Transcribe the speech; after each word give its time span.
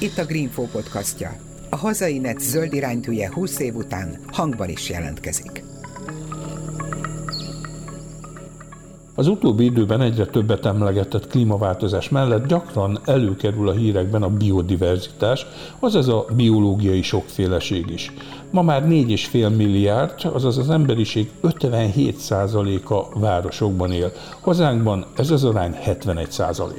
Itt 0.00 0.18
a 0.18 0.24
Greenfo 0.24 0.62
podcastja. 0.62 1.36
A 1.70 1.76
hazai 1.76 2.18
net 2.18 2.40
zöld 2.40 2.72
iránytűje 2.72 3.32
20 3.32 3.58
év 3.58 3.74
után 3.74 4.18
hangban 4.32 4.68
is 4.68 4.90
jelentkezik. 4.90 5.64
Az 9.14 9.28
utóbbi 9.28 9.64
időben 9.64 10.00
egyre 10.00 10.26
többet 10.26 10.66
emlegetett 10.66 11.26
klímaváltozás 11.26 12.08
mellett 12.08 12.46
gyakran 12.46 13.00
előkerül 13.04 13.68
a 13.68 13.72
hírekben 13.72 14.22
a 14.22 14.30
biodiverzitás, 14.30 15.46
azaz 15.78 16.08
a 16.08 16.26
biológiai 16.36 17.02
sokféleség 17.02 17.90
is. 17.90 18.12
Ma 18.54 18.62
már 18.62 18.84
4,5 18.84 19.56
milliárd, 19.56 20.30
azaz 20.32 20.58
az 20.58 20.70
emberiség 20.70 21.30
57%-a 21.42 23.18
városokban 23.18 23.92
él. 23.92 24.12
Hazánkban 24.40 25.06
ez 25.16 25.30
az 25.30 25.44
arány 25.44 25.76
71%. 25.86 26.70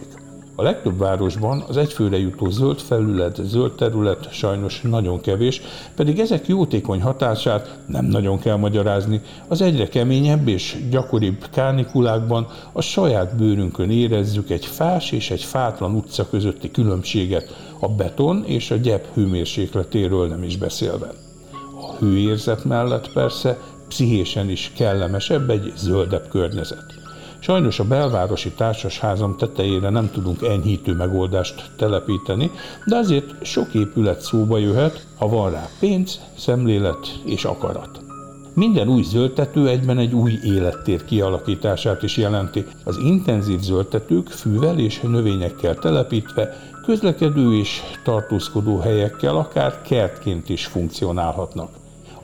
A 0.55 0.61
legtöbb 0.61 0.97
városban 0.97 1.63
az 1.67 1.77
egyfőre 1.77 2.17
jutó 2.17 2.49
zöld 2.49 2.80
felület, 2.80 3.39
zöld 3.43 3.71
terület 3.71 4.33
sajnos 4.33 4.81
nagyon 4.81 5.21
kevés, 5.21 5.61
pedig 5.95 6.19
ezek 6.19 6.47
jótékony 6.47 7.02
hatását 7.02 7.77
nem 7.88 8.05
nagyon 8.05 8.39
kell 8.39 8.57
magyarázni. 8.57 9.21
Az 9.47 9.61
egyre 9.61 9.88
keményebb 9.88 10.47
és 10.47 10.77
gyakoribb 10.89 11.45
kárnikulákban 11.52 12.47
a 12.71 12.81
saját 12.81 13.35
bőrünkön 13.35 13.89
érezzük 13.89 14.49
egy 14.49 14.66
fás 14.66 15.11
és 15.11 15.31
egy 15.31 15.44
fátlan 15.44 15.95
utca 15.95 16.30
közötti 16.30 16.71
különbséget, 16.71 17.55
a 17.80 17.88
beton 17.88 18.44
és 18.45 18.71
a 18.71 18.75
gyep 18.75 19.13
hőmérsékletéről 19.13 20.27
nem 20.27 20.44
is 20.44 20.57
beszélve. 20.57 21.24
Hőérzet 21.99 22.63
mellett 22.63 23.12
persze 23.13 23.58
pszichésen 23.88 24.49
is 24.49 24.72
kellemesebb 24.76 25.49
egy 25.49 25.73
zöldebb 25.76 26.27
környezet. 26.30 26.86
Sajnos 27.40 27.80
a 27.80 27.84
belvárosi 27.84 28.52
társasházam 28.52 29.38
tetejére 29.38 29.90
nem 29.90 30.12
tudunk 30.12 30.41
enyhítő 30.41 30.94
megoldást 30.94 31.72
telepíteni, 31.77 32.52
de 32.86 32.95
azért 32.95 33.45
sok 33.45 33.73
épület 33.73 34.22
szóba 34.22 34.58
jöhet, 34.58 35.08
ha 35.17 35.28
van 35.28 35.52
rá 35.52 35.69
pénz, 35.80 36.19
szemlélet 36.38 37.19
és 37.25 37.45
akarat. 37.45 38.00
Minden 38.53 38.88
új 38.88 39.03
zöldtető 39.03 39.67
egyben 39.67 39.97
egy 39.97 40.14
új 40.14 40.39
élettér 40.44 41.06
kialakítását 41.06 42.03
is 42.03 42.17
jelenti. 42.17 42.66
Az 42.84 42.97
intenzív 42.97 43.59
zöldtetők 43.59 44.28
fűvel 44.28 44.80
és 44.80 45.00
növényekkel 45.00 45.75
telepítve 45.75 46.58
közlekedő 46.86 47.58
és 47.58 47.81
tartózkodó 48.03 48.78
helyekkel 48.78 49.36
akár 49.36 49.81
kertként 49.81 50.50
is 50.50 50.66
funkcionálhatnak 50.66 51.69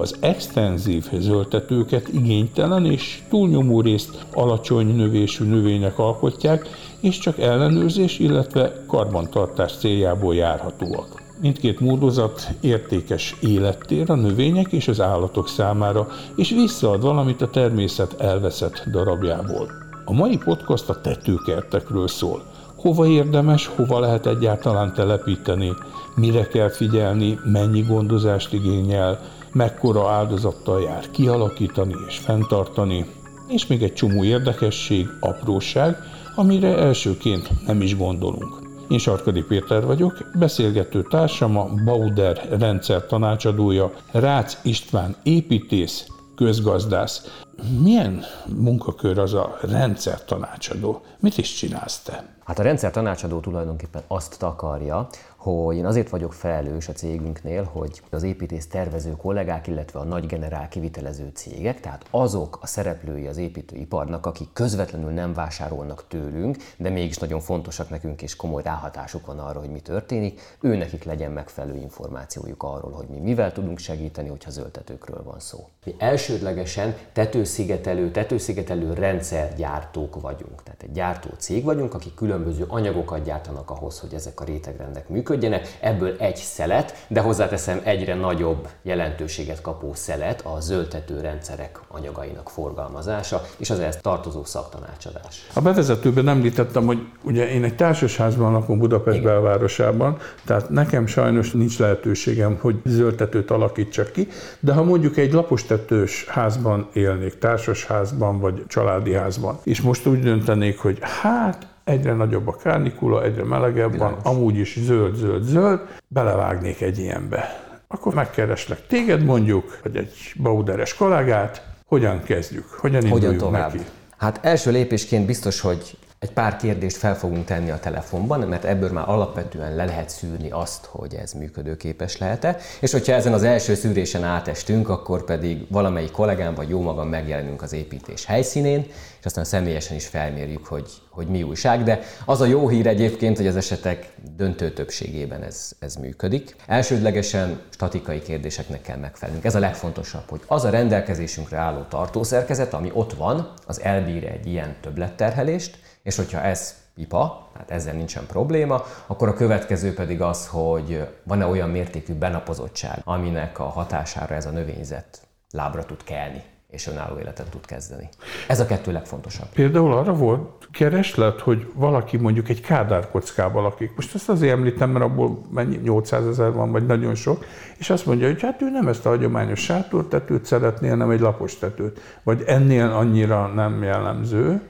az 0.02 0.16
extenzív 0.20 1.10
zöldtetőket 1.20 2.08
igénytelen 2.08 2.86
és 2.86 3.22
túlnyomó 3.30 3.82
részt 3.82 4.26
alacsony 4.34 4.96
növésű 4.96 5.46
növények 5.46 6.00
alkotják, 6.00 6.70
és 7.00 7.18
csak 7.18 7.40
ellenőrzés, 7.40 8.20
illetve 8.20 8.84
karbantartás 8.88 9.78
céljából 9.78 10.36
járhatóak. 10.36 11.22
Mindkét 11.42 11.80
módozat 11.80 12.48
értékes 12.60 13.36
élettér 13.42 14.10
a 14.10 14.16
növények 14.16 14.72
és 14.72 14.88
az 14.88 15.02
állatok 15.02 15.48
számára, 15.48 16.08
és 16.36 16.50
visszaad 16.50 17.02
valamit 17.02 17.42
a 17.42 17.50
természet 17.50 18.22
elveszett 18.22 18.84
darabjából. 18.92 19.72
A 20.06 20.14
mai 20.14 20.38
podcast 20.38 20.90
a 20.90 21.02
tetőkertekről 21.02 22.08
szól. 22.08 22.44
Hova 22.76 23.08
érdemes, 23.08 23.68
hova 23.68 24.00
lehet 24.00 24.26
egyáltalán 24.26 24.94
telepíteni, 24.94 25.74
mire 26.16 26.48
kell 26.48 26.70
figyelni, 26.70 27.40
mennyi 27.44 27.82
gondozást 27.82 28.54
igényel, 28.54 29.20
mekkora 29.54 30.10
áldozattal 30.10 30.82
jár 30.82 31.12
kialakítani 31.12 31.96
és 32.08 32.18
fenntartani, 32.18 33.06
és 33.48 33.68
még 33.68 33.84
egy 33.84 33.94
csomó 33.94 34.24
érdekesség, 34.24 35.08
apróság, 35.20 35.98
amire 36.36 36.78
elsőként 36.78 37.66
nem 37.66 37.82
is 37.82 37.98
gondolunk. 37.98 38.62
Én 38.90 38.98
Sarkadi 38.98 39.42
Péter 39.42 39.86
vagyok, 39.86 40.30
beszélgető 40.40 41.02
társam 41.04 41.58
a 41.58 41.70
Bauder 41.86 42.48
rendszer 42.60 43.06
tanácsadója, 43.06 43.92
Rácz 44.12 44.58
István 44.64 45.16
építész, 45.24 46.08
közgazdász. 46.36 47.44
Milyen 47.80 48.24
munkakör 48.56 49.20
az 49.20 49.34
a 49.34 49.58
rendszer 49.62 50.26
tanácsadó? 50.26 51.02
Mit 51.20 51.38
is 51.38 51.54
csinálsz 51.54 52.00
te? 52.00 52.36
Hát 52.44 52.60
a 52.60 52.64
rendszer 52.64 52.92
tanácsadó 52.92 53.40
tulajdonképpen 53.40 54.02
azt 54.08 54.40
takarja, 54.40 55.08
hogy 55.42 55.78
én 55.78 55.86
azért 55.86 56.10
vagyok 56.10 56.34
felelős 56.34 56.88
a 56.88 56.94
cégünknél, 56.94 57.64
hogy 57.64 58.02
az 58.10 58.24
építész 58.24 58.68
tervező 58.68 59.12
kollégák, 59.12 59.68
illetve 59.68 60.00
a 60.00 60.04
nagy 60.04 60.26
generál 60.26 60.68
kivitelező 60.68 61.32
cégek, 61.34 61.80
tehát 61.80 62.06
azok 62.10 62.60
a 62.62 62.68
szereplői 62.68 63.28
az 63.28 63.38
építőiparnak, 63.38 64.26
akik 64.26 64.48
közvetlenül 64.54 65.12
nem 65.12 65.34
vásárolnak 65.34 66.06
tőlünk, 66.08 66.58
de 66.78 66.90
mégis 66.90 67.18
nagyon 67.18 67.40
fontosak 67.40 67.90
nekünk, 67.90 68.22
és 68.22 68.36
komoly 68.36 68.64
ráhatásuk 68.64 69.26
van 69.26 69.40
arra, 69.40 69.60
hogy 69.60 69.70
mi 69.70 69.80
történik, 69.80 70.58
ő 70.60 70.76
nekik 70.76 71.04
legyen 71.04 71.32
megfelelő 71.32 71.76
információjuk 71.76 72.64
arról, 72.64 72.92
hogy 72.92 73.08
mi 73.08 73.20
mivel 73.20 73.52
tudunk 73.52 73.78
segíteni, 73.78 74.30
hogyha 74.30 74.52
zöldtetőkről 74.52 75.24
van 75.24 75.40
szó. 75.40 75.68
Mi 75.86 75.96
elsődlegesen 75.98 76.96
tetőszigetelő, 77.14 78.12
tetőszigetelő 78.12 78.94
rendszergyártók 78.94 80.22
vagyunk. 80.22 80.64
Tehát 80.64 80.84
egy 80.84 80.92
gyártó 80.92 81.30
cég 81.38 81.64
vagyunk, 81.64 81.94
akik 81.94 82.14
különböző 82.14 82.66
anyagokat 82.68 83.24
gyártanak 83.24 83.70
ahhoz, 83.70 84.00
hogy 84.00 84.14
ezek 84.14 84.40
a 84.40 84.44
rétegrendek 84.44 85.10
működjenek, 85.10 85.30
működjenek, 85.32 85.78
ebből 85.80 86.16
egy 86.20 86.36
szelet, 86.36 87.06
de 87.08 87.20
hozzáteszem 87.20 87.82
egyre 87.84 88.16
nagyobb 88.16 88.68
jelentőséget 88.82 89.62
kapó 89.62 89.94
szelet 89.94 90.42
a 90.42 90.60
zöldtető 90.60 91.20
rendszerek 91.22 91.80
anyagainak 91.88 92.50
forgalmazása, 92.50 93.42
és 93.58 93.70
az 93.70 93.80
ehhez 93.80 93.98
tartozó 94.02 94.44
szaktanácsadás. 94.44 95.48
A 95.54 95.62
bevezetőben 95.62 96.28
említettem, 96.28 96.86
hogy 96.86 97.00
ugye 97.24 97.50
én 97.50 97.64
egy 97.64 97.76
társasházban 97.76 98.52
lakom 98.52 98.78
Budapest 98.78 99.18
Igen. 99.18 99.32
belvárosában, 99.32 100.18
tehát 100.46 100.70
nekem 100.70 101.08
sajnos 101.08 101.52
nincs 101.52 101.80
lehetőségem, 101.80 102.58
hogy 102.62 102.76
zöldtetőt 102.86 103.52
alakítsak 103.52 104.12
ki, 104.12 104.28
de 104.60 104.74
ha 104.74 104.84
mondjuk 104.84 105.18
egy 105.18 105.34
lapostetős 105.34 106.26
házban 106.28 106.90
élnék, 106.94 107.38
társasházban 107.38 108.40
vagy 108.40 108.64
családi 108.68 109.14
házban, 109.14 109.60
és 109.64 109.82
most 109.82 110.08
úgy 110.08 110.20
döntenék, 110.20 110.80
hogy 110.80 110.98
hát 111.02 111.71
egyre 111.84 112.14
nagyobb 112.14 112.48
a 112.48 112.56
kárnikula, 112.56 113.24
egyre 113.24 113.44
melegebb 113.44 113.98
van, 113.98 114.14
amúgy 114.24 114.58
is 114.58 114.78
zöld, 114.80 115.16
zöld, 115.16 115.44
zöld, 115.44 115.80
belevágnék 116.08 116.82
egy 116.82 117.00
ilyenbe. 117.00 117.70
Akkor 117.88 118.14
megkereslek 118.14 118.88
téged 118.88 119.24
mondjuk, 119.24 119.80
vagy 119.84 119.96
egy 119.96 120.34
bauderes 120.42 120.94
kollégát, 120.94 121.66
hogyan 121.86 122.24
kezdjük, 122.24 122.66
hogyan 122.70 123.04
induljunk 123.04 123.24
hogyan 123.24 123.38
tovább? 123.38 123.74
neki? 123.74 123.86
Hát 124.18 124.40
első 124.42 124.72
lépésként 124.72 125.26
biztos, 125.26 125.62
hogy 125.62 125.98
egy 126.22 126.32
pár 126.32 126.56
kérdést 126.56 126.98
fel 126.98 127.16
fogunk 127.16 127.46
tenni 127.46 127.70
a 127.70 127.80
telefonban, 127.80 128.40
mert 128.40 128.66
ebből 128.66 128.92
már 128.92 129.10
alapvetően 129.10 129.76
le 129.76 129.86
lehet 129.86 130.10
szűrni 130.10 130.50
azt, 130.52 130.86
hogy 130.86 131.14
ez 131.14 131.34
működőképes 131.34 132.18
lehet-e. 132.18 132.58
És 132.80 132.92
hogyha 132.92 133.14
ezen 133.14 133.34
az 133.34 133.44
első 133.44 133.76
szűrésen 133.76 134.24
átestünk, 134.24 134.90
akkor 134.90 135.24
pedig 135.24 135.66
valamelyik 135.70 136.12
kollégám 136.12 136.54
vagy 136.54 136.70
jó 136.70 136.82
magam 136.82 137.08
megjelenünk 137.08 137.62
az 137.62 137.74
építés 137.74 138.26
helyszínén, 138.26 138.86
és 139.20 139.26
aztán 139.26 139.44
személyesen 139.44 139.96
is 139.96 140.08
felmérjük, 140.08 140.66
hogy, 140.66 140.90
hogy 141.10 141.28
mi 141.28 141.44
újság. 141.44 141.84
De 141.84 142.00
az 142.26 142.42
a 142.42 142.46
jó 142.46 142.70
hír 142.70 142.88
egyébként, 142.88 143.38
hogy 143.38 143.48
az 143.48 143.56
esetek 143.56 144.14
döntő 144.36 144.72
többségében 144.72 145.44
ez, 145.44 145.72
ez 145.80 145.96
működik. 145.96 146.56
Elsődlegesen 146.68 147.60
statikai 147.70 148.22
kérdéseknek 148.22 148.82
kell 148.82 148.98
megfelelnünk. 148.98 149.46
Ez 149.46 149.56
a 149.56 149.60
legfontosabb, 149.60 150.30
hogy 150.30 150.42
az 150.48 150.64
a 150.64 150.70
rendelkezésünkre 150.70 151.58
álló 151.58 151.82
tartószerkezet, 151.90 152.74
ami 152.74 152.92
ott 152.94 153.14
van, 153.14 153.54
az 153.68 153.82
elbír 153.82 154.24
egy 154.24 154.48
ilyen 154.48 154.76
többletterhelést, 154.82 155.78
és 156.04 156.16
hogyha 156.16 156.42
ez 156.42 156.76
pipa, 156.96 157.50
tehát 157.54 157.72
ezzel 157.72 157.94
nincsen 157.94 158.26
probléma, 158.26 158.84
akkor 159.08 159.28
a 159.28 159.34
következő 159.34 159.94
pedig 159.94 160.22
az, 160.22 160.48
hogy 160.48 161.08
van-e 161.24 161.46
olyan 161.46 161.70
mértékű 161.70 162.14
benapozottság, 162.14 163.02
aminek 163.04 163.60
a 163.60 163.64
hatására 163.64 164.36
ez 164.36 164.46
a 164.46 164.52
növényzet 164.52 165.22
lábra 165.52 165.86
tud 165.86 166.04
kelni 166.04 166.44
és 166.72 166.88
önálló 166.88 167.20
életet 167.20 167.50
tud 167.50 167.66
kezdeni. 167.66 168.10
Ez 168.48 168.60
a 168.60 168.66
kettő 168.66 168.92
legfontosabb. 168.92 169.48
Például 169.54 169.94
arra 169.94 170.14
volt 170.14 170.68
kereslet, 170.72 171.40
hogy 171.40 171.72
valaki 171.74 172.18
mondjuk 172.18 172.50
egy 172.50 172.62
kádárkockával 172.62 173.62
lakik. 173.62 173.96
Most 173.96 174.16
ezt 174.16 174.30
azért 174.30 174.54
említem, 174.54 174.90
mert 174.90 175.06
abból 175.06 175.42
mennyi 175.50 175.78
800 175.78 176.28
ezer 176.28 176.52
van, 176.52 176.72
vagy 176.72 176.86
nagyon 176.86 177.16
sok, 177.16 177.46
és 177.78 177.90
azt 177.90 178.06
mondja, 178.06 178.28
hogy 178.28 178.42
hát 178.42 178.62
ő 178.62 178.70
nem 178.70 178.88
ezt 178.88 179.06
a 179.06 179.10
hagyományos 179.10 179.60
sátortetőt 179.60 180.46
szeretné, 180.46 180.88
hanem 180.88 181.10
egy 181.10 181.20
lapos 181.20 181.58
tetőt. 181.58 182.00
Vagy 182.24 182.44
ennél 182.46 182.86
annyira 182.86 183.48
nem 183.48 183.84
jellemző, 183.84 184.62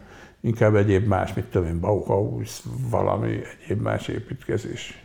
inkább 0.41 0.75
egyéb 0.75 1.07
más, 1.07 1.33
mit 1.33 1.45
tudom 1.45 1.67
én, 1.67 1.79
Bauhaus, 1.79 2.61
valami 2.89 3.39
egyéb 3.63 3.81
más 3.81 4.07
építkezés. 4.07 5.03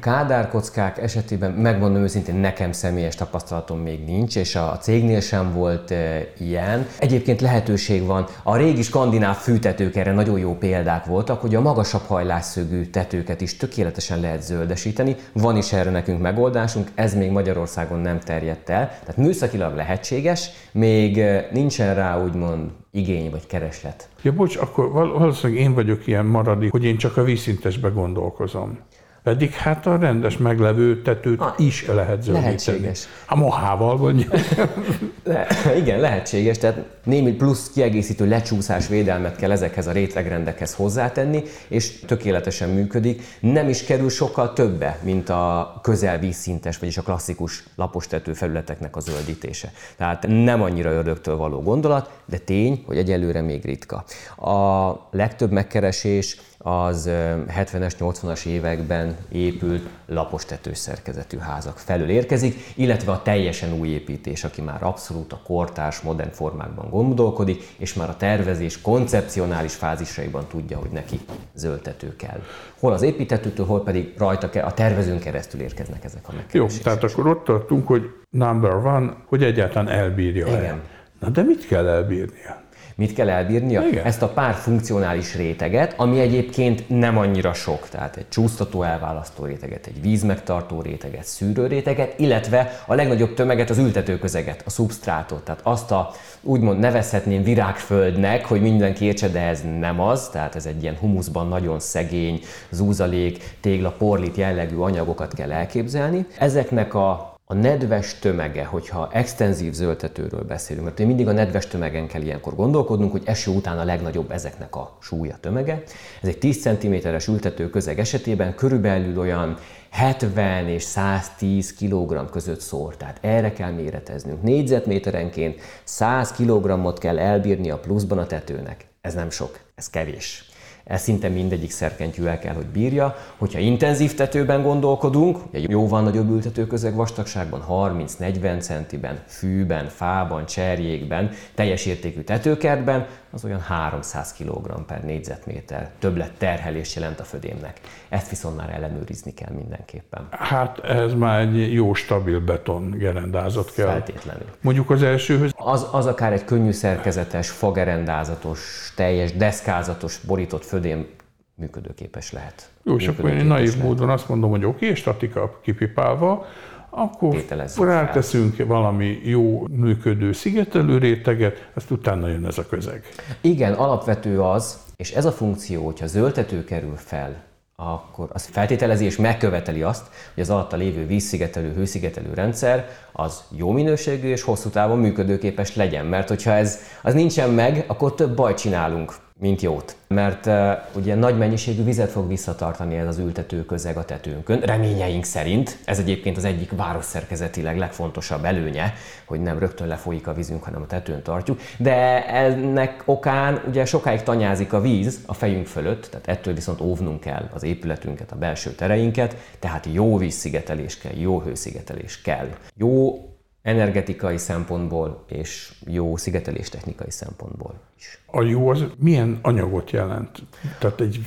Kádárkockák 0.00 0.98
esetében 0.98 1.52
megmondom 1.52 2.02
őszintén, 2.02 2.34
nekem 2.34 2.72
személyes 2.72 3.14
tapasztalatom 3.14 3.78
még 3.78 4.04
nincs, 4.04 4.36
és 4.36 4.56
a 4.56 4.78
cégnél 4.80 5.20
sem 5.20 5.52
volt 5.52 5.90
e, 5.90 6.26
ilyen. 6.38 6.86
Egyébként 6.98 7.40
lehetőség 7.40 8.06
van, 8.06 8.26
a 8.42 8.56
régi 8.56 8.82
skandináv 8.82 9.36
fűtetők 9.36 9.96
erre 9.96 10.12
nagyon 10.12 10.38
jó 10.38 10.54
példák 10.54 11.04
voltak, 11.04 11.40
hogy 11.40 11.54
a 11.54 11.60
magasabb 11.60 12.02
hajlásszögű 12.06 12.84
tetőket 12.84 13.40
is 13.40 13.56
tökéletesen 13.56 14.20
lehet 14.20 14.42
zöldesíteni. 14.42 15.16
Van 15.32 15.56
is 15.56 15.72
erre 15.72 15.90
nekünk 15.90 16.20
megoldásunk, 16.20 16.88
ez 16.94 17.14
még 17.14 17.30
Magyarországon 17.30 17.98
nem 17.98 18.20
terjedt 18.20 18.68
el. 18.68 18.88
Tehát 18.88 19.16
műszakilag 19.16 19.74
lehetséges, 19.74 20.50
még 20.72 21.22
nincsen 21.52 21.94
rá 21.94 22.22
úgymond 22.22 22.70
igény 22.90 23.30
vagy 23.30 23.46
kereslet. 23.46 24.08
Ja, 24.22 24.32
bocs, 24.32 24.56
akkor 24.56 24.90
valószínűleg 24.92 25.62
én 25.62 25.74
vagyok 25.74 26.06
ilyen 26.06 26.26
maradi, 26.26 26.68
hogy 26.68 26.84
én 26.84 26.96
csak 26.96 27.16
a 27.16 27.22
vízszintesbe 27.22 27.88
gondolkozom. 27.88 28.78
Pedig 29.22 29.50
hát 29.52 29.86
a 29.86 29.96
rendes 29.96 30.36
meglevő 30.36 31.02
tetőt 31.02 31.40
ha, 31.40 31.54
is 31.58 31.86
lehet 31.86 32.22
zöldíteni. 32.22 32.44
Lehetséges. 32.44 33.08
A 33.26 33.36
mohával 33.36 33.96
vagy. 33.96 34.28
Le, 35.24 35.46
igen, 35.76 36.00
lehetséges. 36.00 36.58
Tehát 36.58 36.84
némi 37.04 37.32
plusz 37.32 37.70
kiegészítő 37.70 38.28
lecsúszás 38.28 38.88
védelmet 38.88 39.36
kell 39.36 39.50
ezekhez 39.50 39.86
a 39.86 39.92
rétegrendekhez 39.92 40.74
hozzátenni, 40.74 41.42
és 41.68 42.00
tökéletesen 42.00 42.68
működik. 42.68 43.22
Nem 43.40 43.68
is 43.68 43.84
kerül 43.84 44.10
sokkal 44.10 44.52
többe, 44.52 44.98
mint 45.02 45.28
a 45.28 45.74
közelvízszintes, 45.82 46.78
vagyis 46.78 46.98
a 46.98 47.02
klasszikus 47.02 47.64
lapos 47.76 48.06
tető 48.06 48.32
felületeknek 48.32 48.96
a 48.96 49.00
zöldítése. 49.00 49.72
Tehát 49.96 50.26
nem 50.28 50.62
annyira 50.62 50.90
ördögtől 50.90 51.36
való 51.36 51.60
gondolat, 51.60 52.10
de 52.24 52.38
tény, 52.38 52.82
hogy 52.86 52.96
egyelőre 52.96 53.40
még 53.40 53.64
ritka. 53.64 54.04
A 54.36 54.92
legtöbb 55.10 55.50
megkeresés 55.50 56.36
az 56.62 57.08
70-es, 57.48 57.92
80-as 57.98 58.46
években 58.46 59.16
épült 59.28 59.88
lapos 60.06 60.44
tetős 60.44 60.78
szerkezetű 60.78 61.38
házak 61.38 61.78
felől 61.78 62.08
érkezik, 62.08 62.54
illetve 62.74 63.12
a 63.12 63.22
teljesen 63.22 63.72
új 63.72 63.88
építés, 63.88 64.44
aki 64.44 64.60
már 64.60 64.82
abszolút 64.82 65.32
a 65.32 65.40
kortárs, 65.44 66.00
modern 66.00 66.30
formákban 66.30 66.90
gondolkodik, 66.90 67.62
és 67.78 67.94
már 67.94 68.08
a 68.08 68.16
tervezés 68.16 68.80
koncepcionális 68.80 69.74
fázisaiban 69.74 70.46
tudja, 70.48 70.78
hogy 70.78 70.90
neki 70.90 71.20
zöldtető 71.54 72.16
kell. 72.16 72.40
Hol 72.78 72.92
az 72.92 73.02
építetőtől, 73.02 73.66
hol 73.66 73.82
pedig 73.82 74.14
rajta 74.18 74.50
kell, 74.50 74.64
a 74.64 74.74
tervezőn 74.74 75.18
keresztül 75.18 75.60
érkeznek 75.60 76.04
ezek 76.04 76.28
a 76.28 76.32
megkeresések. 76.32 76.84
Jó, 76.84 76.92
tehát 76.92 77.12
akkor 77.12 77.26
ott 77.26 77.44
tartunk, 77.44 77.86
hogy 77.86 78.10
number 78.30 78.74
one, 78.74 79.16
hogy 79.26 79.42
egyáltalán 79.42 79.88
elbírja 79.88 80.46
Igen. 80.46 80.64
el. 80.64 80.80
Na 81.20 81.28
de 81.28 81.42
mit 81.42 81.66
kell 81.66 81.86
elbírnia? 81.86 82.61
Mit 83.02 83.14
kell 83.14 83.30
elbírnia? 83.30 83.82
Igen. 83.86 84.04
Ezt 84.04 84.22
a 84.22 84.28
pár 84.28 84.54
funkcionális 84.54 85.34
réteget, 85.34 85.94
ami 85.96 86.20
egyébként 86.20 86.88
nem 86.88 87.18
annyira 87.18 87.52
sok, 87.52 87.88
tehát 87.88 88.16
egy 88.16 88.28
csúsztató 88.28 88.82
elválasztó 88.82 89.44
réteget, 89.44 89.86
egy 89.86 90.02
vízmegtartó 90.02 90.80
réteget, 90.80 91.24
szűrő 91.24 91.66
réteget, 91.66 92.18
illetve 92.18 92.82
a 92.86 92.94
legnagyobb 92.94 93.34
tömeget, 93.34 93.70
az 93.70 93.78
ültetőközeget, 93.78 94.62
a 94.66 94.70
szubstrátot, 94.70 95.44
tehát 95.44 95.60
azt 95.62 95.90
a 95.90 96.10
úgymond 96.42 96.78
nevezhetném 96.78 97.42
virágföldnek, 97.42 98.44
hogy 98.44 98.60
mindenki 98.60 99.04
értse, 99.04 99.28
de 99.28 99.40
ez 99.40 99.62
nem 99.78 100.00
az, 100.00 100.28
tehát 100.28 100.54
ez 100.54 100.66
egy 100.66 100.82
ilyen 100.82 100.96
humuszban 100.96 101.48
nagyon 101.48 101.80
szegény, 101.80 102.40
zúzalék, 102.70 103.56
tégla, 103.60 103.90
porlit 103.90 104.36
jellegű 104.36 104.76
anyagokat 104.76 105.34
kell 105.34 105.52
elképzelni. 105.52 106.26
Ezeknek 106.38 106.94
a 106.94 107.31
a 107.52 107.54
nedves 107.54 108.18
tömege, 108.18 108.64
hogyha 108.64 109.08
extenzív 109.12 109.72
zöldtetőről 109.72 110.44
beszélünk, 110.44 110.84
mert 110.84 110.98
mindig 110.98 111.28
a 111.28 111.32
nedves 111.32 111.66
tömegen 111.66 112.06
kell 112.06 112.22
ilyenkor 112.22 112.54
gondolkodnunk, 112.54 113.12
hogy 113.12 113.22
eső 113.24 113.50
után 113.50 113.78
a 113.78 113.84
legnagyobb 113.84 114.30
ezeknek 114.30 114.76
a 114.76 114.96
súlya 115.00 115.36
tömege. 115.40 115.82
Ez 116.22 116.28
egy 116.28 116.38
10 116.38 116.62
cm-es 116.62 117.26
ültető 117.26 117.70
közeg 117.70 117.98
esetében 117.98 118.54
körülbelül 118.54 119.18
olyan 119.18 119.56
70 119.90 120.68
és 120.68 120.82
110 120.82 121.74
kg 121.74 122.30
között 122.30 122.60
szór, 122.60 122.96
tehát 122.96 123.18
erre 123.20 123.52
kell 123.52 123.70
méreteznünk. 123.70 124.42
Négyzetméterenként 124.42 125.60
100 125.84 126.32
kg-ot 126.32 126.98
kell 126.98 127.18
elbírni 127.18 127.70
a 127.70 127.78
pluszban 127.78 128.18
a 128.18 128.26
tetőnek. 128.26 128.86
Ez 129.00 129.14
nem 129.14 129.30
sok, 129.30 129.58
ez 129.74 129.90
kevés. 129.90 130.51
Ez 130.84 131.02
szinte 131.02 131.28
mindegyik 131.28 131.70
szerkentyű 131.70 132.24
el 132.24 132.38
kell, 132.38 132.54
hogy 132.54 132.66
bírja. 132.66 133.16
Hogyha 133.36 133.58
intenzív 133.58 134.14
tetőben 134.14 134.62
gondolkodunk, 134.62 135.38
egy 135.50 135.70
jóval 135.70 136.02
nagyobb 136.02 136.30
ültetőközeg 136.30 136.94
vastagságban, 136.94 137.64
30-40 137.68 138.60
centiben, 138.60 139.22
fűben, 139.26 139.88
fában, 139.88 140.46
cserjékben, 140.46 141.30
teljes 141.54 141.86
értékű 141.86 142.20
tetőkertben, 142.20 143.06
az 143.32 143.44
olyan 143.44 143.60
300 143.60 144.32
kg 144.32 144.84
per 144.86 145.04
négyzetméter 145.04 145.90
többlet 145.98 146.32
terhelés 146.38 146.94
jelent 146.94 147.20
a 147.20 147.24
födémnek. 147.24 147.80
Ezt 148.08 148.30
viszont 148.30 148.56
már 148.56 148.70
ellenőrizni 148.70 149.34
kell 149.34 149.52
mindenképpen. 149.54 150.26
Hát 150.30 150.78
ez 150.78 151.14
már 151.14 151.40
egy 151.40 151.72
jó 151.72 151.94
stabil 151.94 152.40
beton 152.40 152.90
gerendázat 152.90 153.72
kell. 153.72 153.86
Feltétlenül. 153.86 154.46
Mondjuk 154.60 154.90
az 154.90 155.02
elsőhöz? 155.02 155.52
Az, 155.56 155.86
az 155.92 156.06
akár 156.06 156.32
egy 156.32 156.44
könnyű 156.44 156.70
szerkezetes, 156.70 157.50
fagerendázatos, 157.50 158.92
teljes 158.96 159.32
deszkázatos, 159.32 160.18
borított 160.18 160.64
födém 160.64 161.06
működőképes 161.54 162.32
lehet. 162.32 162.70
Jó, 162.82 162.96
és 162.96 163.08
akkor 163.08 163.30
én 163.30 163.44
naív 163.44 163.76
módon 163.76 164.08
azt 164.08 164.28
mondom, 164.28 164.50
hogy 164.50 164.64
oké, 164.64 164.84
okay, 164.84 164.96
statika 164.96 165.58
kipipálva, 165.62 166.46
akkor 166.94 167.86
ráteszünk 167.86 168.54
fel. 168.54 168.66
valami 168.66 169.20
jó 169.24 169.66
működő 169.70 170.32
szigetelő 170.32 170.98
réteget, 170.98 171.70
azt 171.74 171.90
utána 171.90 172.28
jön 172.28 172.46
ez 172.46 172.58
a 172.58 172.66
közeg. 172.66 173.04
Igen, 173.40 173.72
alapvető 173.72 174.42
az, 174.42 174.78
és 174.96 175.10
ez 175.10 175.24
a 175.24 175.32
funkció, 175.32 175.84
hogyha 175.84 176.06
zöldtető 176.06 176.64
kerül 176.64 176.96
fel, 176.96 177.42
akkor 177.76 178.28
az 178.32 178.48
feltételezi 178.52 179.04
és 179.04 179.16
megköveteli 179.16 179.82
azt, 179.82 180.06
hogy 180.34 180.42
az 180.42 180.50
alatta 180.50 180.76
lévő 180.76 181.06
vízszigetelő, 181.06 181.72
hőszigetelő 181.72 182.34
rendszer 182.34 182.88
az 183.12 183.42
jó 183.50 183.70
minőségű 183.70 184.28
és 184.28 184.42
hosszú 184.42 184.68
távon 184.68 184.98
működőképes 184.98 185.76
legyen. 185.76 186.06
Mert 186.06 186.28
hogyha 186.28 186.52
ez 186.52 186.78
az 187.02 187.14
nincsen 187.14 187.50
meg, 187.50 187.84
akkor 187.86 188.14
több 188.14 188.36
bajt 188.36 188.58
csinálunk 188.58 189.14
mint 189.42 189.62
jót. 189.62 189.96
Mert 190.06 190.46
uh, 190.46 190.72
ugye 190.96 191.14
nagy 191.14 191.38
mennyiségű 191.38 191.84
vizet 191.84 192.10
fog 192.10 192.28
visszatartani 192.28 192.96
ez 192.96 193.06
az 193.06 193.18
ültető 193.18 193.64
közeg 193.64 193.96
a 193.96 194.04
tetőnkön, 194.04 194.60
reményeink 194.60 195.24
szerint. 195.24 195.78
Ez 195.84 195.98
egyébként 195.98 196.36
az 196.36 196.44
egyik 196.44 196.70
városszerkezetileg 196.76 197.78
legfontosabb 197.78 198.44
előnye, 198.44 198.94
hogy 199.24 199.40
nem 199.40 199.58
rögtön 199.58 199.86
lefolyik 199.86 200.26
a 200.26 200.32
vízünk, 200.32 200.62
hanem 200.62 200.82
a 200.82 200.86
tetőn 200.86 201.22
tartjuk. 201.22 201.60
De 201.76 202.26
ennek 202.26 203.02
okán 203.04 203.62
ugye 203.68 203.84
sokáig 203.84 204.22
tanyázik 204.22 204.72
a 204.72 204.80
víz 204.80 205.20
a 205.26 205.34
fejünk 205.34 205.66
fölött, 205.66 206.06
tehát 206.10 206.28
ettől 206.28 206.54
viszont 206.54 206.80
óvnunk 206.80 207.20
kell 207.20 207.48
az 207.52 207.62
épületünket, 207.62 208.32
a 208.32 208.36
belső 208.36 208.70
tereinket, 208.70 209.36
tehát 209.58 209.86
jó 209.92 210.16
vízszigetelés 210.16 210.98
kell, 210.98 211.14
jó 211.14 211.40
hőszigetelés 211.40 212.20
kell. 212.20 212.48
Jó 212.76 213.26
energetikai 213.62 214.38
szempontból 214.38 215.24
és 215.26 215.72
jó 215.86 216.16
szigetelés 216.16 216.68
technikai 216.68 217.10
szempontból 217.10 217.74
is. 217.98 218.18
A 218.26 218.42
jó 218.42 218.68
az 218.68 218.84
milyen 218.98 219.38
anyagot 219.42 219.90
jelent? 219.90 220.42
Tehát 220.78 221.00
egy 221.00 221.20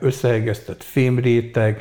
összeegesztett 0.00 0.82
fémréteg, 0.82 1.80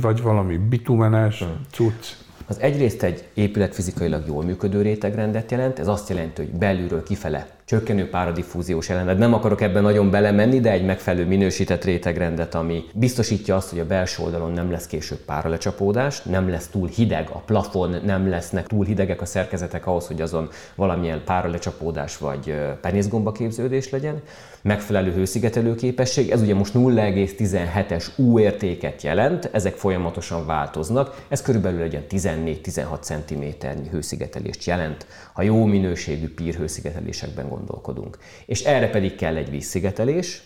vagy 0.00 0.22
valami 0.22 0.56
bitumenes 0.56 1.38
hmm. 1.38 1.60
cucc? 1.70 2.06
Az 2.46 2.60
egyrészt 2.60 3.02
egy 3.02 3.24
épület 3.34 3.74
fizikailag 3.74 4.26
jól 4.26 4.44
működő 4.44 4.82
rétegrendet 4.82 5.50
jelent, 5.50 5.78
ez 5.78 5.88
azt 5.88 6.08
jelenti, 6.08 6.42
hogy 6.42 6.50
belülről 6.50 7.02
kifele 7.02 7.46
csökkenő 7.64 8.08
páradifúziós 8.08 8.90
ellenet. 8.90 9.18
Nem 9.18 9.34
akarok 9.34 9.60
ebben 9.60 9.82
nagyon 9.82 10.10
belemenni, 10.10 10.60
de 10.60 10.70
egy 10.70 10.84
megfelelő 10.84 11.26
minősített 11.26 11.84
rétegrendet, 11.84 12.54
ami 12.54 12.84
biztosítja 12.94 13.56
azt, 13.56 13.70
hogy 13.70 13.78
a 13.78 13.86
belső 13.86 14.22
oldalon 14.22 14.52
nem 14.52 14.70
lesz 14.70 14.86
később 14.86 15.18
páralecsapódás, 15.18 16.22
nem 16.22 16.48
lesz 16.48 16.66
túl 16.66 16.88
hideg 16.88 17.28
a 17.32 17.38
plafon, 17.38 17.96
nem 18.04 18.28
lesznek 18.28 18.66
túl 18.66 18.84
hidegek 18.84 19.20
a 19.20 19.24
szerkezetek 19.24 19.86
ahhoz, 19.86 20.06
hogy 20.06 20.20
azon 20.20 20.48
valamilyen 20.74 21.22
páralecsapódás 21.24 22.18
vagy 22.18 22.54
penészgomba 22.80 23.32
képződés 23.32 23.90
legyen. 23.90 24.22
Megfelelő 24.62 25.12
hőszigetelő 25.12 25.74
képesség, 25.74 26.30
ez 26.30 26.40
ugye 26.40 26.54
most 26.54 26.74
0,17-es 26.74 28.06
U 28.16 28.38
értéket 28.38 29.02
jelent, 29.02 29.50
ezek 29.52 29.74
folyamatosan 29.74 30.46
változnak, 30.46 31.24
ez 31.28 31.42
körülbelül 31.42 31.82
egy 31.82 32.06
14-16 32.10 33.00
cm 33.00 33.66
hőszigetelést 33.90 34.64
jelent, 34.64 35.06
ha 35.32 35.42
jó 35.42 35.64
minőségű 35.64 36.34
pír 36.34 36.54
hőszigetelésekben 36.54 37.48
gondolkodunk. 37.54 38.18
És 38.46 38.62
erre 38.64 38.90
pedig 38.90 39.14
kell 39.14 39.36
egy 39.36 39.50
vízszigetelés, 39.50 40.42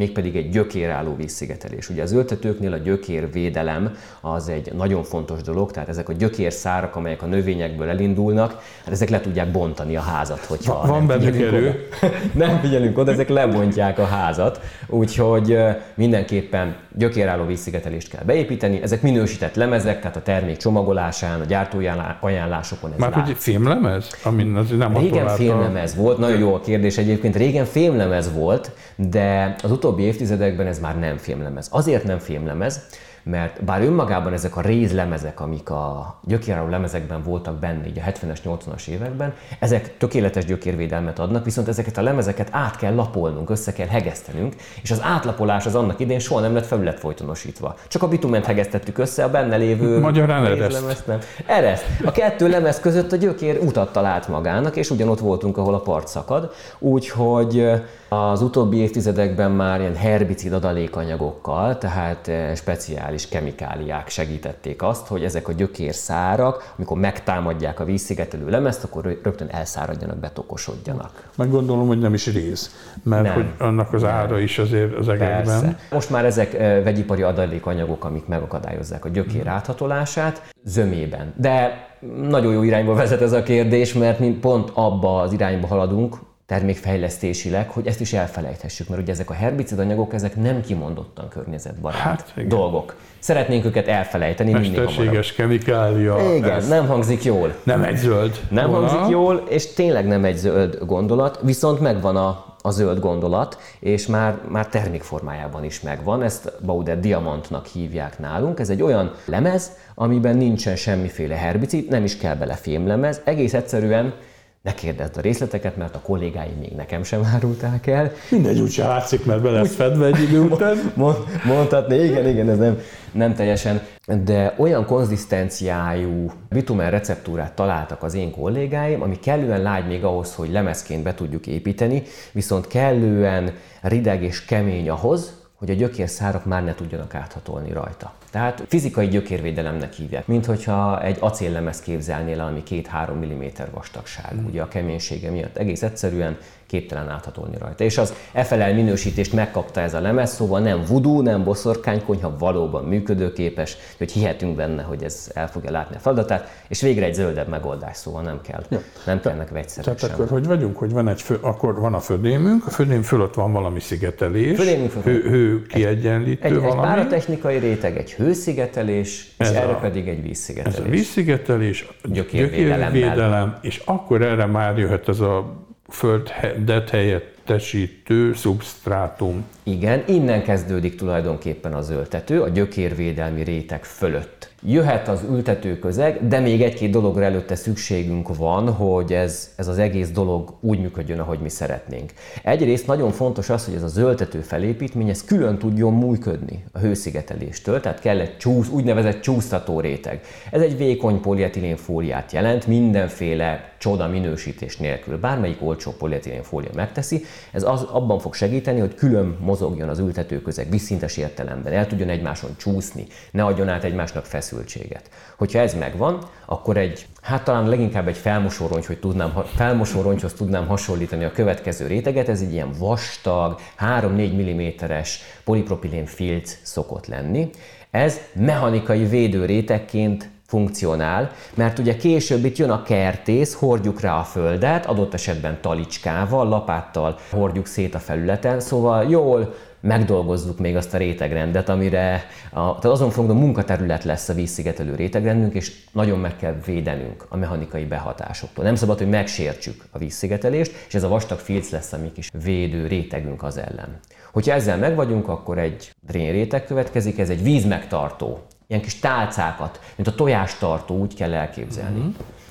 mégpedig 0.00 0.36
egy 0.36 0.48
gyökérálló 0.48 1.16
vízszigetelés. 1.16 1.88
Ugye 1.90 2.02
az 2.02 2.12
ültetőknél 2.12 2.72
a 2.72 2.76
gyökérvédelem 2.76 3.96
az 4.20 4.48
egy 4.48 4.72
nagyon 4.72 5.02
fontos 5.02 5.42
dolog, 5.42 5.70
tehát 5.70 5.88
ezek 5.88 6.08
a 6.08 6.12
gyökérszárak, 6.12 6.96
amelyek 6.96 7.22
a 7.22 7.26
növényekből 7.26 7.88
elindulnak, 7.88 8.50
hát 8.84 8.92
ezek 8.92 9.08
le 9.08 9.20
tudják 9.20 9.50
bontani 9.50 9.96
a 9.96 10.00
házat, 10.00 10.38
hogyha 10.38 10.86
Van 10.86 10.98
nem 10.98 11.06
benne 11.06 11.46
erő. 11.46 11.88
nem 12.32 12.60
figyelünk 12.60 12.98
oda, 12.98 13.12
ezek 13.12 13.28
lebontják 13.28 13.98
a 13.98 14.04
házat, 14.04 14.60
úgyhogy 14.86 15.58
mindenképpen 15.94 16.76
gyökérálló 16.96 17.44
vízszigetelést 17.44 18.10
kell 18.10 18.24
beépíteni. 18.24 18.82
Ezek 18.82 19.02
minősített 19.02 19.54
lemezek, 19.54 20.00
tehát 20.00 20.16
a 20.16 20.22
termék 20.22 20.56
csomagolásán, 20.56 21.40
a 21.40 21.44
gyártói 21.44 21.88
ajánlásokon 22.20 22.92
ez 22.92 22.98
Már 22.98 23.12
hogy 23.12 23.36
fémlemez? 23.36 24.08
Amin 24.22 24.56
az 24.56 24.70
nem 24.70 24.96
Régen 24.96 25.28
fémlemez 25.28 25.94
volt, 25.94 26.18
nagyon 26.18 26.38
jó 26.38 26.54
a 26.54 26.60
kérdés 26.60 26.98
egyébként, 26.98 27.36
régen 27.36 27.64
fémlemez 27.64 28.32
volt, 28.32 28.70
de 28.96 29.54
az 29.62 29.70
utóbbi 29.90 30.04
évtizedekben 30.04 30.66
ez 30.66 30.78
már 30.78 30.98
nem 30.98 31.16
fémlemez. 31.16 31.68
Azért 31.70 32.04
nem 32.04 32.18
fémlemez, 32.18 32.80
mert 33.22 33.64
bár 33.64 33.82
önmagában 33.82 34.32
ezek 34.32 34.56
a 34.56 34.60
rézlemezek, 34.60 35.40
amik 35.40 35.70
a 35.70 36.18
gyökéráró 36.24 36.68
lemezekben 36.68 37.22
voltak 37.22 37.58
benne, 37.58 37.86
így 37.86 37.98
a 37.98 38.10
70-es, 38.10 38.38
80-as 38.44 38.86
években, 38.86 39.34
ezek 39.58 39.96
tökéletes 39.96 40.44
gyökérvédelmet 40.44 41.18
adnak, 41.18 41.44
viszont 41.44 41.68
ezeket 41.68 41.96
a 41.96 42.02
lemezeket 42.02 42.48
át 42.50 42.76
kell 42.76 42.94
lapolnunk, 42.94 43.50
össze 43.50 43.72
kell 43.72 43.86
hegesztenünk, 43.86 44.54
és 44.82 44.90
az 44.90 45.00
átlapolás 45.02 45.66
az 45.66 45.74
annak 45.74 46.00
idén 46.00 46.18
soha 46.18 46.40
nem 46.40 46.54
lett 46.54 46.66
felület 46.66 46.98
folytonosítva. 46.98 47.76
Csak 47.88 48.02
a 48.02 48.08
bitument 48.08 48.46
hegesztettük 48.46 48.98
össze, 48.98 49.24
a 49.24 49.30
benne 49.30 49.56
lévő 49.56 49.98
Magyarán 49.98 50.46
ereszt. 50.46 51.06
nem. 51.06 51.18
Ereszt. 51.46 51.84
A 52.04 52.10
kettő 52.10 52.48
lemez 52.48 52.80
között 52.80 53.12
a 53.12 53.16
gyökér 53.16 53.58
utat 53.62 53.92
talált 53.92 54.28
magának, 54.28 54.76
és 54.76 54.90
ugyanott 54.90 55.20
voltunk, 55.20 55.56
ahol 55.56 55.74
a 55.74 55.80
part 55.80 56.08
szakad, 56.08 56.52
úgyhogy 56.78 57.64
az 58.12 58.42
utóbbi 58.42 58.76
évtizedekben 58.76 59.50
már 59.50 59.80
ilyen 59.80 59.94
herbicid 59.94 60.52
adalékanyagokkal, 60.52 61.78
tehát 61.78 62.28
eh, 62.28 62.54
speciális 62.54 63.28
kemikáliák 63.28 64.08
segítették 64.08 64.82
azt, 64.82 65.06
hogy 65.06 65.24
ezek 65.24 65.48
a 65.48 65.52
gyökérszárak, 65.52 66.74
amikor 66.76 66.98
megtámadják 66.98 67.80
a 67.80 67.84
vízszigetelő 67.84 68.48
lemezt, 68.48 68.84
akkor 68.84 69.18
rögtön 69.22 69.48
elszáradjanak, 69.50 70.16
betokosodjanak. 70.16 71.30
Meg 71.36 71.50
gondolom, 71.50 71.86
hogy 71.86 71.98
nem 71.98 72.14
is 72.14 72.26
rész, 72.26 72.92
mert 73.02 73.22
nem, 73.22 73.34
hogy 73.34 73.46
annak 73.58 73.92
az 73.92 74.02
nem. 74.02 74.10
ára 74.10 74.38
is 74.38 74.58
azért 74.58 74.94
az. 74.98 75.06
Persze. 75.06 75.78
Most 75.90 76.10
már 76.10 76.24
ezek 76.24 76.54
eh, 76.54 76.82
vegyipari 76.84 77.22
adalékanyagok, 77.22 78.04
amik 78.04 78.26
megakadályozzák 78.26 79.04
a 79.04 79.08
gyökér 79.08 79.42
hmm. 79.42 79.52
áthatolását, 79.52 80.42
zömében. 80.64 81.34
De 81.36 81.88
nagyon 82.28 82.52
jó 82.52 82.62
irányba 82.62 82.94
vezet 83.02 83.20
ez 83.20 83.32
a 83.32 83.42
kérdés, 83.42 83.92
mert 83.92 84.18
mi 84.18 84.28
pont 84.28 84.70
abba 84.74 85.20
az 85.20 85.32
irányba 85.32 85.66
haladunk, 85.66 86.16
termékfejlesztésileg, 86.50 87.70
hogy 87.70 87.86
ezt 87.86 88.00
is 88.00 88.12
elfelejthessük, 88.12 88.88
mert 88.88 89.02
ugye 89.02 89.12
ezek 89.12 89.30
a 89.30 89.32
herbicidanyagok, 89.32 90.14
ezek 90.14 90.36
nem 90.36 90.60
kimondottan 90.60 91.28
környezetbarát 91.28 92.00
hát, 92.00 92.46
dolgok. 92.46 92.96
Szeretnénk 93.18 93.64
őket 93.64 93.88
elfelejteni 93.88 94.52
Mesterséges 94.52 95.32
kemikália. 95.32 96.34
Igen, 96.34 96.50
ez 96.50 96.68
nem 96.68 96.86
hangzik 96.86 97.24
jól. 97.24 97.54
Nem 97.62 97.82
egy 97.82 97.96
zöld. 97.96 98.40
Nem 98.48 98.70
Volna. 98.70 98.86
hangzik 98.86 99.10
jól, 99.10 99.44
és 99.48 99.72
tényleg 99.72 100.06
nem 100.06 100.24
egy 100.24 100.36
zöld 100.36 100.78
gondolat, 100.86 101.40
viszont 101.42 101.80
megvan 101.80 102.16
a, 102.16 102.56
a 102.62 102.70
zöld 102.70 102.98
gondolat, 102.98 103.58
és 103.80 104.06
már, 104.06 104.38
már 104.48 104.66
termékformájában 104.66 105.64
is 105.64 105.80
megvan. 105.80 106.22
Ezt 106.22 106.52
Bauder 106.64 107.00
diamantnak 107.00 107.66
hívják 107.66 108.18
nálunk. 108.18 108.58
Ez 108.58 108.70
egy 108.70 108.82
olyan 108.82 109.14
lemez, 109.24 109.72
amiben 109.94 110.36
nincsen 110.36 110.76
semmiféle 110.76 111.34
herbicid, 111.34 111.88
nem 111.88 112.04
is 112.04 112.16
kell 112.16 112.34
bele 112.34 112.54
fémlemez, 112.54 113.20
egész 113.24 113.54
egyszerűen 113.54 114.14
ne 114.62 114.74
kérdezd 114.74 115.16
a 115.16 115.20
részleteket, 115.20 115.76
mert 115.76 115.94
a 115.94 116.00
kollégáim 116.00 116.56
még 116.58 116.72
nekem 116.72 117.02
sem 117.02 117.24
árulták 117.34 117.86
el. 117.86 118.12
Mindegy, 118.30 118.60
úgyse 118.60 118.86
látszik, 118.86 119.24
mert 119.24 119.42
be 119.42 119.50
lesz 119.50 119.74
fedve 119.74 120.06
egy 120.06 120.22
idő 120.22 120.40
után. 120.40 120.76
Mond, 120.94 121.16
mondhatni, 121.44 121.96
igen, 121.96 122.28
igen, 122.28 122.48
ez 122.48 122.58
nem, 122.58 122.78
nem 123.12 123.34
teljesen. 123.34 123.80
De 124.24 124.54
olyan 124.58 124.84
konzisztenciájú 124.84 126.32
bitumen 126.48 126.90
receptúrát 126.90 127.52
találtak 127.52 128.02
az 128.02 128.14
én 128.14 128.30
kollégáim, 128.30 129.02
ami 129.02 129.18
kellően 129.18 129.62
lágy 129.62 129.86
még 129.86 130.04
ahhoz, 130.04 130.34
hogy 130.34 130.50
lemezként 130.50 131.02
be 131.02 131.14
tudjuk 131.14 131.46
építeni, 131.46 132.02
viszont 132.32 132.66
kellően 132.66 133.52
rideg 133.80 134.22
és 134.22 134.44
kemény 134.44 134.90
ahhoz, 134.90 135.38
hogy 135.54 135.70
a 135.70 135.74
gyökérszárok 135.74 136.44
már 136.44 136.64
ne 136.64 136.74
tudjanak 136.74 137.14
áthatolni 137.14 137.72
rajta. 137.72 138.12
Tehát 138.30 138.64
fizikai 138.68 139.08
gyökérvédelemnek 139.08 139.92
hívják, 139.92 140.26
mint 140.26 140.46
hogyha 140.46 141.02
egy 141.02 141.16
acéllemez 141.20 141.80
képzelnél, 141.80 142.40
ami 142.40 142.62
2-3 142.70 143.12
mm 143.12 143.44
vastagság, 143.70 144.34
mm. 144.34 144.46
ugye 144.46 144.62
a 144.62 144.68
keménysége 144.68 145.30
miatt. 145.30 145.56
Egész 145.56 145.82
egyszerűen 145.82 146.36
képtelen 146.70 147.08
áthatolni 147.08 147.56
rajta. 147.58 147.84
És 147.84 147.98
az 147.98 148.14
FLL 148.34 148.72
minősítést 148.72 149.32
megkapta 149.32 149.80
ez 149.80 149.94
a 149.94 150.00
lemez, 150.00 150.30
szóval 150.30 150.60
nem 150.60 150.82
vudú, 150.86 151.20
nem 151.20 151.44
boszorkánykonyha, 151.44 152.36
valóban 152.38 152.84
működőképes, 152.84 153.76
hogy 153.98 154.12
hihetünk 154.12 154.56
benne, 154.56 154.82
hogy 154.82 155.02
ez 155.02 155.30
el 155.34 155.48
fogja 155.48 155.70
látni 155.70 155.96
a 155.96 155.98
feladatát, 155.98 156.64
és 156.68 156.80
végre 156.80 157.04
egy 157.04 157.14
zöldebb 157.14 157.48
megoldás, 157.48 157.96
szóval 157.96 158.22
nem 158.22 158.40
kell, 158.42 158.64
ja. 158.68 158.82
nem 159.06 159.20
kellnek 159.20 159.50
vegyszerek 159.50 159.84
Tehát 159.84 160.00
sem. 160.00 160.10
akkor 160.12 160.28
hogy 160.28 160.46
vagyunk, 160.46 160.76
hogy 160.76 160.92
van 160.92 161.08
egy 161.08 161.22
fő, 161.22 161.38
akkor 161.40 161.80
van 161.80 161.94
a 161.94 162.00
födémünk, 162.00 162.66
a 162.66 162.70
födém 162.70 163.02
fölött 163.02 163.34
van 163.34 163.52
valami 163.52 163.80
szigetelés, 163.80 164.58
födémünk 164.58 164.92
hő, 164.92 165.22
hő 165.22 165.66
kiegyenlítő 165.66 166.46
egy, 166.46 166.52
egy, 166.52 166.60
valami. 166.60 166.80
Egy 166.80 166.86
páratechnikai 166.86 167.58
réteg, 167.58 167.96
egy 167.96 168.12
hőszigetelés, 168.12 169.34
ez 169.36 169.50
és 169.50 169.56
a, 169.56 169.60
erre 169.60 169.74
pedig 169.74 170.08
egy 170.08 170.22
vízszigetelés. 170.22 170.78
Ez 170.78 170.84
a 170.84 170.88
vízszigetelés, 170.88 171.88
gyökérvédelem, 172.04 173.58
és 173.60 173.82
akkor 173.84 174.22
erre 174.22 174.46
már 174.46 174.78
jöhet 174.78 175.08
ez 175.08 175.20
a 175.20 175.68
földet 175.90 176.90
helyettesítő 176.90 178.34
szubstrátum. 178.34 179.44
Igen, 179.62 180.04
innen 180.06 180.42
kezdődik 180.42 180.96
tulajdonképpen 180.96 181.72
az 181.72 181.90
öltető, 181.90 182.42
a 182.42 182.48
gyökérvédelmi 182.48 183.42
réteg 183.42 183.84
fölött 183.84 184.50
jöhet 184.66 185.08
az 185.08 185.22
ültető 185.30 185.78
közeg, 185.78 186.28
de 186.28 186.38
még 186.38 186.62
egy-két 186.62 186.90
dologra 186.90 187.24
előtte 187.24 187.54
szükségünk 187.54 188.36
van, 188.36 188.72
hogy 188.72 189.12
ez, 189.12 189.50
ez 189.56 189.68
az 189.68 189.78
egész 189.78 190.10
dolog 190.10 190.54
úgy 190.60 190.80
működjön, 190.80 191.18
ahogy 191.18 191.38
mi 191.38 191.48
szeretnénk. 191.48 192.12
Egyrészt 192.42 192.86
nagyon 192.86 193.10
fontos 193.10 193.50
az, 193.50 193.64
hogy 193.64 193.74
ez 193.74 193.82
a 193.82 193.88
zöldető 193.88 194.40
felépítmény 194.40 195.08
ez 195.08 195.24
külön 195.24 195.58
tudjon 195.58 195.94
működni 195.94 196.64
a 196.72 196.78
hőszigeteléstől, 196.78 197.80
tehát 197.80 198.00
kell 198.00 198.20
egy 198.20 198.36
csúsz, 198.36 198.68
úgynevezett 198.68 199.20
csúsztató 199.20 199.80
réteg. 199.80 200.20
Ez 200.50 200.60
egy 200.60 200.76
vékony 200.76 201.20
polietilén 201.20 201.76
fóliát 201.76 202.32
jelent, 202.32 202.66
mindenféle 202.66 203.72
csoda 203.78 204.08
minősítés 204.08 204.76
nélkül. 204.76 205.18
Bármelyik 205.18 205.62
olcsó 205.62 205.90
polietilén 205.90 206.42
fólia 206.42 206.70
megteszi, 206.74 207.24
ez 207.52 207.62
az, 207.62 207.82
abban 207.82 208.18
fog 208.18 208.34
segíteni, 208.34 208.80
hogy 208.80 208.94
külön 208.94 209.36
mozogjon 209.50 209.88
az 209.88 209.98
ültető 209.98 210.42
közeg 210.42 210.70
vízszintes 210.70 211.16
értelemben, 211.16 211.72
el 211.72 211.86
tudjon 211.86 212.08
egymáson 212.08 212.50
csúszni, 212.56 213.06
ne 213.30 213.44
adjon 213.44 213.68
át 213.68 213.84
egymásnak 213.84 214.24
feszültséget. 214.24 215.10
Hogyha 215.36 215.58
ez 215.58 215.74
megvan, 215.74 216.18
akkor 216.46 216.76
egy, 216.76 217.06
hát 217.22 217.44
talán 217.44 217.68
leginkább 217.68 218.08
egy 218.08 218.16
felmosórongy, 218.16 218.86
hogy 218.86 218.98
tudnám, 218.98 219.42
felmosórongyhoz 219.54 220.32
tudnám 220.32 220.66
hasonlítani 220.66 221.24
a 221.24 221.32
következő 221.32 221.86
réteget, 221.86 222.28
ez 222.28 222.40
egy 222.40 222.52
ilyen 222.52 222.72
vastag, 222.78 223.60
3-4 223.78 224.84
mm-es 224.88 225.20
polipropilén 225.44 226.06
filc 226.06 226.56
szokott 226.62 227.06
lenni. 227.06 227.50
Ez 227.90 228.20
mechanikai 228.32 229.04
védőrétegként 229.04 230.28
funkcionál, 230.50 231.30
mert 231.54 231.78
ugye 231.78 231.96
később 231.96 232.44
itt 232.44 232.56
jön 232.56 232.70
a 232.70 232.82
kertész, 232.82 233.54
hordjuk 233.54 234.00
rá 234.00 234.18
a 234.18 234.22
földet, 234.22 234.86
adott 234.86 235.14
esetben 235.14 235.58
talicskával, 235.60 236.48
lapáttal 236.48 237.18
hordjuk 237.30 237.66
szét 237.66 237.94
a 237.94 237.98
felületen, 237.98 238.60
szóval 238.60 239.04
jól 239.10 239.54
megdolgozzuk 239.80 240.58
még 240.58 240.76
azt 240.76 240.94
a 240.94 240.98
rétegrendet, 240.98 241.68
amire 241.68 242.26
a, 242.50 242.60
tehát 242.60 242.84
azon 242.84 243.10
fogunk, 243.10 243.30
a 243.30 243.34
munkaterület 243.34 244.04
lesz 244.04 244.28
a 244.28 244.34
vízszigetelő 244.34 244.94
rétegrendünk, 244.94 245.54
és 245.54 245.72
nagyon 245.92 246.18
meg 246.18 246.36
kell 246.36 246.54
védenünk 246.66 247.26
a 247.28 247.36
mechanikai 247.36 247.84
behatásoktól. 247.84 248.64
Nem 248.64 248.74
szabad, 248.74 248.98
hogy 248.98 249.08
megsértsük 249.08 249.84
a 249.90 249.98
vízszigetelést, 249.98 250.72
és 250.88 250.94
ez 250.94 251.02
a 251.02 251.08
vastag 251.08 251.38
filc 251.38 251.70
lesz 251.70 251.92
a 251.92 251.98
mi 251.98 252.12
kis 252.12 252.30
védő 252.44 252.86
rétegünk 252.86 253.42
az 253.42 253.56
ellen. 253.56 253.98
Hogyha 254.32 254.54
ezzel 254.54 254.76
megvagyunk, 254.76 255.28
akkor 255.28 255.58
egy 255.58 255.90
réteg 256.06 256.64
következik, 256.64 257.18
ez 257.18 257.30
egy 257.30 257.42
vízmegtartó. 257.42 258.38
Ilyen 258.70 258.82
kis 258.82 258.98
tálcákat, 258.98 259.80
mint 259.96 260.08
a 260.08 260.14
tojástartó, 260.14 260.98
úgy 260.98 261.14
kell 261.14 261.34
elképzelni. 261.34 261.98
Mm-hmm 261.98 262.10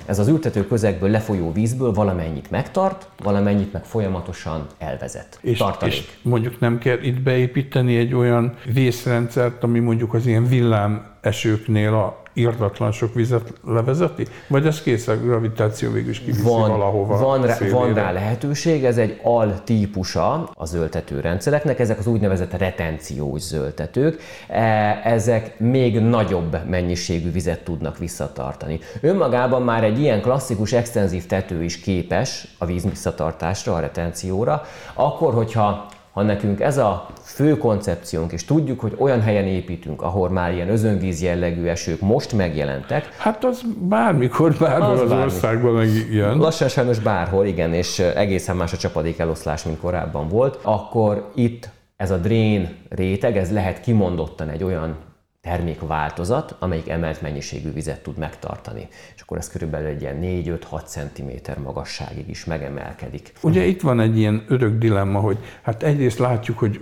ez 0.10 0.20
az 0.20 0.28
ültető 0.28 0.68
közegből 0.68 1.10
lefolyó 1.10 1.52
vízből 1.52 1.92
valamennyit 1.92 2.52
megtart, 2.52 3.10
valamennyit 3.24 3.74
meg 3.74 3.84
folyamatosan 3.84 4.66
elvezet. 4.78 5.40
És, 5.42 5.64
és 5.86 6.04
mondjuk 6.22 6.60
nem 6.60 6.78
kell 6.78 6.98
itt 7.02 7.22
beépíteni 7.22 7.98
egy 7.98 8.14
olyan 8.14 8.56
vészrendszert, 8.74 9.64
ami 9.64 9.80
mondjuk 9.80 10.14
az 10.14 10.26
ilyen 10.26 10.48
villám 10.48 11.09
esőknél 11.22 11.94
a 11.94 12.22
írtatlan 12.34 12.92
sok 12.92 13.14
vizet 13.14 13.54
levezeti? 13.66 14.26
Vagy 14.48 14.66
ez 14.66 14.82
kész 14.82 15.08
a 15.08 15.18
gravitáció 15.18 15.92
végül 15.92 16.10
is 16.10 16.20
kiviszi 16.20 16.42
van, 16.44 16.70
valahova? 16.70 17.18
Van 17.18 17.42
rá, 17.42 17.58
van 17.72 17.94
rá 17.94 18.12
lehetőség, 18.12 18.86
ez 18.86 18.98
egy 18.98 19.20
al 19.24 19.64
típusa 19.64 20.50
a 20.54 20.66
zöldtető 20.66 21.20
rendszereknek, 21.20 21.80
ezek 21.80 22.00
az 22.00 22.08
úgynevezett 22.08 22.58
retenciós 22.58 23.42
zöldtetők. 23.42 24.22
E, 24.48 25.02
ezek 25.04 25.60
még 25.60 26.00
nagyobb 26.00 26.58
mennyiségű 26.70 27.32
vizet 27.32 27.64
tudnak 27.64 27.98
visszatartani. 27.98 28.80
Önmagában 29.02 29.62
már 29.62 29.84
egy 29.84 30.00
ilyen 30.00 30.22
klasszikus 30.22 30.74
extenzív 30.74 31.26
tető 31.26 31.64
is 31.64 31.80
képes 31.80 32.48
a 32.58 32.66
víz 32.66 32.84
visszatartásra, 32.84 33.74
a 33.74 33.80
retencióra, 33.80 34.62
akkor, 34.94 35.34
hogyha 35.34 35.90
ha 36.12 36.22
nekünk 36.22 36.60
ez 36.60 36.78
a 36.78 37.08
fő 37.22 37.58
koncepciónk, 37.58 38.32
és 38.32 38.46
tudjuk, 38.46 38.80
hogy 38.80 38.96
olyan 38.98 39.22
helyen 39.22 39.46
építünk, 39.46 40.02
ahol 40.02 40.30
már 40.30 40.54
ilyen 40.54 40.70
özönvíz 40.70 41.22
jellegű 41.22 41.66
esők 41.66 42.00
most 42.00 42.34
megjelentek. 42.34 43.16
Hát 43.18 43.44
az 43.44 43.62
bármikor, 43.80 44.56
bárhol 44.60 44.92
az, 44.92 45.02
az 45.02 45.10
bármikor. 45.10 45.34
országban 45.34 45.74
megjön. 45.74 46.38
Lassan 46.38 46.68
sajnos 46.68 47.00
bárhol, 47.00 47.46
igen, 47.46 47.74
és 47.74 48.00
egészen 48.00 48.56
más 48.56 48.74
a 48.74 48.78
csapadék 48.78 49.20
eloszlás, 49.20 49.64
mint 49.64 49.80
korábban 49.80 50.28
volt, 50.28 50.60
akkor 50.62 51.32
itt 51.36 51.70
ez 51.98 52.12
a 52.12 52.18
drén 52.18 52.78
réteg, 52.90 53.38
ez 53.38 53.52
lehet 53.52 53.82
kimondottan 53.82 54.50
egy 54.50 54.64
olyan 54.64 54.96
termékváltozat, 55.42 56.56
amelyik 56.60 56.90
emelt 56.90 57.22
mennyiségű 57.22 57.72
vizet 57.72 58.04
tud 58.04 58.18
megtartani. 58.18 58.88
És 59.16 59.22
akkor 59.22 59.38
ez 59.38 59.50
körülbelül 59.50 59.88
egy 59.88 60.02
ilyen 60.02 60.20
4-5-6 60.22 60.86
cm 60.86 61.62
magasságig 61.62 62.30
is 62.30 62.46
megemelkedik. 62.46 63.34
Ugye 63.42 63.64
itt 63.64 63.82
van 63.82 64.00
egy 64.00 64.18
ilyen 64.18 64.46
örök 64.48 64.78
dilemma, 64.78 65.20
hogy 65.20 65.38
hát 65.62 65.84
egyrészt 65.84 66.20
látjuk, 66.20 66.60
hogy 66.60 66.82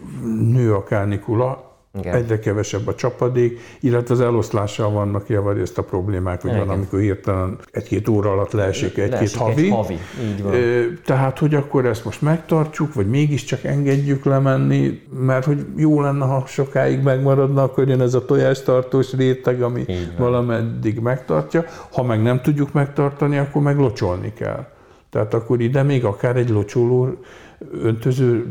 nő 0.51 0.75
a 0.75 0.83
kánikula, 0.83 1.66
Igen. 1.97 2.15
Egyre 2.15 2.39
kevesebb 2.39 2.87
a 2.87 2.95
csapadék, 2.95 3.59
illetve 3.79 4.13
az 4.13 4.21
eloszlással 4.21 4.91
vannak 4.91 5.29
javarészt 5.29 5.77
a 5.77 5.83
problémák, 5.83 6.41
hogy 6.41 6.51
Igen. 6.51 6.65
van, 6.65 6.75
amikor 6.75 6.99
hirtelen 6.99 7.57
egy-két 7.71 8.07
óra 8.07 8.31
alatt 8.31 8.51
leesik 8.51 8.97
egy-két 8.97 9.33
havi. 9.33 9.63
Egy 9.63 9.69
havi. 9.69 9.97
Így 10.23 10.43
van. 10.43 10.53
Tehát, 11.05 11.39
hogy 11.39 11.55
akkor 11.55 11.85
ezt 11.85 12.05
most 12.05 12.21
megtartjuk, 12.21 12.93
vagy 12.93 13.07
mégiscsak 13.07 13.63
engedjük 13.63 14.25
lemenni, 14.25 15.01
mert 15.19 15.45
hogy 15.45 15.65
jó 15.75 16.01
lenne, 16.01 16.25
ha 16.25 16.43
sokáig 16.45 17.01
megmaradna, 17.01 17.63
akkor 17.63 17.87
jön 17.87 18.01
ez 18.01 18.13
a 18.13 18.25
tojástartós 18.25 19.13
réteg, 19.13 19.61
ami 19.61 19.85
valameddig 20.17 20.99
megtartja. 20.99 21.65
Ha 21.91 22.03
meg 22.03 22.21
nem 22.21 22.41
tudjuk 22.41 22.73
megtartani, 22.73 23.37
akkor 23.37 23.61
meg 23.61 23.77
locsolni 23.77 24.33
kell. 24.33 24.65
Tehát 25.09 25.33
akkor 25.33 25.61
ide 25.61 25.83
még 25.83 26.05
akár 26.05 26.35
egy 26.35 26.49
locsoló 26.49 27.09
öntöző 27.71 28.45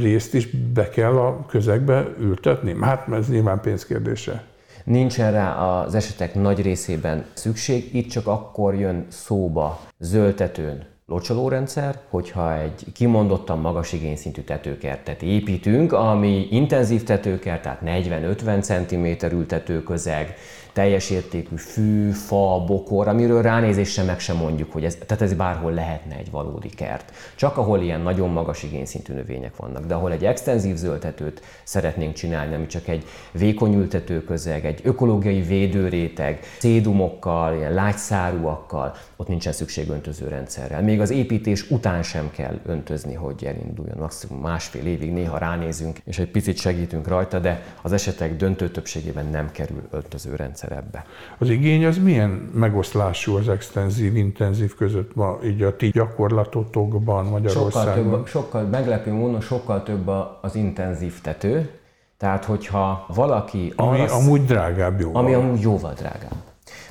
részt 0.00 0.34
is 0.34 0.50
be 0.50 0.88
kell 0.88 1.16
a 1.16 1.46
közegbe 1.46 2.14
ültetni? 2.20 2.76
Hát 2.80 3.12
ez 3.12 3.28
nyilván 3.28 3.60
pénzkérdése. 3.60 4.44
Nincsen 4.84 5.32
rá 5.32 5.54
az 5.54 5.94
esetek 5.94 6.34
nagy 6.34 6.62
részében 6.62 7.24
szükség, 7.32 7.94
itt 7.94 8.10
csak 8.10 8.26
akkor 8.26 8.74
jön 8.74 9.06
szóba 9.08 9.80
zöldtetőn 9.98 10.90
locsolórendszer, 11.06 11.98
hogyha 12.10 12.58
egy 12.58 12.84
kimondottan 12.94 13.58
magas 13.58 13.92
igényszintű 13.92 14.42
tetőkertet 14.42 15.22
építünk, 15.22 15.92
ami 15.92 16.48
intenzív 16.50 17.02
tetőkert, 17.02 17.62
tehát 17.62 17.80
40-50 17.84 18.60
cm 18.60 19.34
ültetőközeg, 19.36 20.34
teljes 20.72 21.10
értékű 21.10 21.56
fű, 21.56 22.10
fa, 22.10 22.64
bokor, 22.66 23.08
amiről 23.08 23.42
ránézésre 23.42 24.02
meg 24.02 24.20
sem 24.20 24.36
mondjuk, 24.36 24.72
hogy 24.72 24.84
ez, 24.84 24.98
tehát 25.06 25.22
ez 25.22 25.34
bárhol 25.34 25.72
lehetne 25.72 26.16
egy 26.16 26.30
valódi 26.30 26.68
kert. 26.68 27.12
Csak 27.34 27.56
ahol 27.56 27.80
ilyen 27.80 28.00
nagyon 28.00 28.30
magas 28.30 28.62
igényszintű 28.62 29.12
növények 29.14 29.56
vannak, 29.56 29.86
de 29.86 29.94
ahol 29.94 30.12
egy 30.12 30.24
extenzív 30.24 30.76
zöldhetőt 30.76 31.42
szeretnénk 31.64 32.14
csinálni, 32.14 32.54
ami 32.54 32.66
csak 32.66 32.88
egy 32.88 33.04
vékony 33.32 33.74
ültetőközeg, 33.74 34.64
egy 34.64 34.80
ökológiai 34.82 35.40
védőréteg, 35.40 36.40
szédumokkal, 36.58 37.56
ilyen 37.56 37.72
lágyszárúakkal, 37.72 38.94
ott 39.16 39.28
nincsen 39.28 39.52
szükség 39.52 39.88
öntözőrendszerrel. 39.88 40.82
Még 40.82 41.00
az 41.00 41.10
építés 41.10 41.70
után 41.70 42.02
sem 42.02 42.30
kell 42.30 42.60
öntözni, 42.66 43.14
hogy 43.14 43.44
elinduljon. 43.44 43.98
Maximum 43.98 44.40
másfél 44.40 44.86
évig 44.86 45.12
néha 45.12 45.38
ránézünk, 45.38 45.98
és 46.04 46.18
egy 46.18 46.30
picit 46.30 46.56
segítünk 46.56 47.08
rajta, 47.08 47.38
de 47.38 47.62
az 47.82 47.92
esetek 47.92 48.36
döntő 48.36 48.70
többségében 48.70 49.26
nem 49.26 49.50
kerül 49.50 49.82
öntözőrendszer 49.90 50.61
ebbe. 50.70 51.04
Az 51.38 51.48
igény 51.48 51.84
az 51.84 51.98
milyen 51.98 52.30
megoszlású 52.54 53.36
az 53.36 53.48
extenzív, 53.48 54.16
intenzív 54.16 54.74
között 54.74 55.14
ma, 55.14 55.38
így 55.44 55.62
a 55.62 55.76
ti 55.76 55.88
gyakorlatotokban 55.88 57.24
Magyarországon? 57.24 57.94
Sokkal, 57.94 58.16
több, 58.16 58.26
sokkal 58.26 58.62
meglepő 58.62 59.12
módon 59.12 59.40
sokkal 59.40 59.82
több 59.82 60.10
az 60.40 60.54
intenzív 60.54 61.20
tető, 61.20 61.70
tehát, 62.18 62.44
hogyha 62.44 63.06
valaki... 63.14 63.72
Ami 63.76 64.00
arra, 64.00 64.14
amúgy 64.14 64.44
drágább 64.44 65.00
jóval. 65.00 65.22
Ami 65.22 65.34
amúgy 65.34 65.60
jóval 65.60 65.92
drágább 65.92 66.34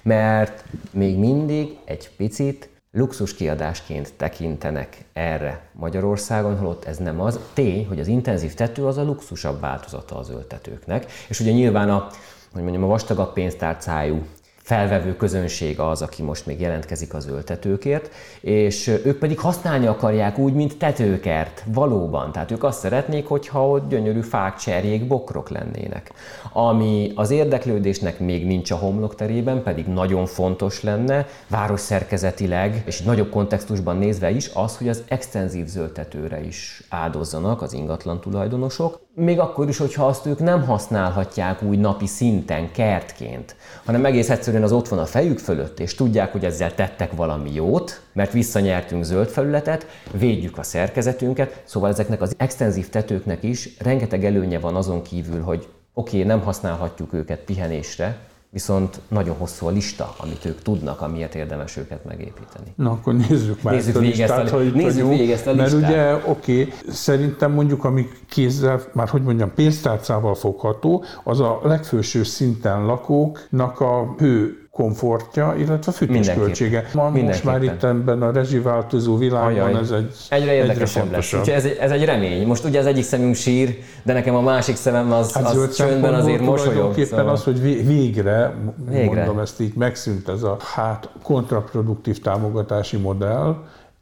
mert 0.01 0.63
még 0.91 1.17
mindig 1.17 1.77
egy 1.85 2.09
picit 2.17 2.69
luxus 2.91 3.35
kiadásként 3.35 4.13
tekintenek 4.17 5.05
erre 5.13 5.61
Magyarországon, 5.71 6.57
holott 6.57 6.85
ez 6.85 6.97
nem 6.97 7.21
az. 7.21 7.39
Tény, 7.53 7.87
hogy 7.87 7.99
az 7.99 8.07
intenzív 8.07 8.53
tető 8.53 8.85
az 8.85 8.97
a 8.97 9.03
luxusabb 9.03 9.59
változata 9.59 10.17
az 10.17 10.29
öltetőknek, 10.29 11.11
és 11.29 11.39
ugye 11.39 11.51
nyilván 11.51 11.89
a, 11.89 12.07
hogy 12.53 12.61
mondjam, 12.61 12.83
a 12.83 12.87
vastagabb 12.87 13.33
pénztárcájú 13.33 14.23
felvevő 14.71 15.15
közönség 15.15 15.79
az, 15.79 16.01
aki 16.01 16.23
most 16.23 16.45
még 16.45 16.59
jelentkezik 16.59 17.13
az 17.13 17.27
öltetőkért, 17.27 18.09
és 18.41 18.87
ők 18.87 19.17
pedig 19.17 19.39
használni 19.39 19.85
akarják 19.85 20.37
úgy, 20.37 20.53
mint 20.53 20.77
tetőkert, 20.77 21.63
valóban. 21.65 22.31
Tehát 22.31 22.51
ők 22.51 22.63
azt 22.63 22.79
szeretnék, 22.79 23.27
hogyha 23.27 23.67
ott 23.69 23.89
gyönyörű 23.89 24.21
fák, 24.21 24.55
cserjék, 24.55 25.07
bokrok 25.07 25.49
lennének. 25.49 26.11
Ami 26.53 27.11
az 27.15 27.29
érdeklődésnek 27.29 28.19
még 28.19 28.45
nincs 28.45 28.71
a 28.71 28.75
homlok 28.75 29.15
terében, 29.15 29.63
pedig 29.63 29.85
nagyon 29.85 30.25
fontos 30.25 30.83
lenne, 30.83 31.27
város 31.47 31.79
szerkezetileg, 31.79 32.83
és 32.85 33.01
nagyobb 33.01 33.29
kontextusban 33.29 33.97
nézve 33.97 34.29
is, 34.29 34.49
az, 34.53 34.77
hogy 34.77 34.89
az 34.89 35.03
extenzív 35.07 35.65
zöldtetőre 35.65 36.43
is 36.43 36.83
áldozzanak 36.89 37.61
az 37.61 37.73
ingatlan 37.73 38.21
tulajdonosok, 38.21 38.99
még 39.13 39.39
akkor 39.39 39.69
is, 39.69 39.77
hogyha 39.77 40.05
azt 40.05 40.25
ők 40.25 40.39
nem 40.39 40.65
használhatják 40.65 41.63
úgy 41.63 41.79
napi 41.79 42.07
szinten, 42.07 42.71
kertként, 42.71 43.55
hanem 43.85 44.05
egész 44.05 44.29
egyszerűen 44.29 44.63
az 44.63 44.71
ott 44.71 44.87
van 44.87 44.99
a 44.99 45.05
fejük 45.05 45.39
fölött, 45.39 45.79
és 45.79 45.95
tudják, 45.95 46.31
hogy 46.31 46.45
ezzel 46.45 46.75
tettek 46.75 47.15
valami 47.15 47.53
jót, 47.53 48.01
mert 48.13 48.31
visszanyertünk 48.31 49.03
zöld 49.03 49.27
felületet, 49.27 49.87
védjük 50.11 50.57
a 50.57 50.63
szerkezetünket, 50.63 51.61
szóval 51.65 51.89
ezeknek 51.89 52.21
az 52.21 52.33
extenzív 52.37 52.89
tetőknek 52.89 53.43
is 53.43 53.69
rengeteg 53.79 54.25
előnye 54.25 54.59
van 54.59 54.75
azon 54.75 55.01
kívül, 55.01 55.41
hogy 55.41 55.67
oké, 55.93 56.15
okay, 56.15 56.27
nem 56.27 56.41
használhatjuk 56.41 57.13
őket 57.13 57.39
pihenésre, 57.39 58.17
viszont 58.51 58.99
nagyon 59.07 59.35
hosszú 59.35 59.65
a 59.65 59.69
lista, 59.69 60.15
amit 60.17 60.45
ők 60.45 60.61
tudnak, 60.61 61.01
amiért 61.01 61.35
érdemes 61.35 61.77
őket 61.77 62.05
megépíteni. 62.05 62.73
Na 62.75 62.91
akkor 62.91 63.13
nézzük 63.13 63.61
már 63.61 63.73
nézzük 63.73 63.95
ezt 63.95 63.97
a 63.97 63.99
listát, 63.99 64.39
ezt 64.39 64.53
a, 64.53 64.55
hogy 64.55 64.73
nézzük 64.73 65.07
végig 65.07 65.31
ezt 65.31 65.47
a 65.47 65.51
listát. 65.51 65.81
Mert 65.81 65.91
ugye, 65.91 66.15
oké, 66.31 66.61
okay, 66.61 66.73
szerintem 66.89 67.51
mondjuk, 67.51 67.83
ami 67.83 68.07
kézzel, 68.29 68.81
már 68.93 69.09
hogy 69.09 69.23
mondjam, 69.23 69.53
pénztárcával 69.53 70.35
fogható, 70.35 71.03
az 71.23 71.39
a 71.39 71.59
legfőső 71.63 72.23
szinten 72.23 72.85
lakóknak 72.85 73.79
a 73.79 74.15
hő 74.17 74.60
komfortja, 74.71 75.55
illetve 75.57 75.91
fűtésköltsége. 75.91 76.89
Ma 76.93 77.09
most 77.09 77.43
már 77.43 77.63
itt 77.63 77.83
ebben 77.83 78.21
a 78.21 78.31
rezsiváltozó 78.31 79.17
világban 79.17 79.63
Ajaj. 79.63 79.81
ez 79.81 79.91
egy 79.91 80.15
egyre 80.29 80.53
érdekesebb 80.53 81.03
egyre 81.03 81.15
lesz. 81.15 81.33
Úgyhogy 81.33 81.53
ez, 81.53 81.65
ez 81.65 81.91
egy 81.91 82.05
remény. 82.05 82.47
Most 82.47 82.63
ugye 82.63 82.79
az 82.79 82.85
egyik 82.85 83.03
szemünk 83.03 83.35
sír, 83.35 83.77
de 84.03 84.13
nekem 84.13 84.35
a 84.35 84.41
másik 84.41 84.75
szemem 84.75 85.11
az, 85.11 85.33
hát 85.33 85.43
az 85.43 85.75
csöndben 85.75 86.13
azért 86.13 86.39
mosolyog. 86.39 86.73
Tulajdonképpen 86.73 87.17
szóval. 87.17 87.33
az, 87.33 87.43
hogy 87.43 87.61
végre, 87.85 88.53
végre, 88.89 89.15
mondom 89.15 89.39
ezt 89.39 89.59
így, 89.59 89.73
megszűnt 89.75 90.27
ez 90.27 90.43
a 90.43 90.57
hát 90.75 91.09
kontraproduktív 91.23 92.21
támogatási 92.21 92.97
modell, 92.97 93.55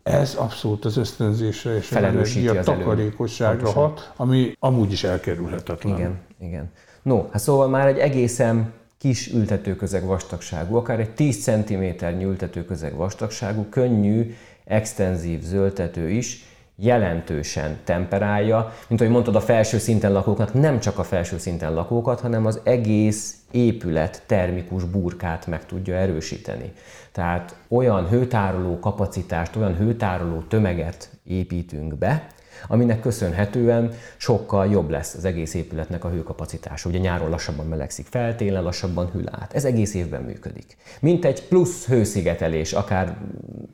ez 0.03 0.35
abszolút 0.35 0.85
az 0.85 0.97
ösztönzésre 0.97 1.75
és 1.75 1.91
a 1.91 2.59
takarékosságra 2.63 3.71
hat, 3.71 4.11
ami 4.15 4.55
amúgy 4.59 4.91
is 4.91 5.03
elkerülhetetlen. 5.03 5.97
Igen, 5.97 6.19
igen. 6.39 6.71
No, 7.01 7.25
hát 7.31 7.41
szóval 7.41 7.67
már 7.67 7.87
egy 7.87 7.97
egészen 7.97 8.71
kis 8.99 9.27
ültetőközeg 9.27 10.05
vastagságú, 10.05 10.75
akár 10.75 10.99
egy 10.99 11.11
10 11.11 11.43
cm 11.43 12.05
ültetőközeg 12.21 12.95
vastagságú, 12.95 13.65
könnyű, 13.69 14.35
extenzív 14.65 15.41
zöldtető 15.41 16.09
is 16.09 16.45
jelentősen 16.75 17.77
temperálja, 17.83 18.73
mint 18.87 19.01
ahogy 19.01 19.13
mondtad, 19.13 19.35
a 19.35 19.41
felső 19.41 19.77
szinten 19.77 20.11
lakóknak 20.11 20.53
nem 20.53 20.79
csak 20.79 20.97
a 20.99 21.03
felső 21.03 21.37
szinten 21.37 21.73
lakókat, 21.73 22.19
hanem 22.19 22.45
az 22.45 22.59
egész 22.63 23.37
épület 23.51 24.23
termikus 24.25 24.83
burkát 24.83 25.47
meg 25.47 25.65
tudja 25.65 25.95
erősíteni. 25.95 26.71
Tehát 27.11 27.55
olyan 27.67 28.07
hőtároló 28.07 28.79
kapacitást, 28.79 29.55
olyan 29.55 29.75
hőtároló 29.75 30.39
tömeget 30.39 31.09
építünk 31.23 31.95
be, 31.95 32.27
aminek 32.67 32.99
köszönhetően 32.99 33.93
sokkal 34.17 34.67
jobb 34.67 34.89
lesz 34.89 35.13
az 35.13 35.25
egész 35.25 35.53
épületnek 35.53 36.03
a 36.03 36.09
hőkapacitása. 36.09 36.89
Ugye 36.89 36.97
nyáron 36.97 37.29
lassabban 37.29 37.67
melegszik 37.67 38.05
fel, 38.05 38.35
télen 38.35 38.63
lassabban 38.63 39.09
hűl 39.11 39.29
át. 39.31 39.53
Ez 39.53 39.65
egész 39.65 39.93
évben 39.93 40.21
működik. 40.21 40.77
Mint 40.99 41.25
egy 41.25 41.47
plusz 41.47 41.85
hőszigetelés, 41.85 42.73
akár 42.73 43.17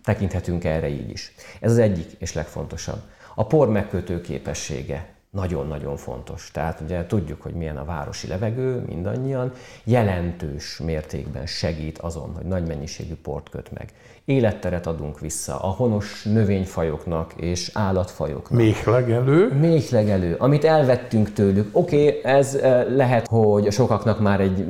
tekinthetünk 0.04 0.64
erre 0.64 0.88
így 0.88 1.10
is. 1.10 1.34
Ez 1.60 1.72
az 1.72 1.78
egyik 1.78 2.12
és 2.18 2.34
legfontosabb. 2.34 3.02
A 3.36 3.46
por 3.46 3.70
megkötő 3.70 4.22
képessége 4.22 5.14
nagyon-nagyon 5.36 5.98
fontos. 5.98 6.52
Tehát 6.52 6.80
ugye 6.82 7.06
tudjuk, 7.06 7.42
hogy 7.42 7.54
milyen 7.54 7.78
a 7.78 7.86
városi 7.86 8.28
levegő, 8.28 8.84
mindannyian, 8.88 9.52
jelentős 9.84 10.78
mértékben 10.78 11.46
segít 11.46 11.98
azon, 11.98 12.34
hogy 12.36 12.46
nagy 12.46 12.68
mennyiségű 12.68 13.16
port 13.16 13.50
köt 13.50 13.72
meg 13.72 13.94
életteret 14.26 14.88
adunk 14.88 15.20
vissza 15.20 15.60
a 15.60 15.68
honos 15.68 16.24
növényfajoknak 16.24 17.34
és 17.36 17.72
állatfajoknak. 17.74 18.60
Méhlegelő? 18.60 19.54
Méhlegelő, 19.60 20.36
amit 20.40 20.64
elvettünk 20.64 21.34
tőlük. 21.34 21.70
Oké, 21.72 22.08
okay, 22.08 22.20
ez 22.24 22.56
eh, 22.56 22.86
lehet, 22.90 23.28
hogy 23.28 23.72
sokaknak 23.72 24.20
már 24.20 24.40
egy, 24.40 24.66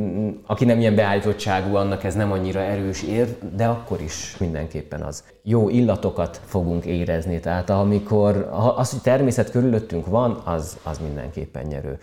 aki 0.45 0.65
nem 0.65 0.79
ilyen 0.79 0.95
beállítottságú, 0.95 1.75
annak 1.75 2.03
ez 2.03 2.15
nem 2.15 2.31
annyira 2.31 2.59
erős 2.59 3.03
ér, 3.03 3.37
de 3.55 3.65
akkor 3.65 4.01
is 4.01 4.35
mindenképpen 4.39 5.01
az. 5.01 5.23
Jó 5.43 5.69
illatokat 5.69 6.41
fogunk 6.45 6.85
érezni, 6.85 7.39
tehát 7.39 7.69
amikor 7.69 8.49
az, 8.75 8.91
hogy 8.91 9.01
természet 9.01 9.51
körülöttünk 9.51 10.05
van, 10.05 10.41
az, 10.43 10.77
az 10.83 10.99
mindenképpen 10.99 11.65
nyerő 11.65 11.99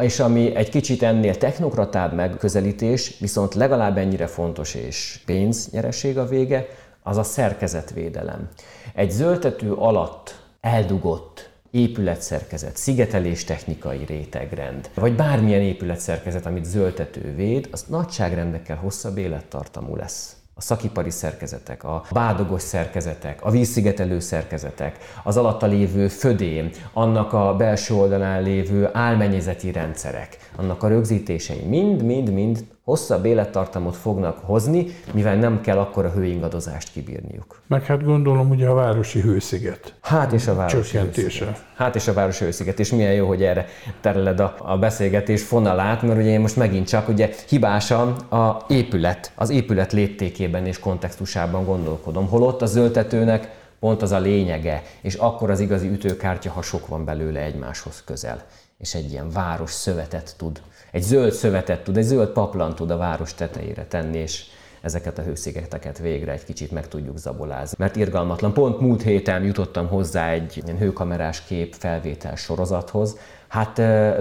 és 0.00 0.20
ami 0.20 0.54
egy 0.54 0.68
kicsit 0.68 1.02
ennél 1.02 1.36
technokratább 1.36 2.12
megközelítés, 2.14 3.18
viszont 3.18 3.54
legalább 3.54 3.98
ennyire 3.98 4.26
fontos 4.26 4.74
és 4.74 5.20
pénznyereség 5.26 6.18
a 6.18 6.26
vége, 6.26 6.66
az 7.02 7.16
a 7.16 7.22
szerkezetvédelem. 7.22 8.48
Egy 8.94 9.10
zöldtető 9.10 9.72
alatt 9.72 10.40
eldugott 10.60 11.50
épületszerkezet, 11.70 12.76
szigetelés 12.76 13.44
technikai 13.44 14.04
rétegrend, 14.04 14.90
vagy 14.94 15.16
bármilyen 15.16 15.60
épületszerkezet, 15.60 16.46
amit 16.46 16.64
zöldtető 16.64 17.34
véd, 17.34 17.68
az 17.70 17.84
nagyságrendekkel 17.88 18.76
hosszabb 18.76 19.18
élettartamú 19.18 19.96
lesz 19.96 20.36
a 20.62 20.64
szakipari 20.64 21.10
szerkezetek, 21.10 21.84
a 21.84 22.02
bádogos 22.12 22.62
szerkezetek, 22.62 23.44
a 23.44 23.50
vízszigetelő 23.50 24.20
szerkezetek, 24.20 24.98
az 25.24 25.36
alatta 25.36 25.66
lévő 25.66 26.08
födém, 26.08 26.70
annak 26.92 27.32
a 27.32 27.54
belső 27.56 27.94
oldalán 27.94 28.42
lévő 28.42 28.88
álmennyezeti 28.92 29.72
rendszerek, 29.72 30.36
annak 30.56 30.82
a 30.82 30.88
rögzítései 30.88 31.64
mind-mind-mind 31.64 32.64
hosszabb 32.84 33.24
élettartamot 33.24 33.96
fognak 33.96 34.38
hozni, 34.38 34.86
mivel 35.12 35.36
nem 35.36 35.60
kell 35.60 35.78
akkor 35.78 36.04
a 36.04 36.10
hőingadozást 36.10 36.92
kibírniuk. 36.92 37.60
Meg 37.66 37.84
hát 37.84 38.04
gondolom 38.04 38.50
ugye 38.50 38.68
a 38.68 38.74
városi 38.74 39.20
hősziget. 39.20 39.94
Hát 40.00 40.32
és 40.32 40.46
a 40.46 40.54
városi 40.54 40.90
Csökkentése. 40.90 41.22
hősziget. 41.22 41.64
Hát 41.76 41.94
és 41.94 42.08
a 42.08 42.12
városi 42.12 42.44
hősziget, 42.44 42.80
és 42.80 42.90
milyen 42.90 43.12
jó, 43.12 43.26
hogy 43.26 43.42
erre 43.42 43.66
tereled 44.00 44.40
a, 44.40 44.54
a 44.58 44.78
beszélgetés 44.78 45.42
fonalát, 45.42 46.02
mert 46.02 46.18
ugye 46.18 46.30
én 46.30 46.40
most 46.40 46.56
megint 46.56 46.88
csak 46.88 47.08
ugye 47.08 47.30
hibásan 47.48 48.12
a 48.12 48.64
épület, 48.68 49.32
az 49.34 49.50
épület 49.50 49.92
léptékében 49.92 50.66
és 50.66 50.78
kontextusában 50.78 51.64
gondolkodom, 51.64 52.28
holott 52.28 52.62
a 52.62 52.66
zöldtetőnek 52.66 53.60
pont 53.80 54.02
az 54.02 54.12
a 54.12 54.18
lényege, 54.18 54.82
és 55.00 55.14
akkor 55.14 55.50
az 55.50 55.60
igazi 55.60 55.88
ütőkártya, 55.88 56.50
ha 56.50 56.62
sok 56.62 56.86
van 56.86 57.04
belőle 57.04 57.40
egymáshoz 57.40 58.02
közel, 58.04 58.44
és 58.82 58.94
egy 58.94 59.10
ilyen 59.10 59.30
város 59.30 59.70
szövetet 59.70 60.34
tud 60.36 60.62
egy 60.92 61.02
zöld 61.02 61.32
szövetet 61.32 61.84
tud, 61.84 61.96
egy 61.96 62.04
zöld 62.04 62.28
paplan 62.28 62.74
tud 62.74 62.90
a 62.90 62.96
város 62.96 63.34
tetejére 63.34 63.84
tenni, 63.84 64.18
és 64.18 64.44
ezeket 64.80 65.18
a 65.18 65.22
hőszigeteket 65.22 65.98
végre 65.98 66.32
egy 66.32 66.44
kicsit 66.44 66.70
meg 66.70 66.88
tudjuk 66.88 67.18
zabolázni. 67.18 67.76
Mert 67.78 67.96
irgalmatlan. 67.96 68.52
Pont 68.52 68.80
múlt 68.80 69.02
héten 69.02 69.44
jutottam 69.44 69.88
hozzá 69.88 70.30
egy 70.30 70.62
ilyen 70.64 70.78
hőkamerás 70.78 71.42
kép 71.44 71.74
felvétel 71.74 72.36
sorozathoz. 72.36 73.16
Hát 73.48 73.74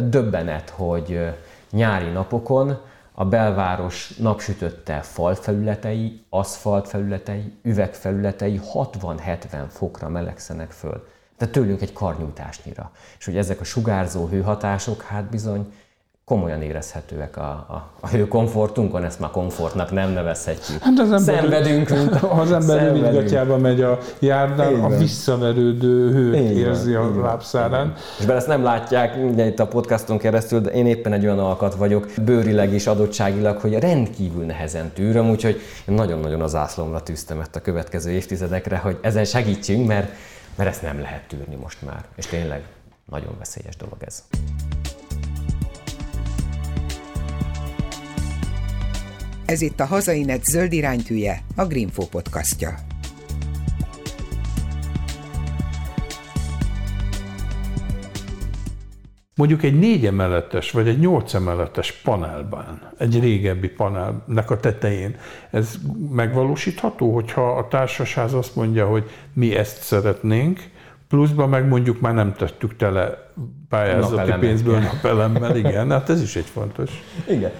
döbbenet, 0.10 0.70
hogy 0.70 1.20
nyári 1.72 2.10
napokon 2.10 2.80
a 3.14 3.26
belváros 3.26 4.14
napsütötte 4.18 5.02
falfelületei, 5.02 6.22
aszfaltfelületei, 6.30 7.54
üvegfelületei 7.64 8.60
60-70 8.74 9.66
fokra 9.70 10.10
melegszenek 10.10 10.72
föl. 10.72 11.08
Tehát 11.42 11.56
tőlünk 11.56 11.82
egy 11.82 11.94
karnyújtásnyira. 11.94 12.92
És 13.20 13.26
hogy 13.26 13.38
ezek 13.38 13.60
a 13.60 13.64
sugárzó 13.64 14.28
hőhatások, 14.28 15.02
hát 15.02 15.24
bizony 15.24 15.66
komolyan 16.26 16.62
érezhetőek 16.62 17.38
a, 17.38 17.42
a, 17.42 17.90
a 18.00 18.08
hőkomfortunkon, 18.08 19.04
ezt 19.04 19.20
már 19.20 19.30
komfortnak 19.30 19.92
nem 19.92 20.12
nevezhetjük. 20.12 20.82
Hát 20.82 21.00
az 21.00 21.12
ember, 21.12 21.36
Szenvedünk, 21.36 21.90
mint 21.90 22.16
Ha 22.20 22.42
az 22.42 22.52
ember 22.52 22.82
rövidgatjába 22.82 23.58
megy 23.58 23.82
a 23.82 23.98
járdán, 24.20 24.74
a 24.74 24.90
visszaverődő 24.98 26.12
hőt 26.12 26.36
érzi 26.36 26.94
a 26.94 27.22
lábszárán. 27.22 27.94
És 28.20 28.26
bár 28.26 28.36
ezt 28.36 28.48
nem 28.48 28.64
látják 28.64 29.18
ugye 29.32 29.46
itt 29.46 29.60
a 29.60 29.68
podcaston 29.68 30.18
keresztül, 30.18 30.60
de 30.60 30.70
én 30.70 30.86
éppen 30.86 31.14
egy 31.14 31.24
olyan 31.24 31.40
alkat 31.40 31.76
vagyok, 31.76 32.08
bőrileg 32.26 32.74
is 32.74 32.88
adottságilag, 32.88 33.58
hogy 33.58 33.74
rendkívül 33.74 34.46
nehezen 34.46 34.92
tűröm, 34.94 35.30
úgyhogy 35.30 35.60
nagyon-nagyon 35.86 36.42
az 36.42 36.56
ászlomra 36.56 37.04
tűztem 37.04 37.40
ezt 37.40 37.56
a 37.56 37.62
következő 37.62 38.12
évtizedekre, 38.12 38.78
hogy 38.78 38.98
ezen 39.02 39.26
segítsünk, 39.26 39.88
mert, 39.88 40.12
mert 40.56 40.70
ezt 40.70 40.82
nem 40.82 41.00
lehet 41.00 41.28
tűrni 41.28 41.56
most 41.56 41.82
már. 41.82 42.06
És 42.16 42.26
tényleg 42.26 42.64
nagyon 43.06 43.38
veszélyes 43.38 43.76
dolog 43.76 44.04
ez. 44.04 44.24
Ez 49.46 49.62
itt 49.62 49.80
a 49.80 49.86
Hazainet 49.86 50.44
zöld 50.44 50.74
iránytűje, 50.74 51.44
a 51.56 51.66
Greenfo 51.66 52.06
podcastja. 52.06 52.91
Mondjuk 59.36 59.64
egy 59.64 59.80
négy 59.80 60.06
emeletes 60.06 60.72
vagy 60.72 60.88
egy 60.88 61.00
nyolc 61.00 61.34
emeletes 61.34 61.92
panelben, 61.92 62.92
egy 62.98 63.20
régebbi 63.20 63.70
panelnek 63.70 64.52
a 64.52 64.60
tetején, 64.60 65.16
ez 65.52 65.76
megvalósítható, 66.10 67.14
hogyha 67.14 67.58
a 67.58 67.68
társasház 67.68 68.34
azt 68.34 68.56
mondja, 68.56 68.88
hogy 68.88 69.10
mi 69.34 69.56
ezt 69.56 69.82
szeretnénk, 69.82 70.60
pluszban 71.08 71.50
meg 71.50 71.68
mondjuk 71.68 72.00
már 72.00 72.14
nem 72.14 72.34
tettük 72.34 72.76
tele 72.76 73.32
pályázati 73.70 74.32
pénzből 74.40 74.80
napelemmel, 74.80 75.56
igen, 75.56 75.92
hát 75.92 76.10
ez 76.10 76.22
is 76.22 76.36
egy 76.36 76.46
fontos. 76.46 76.92
Igen. 77.28 77.52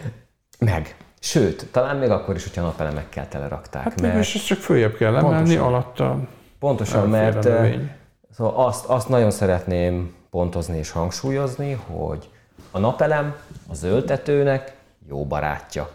Meg. 0.60 0.96
Sőt, 1.20 1.68
talán 1.72 1.98
még 1.98 2.10
akkor 2.10 2.36
is, 2.36 2.44
hogyha 2.44 2.62
napelemekkel 2.62 3.28
telerakták. 3.28 3.84
Hát 3.84 4.02
mert... 4.02 4.18
és 4.18 4.44
csak 4.44 4.58
följebb 4.58 4.96
kell 4.96 5.16
emelni, 5.16 5.56
alatta 5.56 6.20
Pontosan, 6.60 7.10
mert 7.10 7.50
szóval 8.32 8.66
azt, 8.66 8.86
azt 8.86 9.10
nagyon 9.10 9.32
szeretném 9.32 10.14
pontozni 10.32 10.78
és 10.78 10.92
hangsúlyozni, 10.92 11.72
hogy 11.72 12.30
a 12.72 12.80
napelem 12.80 13.36
a 13.68 13.74
zöldtetőnek 13.74 14.76
jó 15.08 15.26
barátja. 15.26 15.90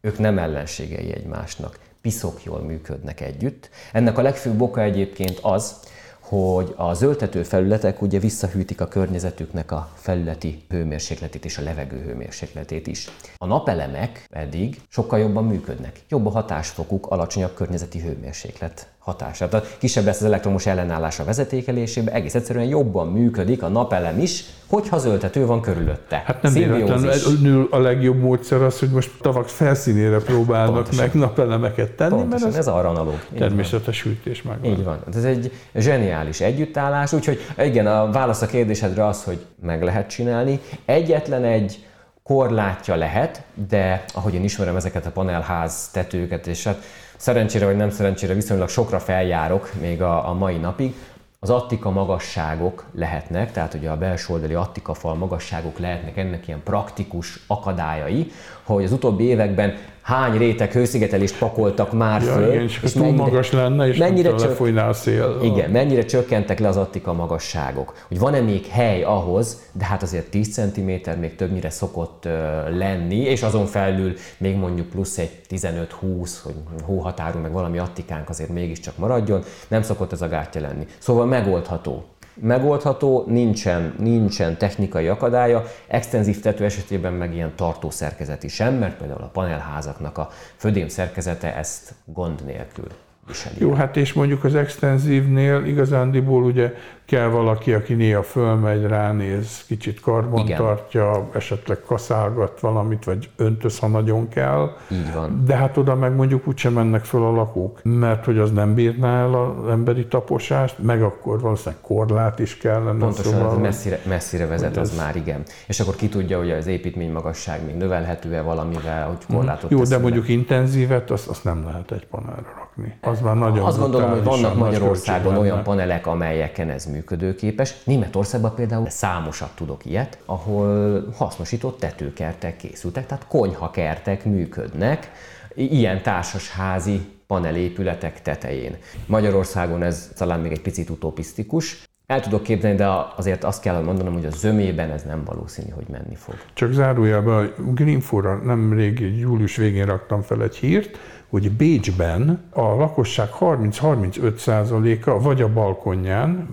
Ők 0.00 0.18
nem 0.18 0.38
ellenségei 0.38 1.12
egymásnak, 1.12 1.78
piszok 2.00 2.44
jól 2.44 2.60
működnek 2.60 3.20
együtt. 3.20 3.70
Ennek 3.92 4.18
a 4.18 4.22
legfőbb 4.22 4.60
oka 4.60 4.80
egyébként 4.80 5.38
az, 5.38 5.80
hogy 6.20 6.74
a 6.76 6.94
zöldtető 6.94 7.42
felületek 7.42 8.02
ugye 8.02 8.18
visszahűtik 8.18 8.80
a 8.80 8.88
környezetüknek 8.88 9.70
a 9.70 9.90
felületi 9.94 10.64
hőmérsékletét 10.68 11.44
és 11.44 11.58
a 11.58 11.62
levegő 11.62 12.02
hőmérsékletét 12.02 12.86
is. 12.86 13.08
A 13.36 13.46
napelemek 13.46 14.26
pedig 14.30 14.80
sokkal 14.88 15.18
jobban 15.18 15.44
működnek. 15.44 16.00
Jobb 16.08 16.26
a 16.26 16.30
hatásfokuk, 16.30 17.06
alacsonyabb 17.06 17.54
környezeti 17.54 18.00
hőmérséklet 18.00 18.91
hatása. 19.04 19.48
Tehát 19.48 19.76
kisebb 19.78 20.04
lesz 20.04 20.20
az 20.20 20.26
elektromos 20.26 20.66
ellenállás 20.66 21.18
a 21.18 21.24
vezetékelésében, 21.24 22.14
egész 22.14 22.34
egyszerűen 22.34 22.64
jobban 22.64 23.08
működik 23.08 23.62
a 23.62 23.68
napelem 23.68 24.18
is, 24.18 24.44
hogyha 24.66 24.98
zöldtető 24.98 25.46
van 25.46 25.60
körülötte. 25.60 26.22
Hát 26.26 26.42
nem 26.42 26.52
véletlenül 26.52 27.68
a 27.70 27.78
legjobb 27.78 28.18
módszer 28.18 28.62
az, 28.62 28.78
hogy 28.78 28.88
most 28.90 29.10
tavak 29.20 29.48
felszínére 29.48 30.18
próbálnak 30.18 30.74
Pontosan. 30.74 31.04
meg 31.04 31.14
napelemeket 31.14 31.92
tenni, 31.92 32.10
Pontosan, 32.10 32.48
mert 32.48 32.58
ez, 32.58 32.66
ez 32.66 32.74
arra 32.74 32.88
analóg. 32.88 33.24
Természetes 33.38 34.02
hűtés 34.02 34.42
meg. 34.42 34.58
Így 34.62 34.84
van. 34.84 34.98
Ez 35.14 35.24
egy 35.24 35.52
zseniális 35.74 36.40
együttállás, 36.40 37.12
úgyhogy 37.12 37.40
igen, 37.58 37.86
a 37.86 38.10
válasz 38.10 38.42
a 38.42 38.46
kérdésedre 38.46 39.06
az, 39.06 39.24
hogy 39.24 39.46
meg 39.62 39.82
lehet 39.82 40.10
csinálni. 40.10 40.60
Egyetlen 40.84 41.44
egy 41.44 41.84
korlátja 42.22 42.94
lehet, 42.94 43.42
de 43.68 44.04
ahogy 44.14 44.34
én 44.34 44.44
ismerem 44.44 44.76
ezeket 44.76 45.06
a 45.06 45.10
panelház 45.10 45.88
tetőket, 45.92 46.46
és 46.46 46.64
hát 46.64 46.82
szerencsére 47.22 47.64
vagy 47.64 47.76
nem 47.76 47.90
szerencsére 47.90 48.34
viszonylag 48.34 48.68
sokra 48.68 49.00
feljárok 49.00 49.70
még 49.80 50.02
a, 50.02 50.28
a 50.28 50.32
mai 50.32 50.56
napig, 50.56 50.94
az 51.40 51.50
attika 51.50 51.90
magasságok 51.90 52.84
lehetnek, 52.94 53.52
tehát 53.52 53.74
ugye 53.74 53.90
a 53.90 53.96
belső 53.96 54.32
oldali 54.32 54.54
attika 54.54 54.94
fal 54.94 55.14
magasságok 55.14 55.78
lehetnek 55.78 56.16
ennek 56.16 56.48
ilyen 56.48 56.62
praktikus 56.64 57.38
akadályai, 57.46 58.30
hogy 58.62 58.84
az 58.84 58.92
utóbbi 58.92 59.24
években 59.24 59.76
hány 60.02 60.38
réteg 60.38 60.72
hőszigetelést 60.72 61.38
pakoltak 61.38 61.92
már 61.92 62.22
ja, 62.22 62.32
föl. 62.32 62.48
Igen, 62.48 62.62
és, 62.62 62.80
és 62.82 62.92
túl 62.92 63.02
mennyire, 63.02 63.22
magas 63.22 63.52
lenne, 63.52 63.88
és 63.88 63.96
mennyire 63.96 64.34
csök... 64.34 64.76
a 64.76 64.92
szél. 64.92 65.38
Igen, 65.42 65.70
mennyire 65.70 66.04
csökkentek 66.04 66.58
le 66.58 66.68
az 66.68 66.76
attika 66.76 67.12
magasságok. 67.12 67.94
Hogy 68.08 68.18
van-e 68.18 68.40
még 68.40 68.66
hely 68.66 69.02
ahhoz, 69.02 69.62
de 69.72 69.84
hát 69.84 70.02
azért 70.02 70.30
10 70.30 70.54
cm 70.54 70.90
még 71.20 71.34
többnyire 71.36 71.70
szokott 71.70 72.28
lenni, 72.70 73.16
és 73.16 73.42
azon 73.42 73.66
felül 73.66 74.14
még 74.38 74.56
mondjuk 74.56 74.88
plusz 74.88 75.18
egy 75.18 75.30
15-20, 75.50 76.30
hogy 76.42 76.54
hóhatárú, 76.84 77.38
meg 77.38 77.52
valami 77.52 77.78
attikánk 77.78 78.28
azért 78.28 78.50
mégiscsak 78.50 78.96
maradjon, 78.96 79.42
nem 79.68 79.82
szokott 79.82 80.12
ez 80.12 80.22
a 80.22 80.28
gátja 80.28 80.60
lenni. 80.60 80.86
Szóval 80.98 81.26
megoldható 81.26 82.04
megoldható, 82.34 83.24
nincsen, 83.26 83.94
nincsen 83.98 84.56
technikai 84.56 85.08
akadálya, 85.08 85.64
extenzív 85.86 86.40
tető 86.40 86.64
esetében 86.64 87.12
meg 87.12 87.34
ilyen 87.34 87.52
tartó 87.56 87.90
szerkezeti 87.90 88.48
sem, 88.48 88.74
mert 88.74 88.96
például 88.96 89.22
a 89.22 89.30
panelházaknak 89.32 90.18
a 90.18 90.28
födém 90.56 90.88
szerkezete 90.88 91.56
ezt 91.56 91.94
gond 92.04 92.44
nélkül 92.44 92.88
viseli. 93.26 93.54
Jó, 93.58 93.72
hát 93.72 93.96
és 93.96 94.12
mondjuk 94.12 94.44
az 94.44 94.54
extenzívnél 94.54 95.64
igazándiból 95.64 96.42
ugye 96.42 96.74
kell 97.04 97.26
valaki, 97.26 97.72
aki 97.72 97.94
néha 97.94 98.22
fölmegy, 98.22 98.82
ránéz, 98.82 99.64
kicsit 99.66 100.00
karban 100.00 100.44
Igen. 100.44 100.56
tartja, 100.56 101.28
esetleg 101.34 101.78
kaszálgat 101.86 102.60
valamit, 102.60 103.04
vagy 103.04 103.30
öntöz, 103.36 103.78
ha 103.78 103.86
nagyon 103.86 104.28
kell. 104.28 104.76
Így 104.90 105.12
van. 105.14 105.42
De 105.44 105.56
hát 105.56 105.76
oda 105.76 105.94
meg 105.94 106.14
mondjuk 106.14 106.46
úgysem 106.46 106.72
mennek 106.72 107.04
föl 107.04 107.24
a 107.24 107.30
lakók, 107.30 107.80
mert 107.82 108.24
hogy 108.24 108.38
az 108.38 108.52
nem 108.52 108.74
bírná 108.74 109.20
el 109.20 109.34
az 109.34 109.68
emberi 109.68 110.06
taposást, 110.06 110.78
meg 110.78 111.02
akkor 111.02 111.40
valószínűleg 111.40 111.80
korlát 111.80 112.38
is 112.38 112.56
kellene. 112.56 112.98
Pontosan, 112.98 113.32
szóval, 113.32 113.58
messzire, 113.58 114.00
messzire 114.08 114.46
vezet 114.46 114.76
az 114.76 114.90
ez... 114.90 114.96
már, 114.96 115.16
igen. 115.16 115.42
És 115.66 115.80
akkor 115.80 115.96
ki 115.96 116.08
tudja, 116.08 116.38
hogy 116.38 116.50
az 116.50 116.66
építmény 116.66 117.12
magasság 117.12 117.64
még 117.64 117.74
növelhető-e 117.74 118.40
valamivel, 118.40 119.06
hogy 119.06 119.24
mhm. 119.28 119.36
korlátot 119.36 119.70
Jó, 119.70 119.82
de 119.82 119.98
mondjuk 119.98 120.26
be. 120.26 120.32
intenzívet, 120.32 121.10
azt, 121.10 121.28
azt 121.28 121.44
nem 121.44 121.64
lehet 121.64 121.92
egy 121.92 122.06
panelra 122.06 122.61
rakni. 122.76 122.94
Az 123.00 123.20
már 123.20 123.36
nagyon 123.36 123.64
Azt 123.64 123.78
gondolom, 123.78 124.10
hogy 124.10 124.22
vannak 124.22 124.56
Magyarországon 124.56 125.36
olyan 125.36 125.62
panelek, 125.62 126.06
amelyeken 126.06 126.70
ez 126.70 126.84
működőképes. 126.84 127.74
Németországban 127.84 128.54
például 128.54 128.90
számosat 128.90 129.50
tudok 129.54 129.84
ilyet, 129.84 130.18
ahol 130.24 131.04
hasznosított 131.16 131.78
tetőkertek 131.78 132.56
készültek, 132.56 133.06
tehát 133.06 133.26
konyhakertek 133.28 134.24
működnek, 134.24 135.10
ilyen 135.54 136.02
társasházi 136.02 137.06
panelépületek 137.26 138.22
tetején. 138.22 138.76
Magyarországon 139.06 139.82
ez 139.82 140.10
talán 140.16 140.40
még 140.40 140.52
egy 140.52 140.62
picit 140.62 140.90
utopisztikus, 140.90 141.90
El 142.06 142.20
tudok 142.20 142.42
képzelni, 142.42 142.76
de 142.76 142.88
azért 143.16 143.44
azt 143.44 143.62
kell 143.62 143.82
mondanom, 143.82 144.12
hogy 144.12 144.24
a 144.24 144.30
zömében 144.30 144.90
ez 144.90 145.02
nem 145.02 145.24
valószínű, 145.24 145.70
hogy 145.70 145.84
menni 145.90 146.14
fog. 146.14 146.34
Csak 146.52 146.72
zárójában 146.72 147.44
a 147.44 147.62
Greenfora 147.62 148.36
nem 148.36 148.72
rég, 148.72 149.18
július 149.18 149.56
végén 149.56 149.86
raktam 149.86 150.22
fel 150.22 150.42
egy 150.42 150.56
hírt, 150.56 150.98
hogy 151.32 151.50
Bécsben 151.50 152.42
a 152.50 152.60
lakosság 152.60 153.28
30-35%-a 153.40 155.20
vagy 155.20 155.42
a 155.42 155.52
balkonján, 155.52 156.48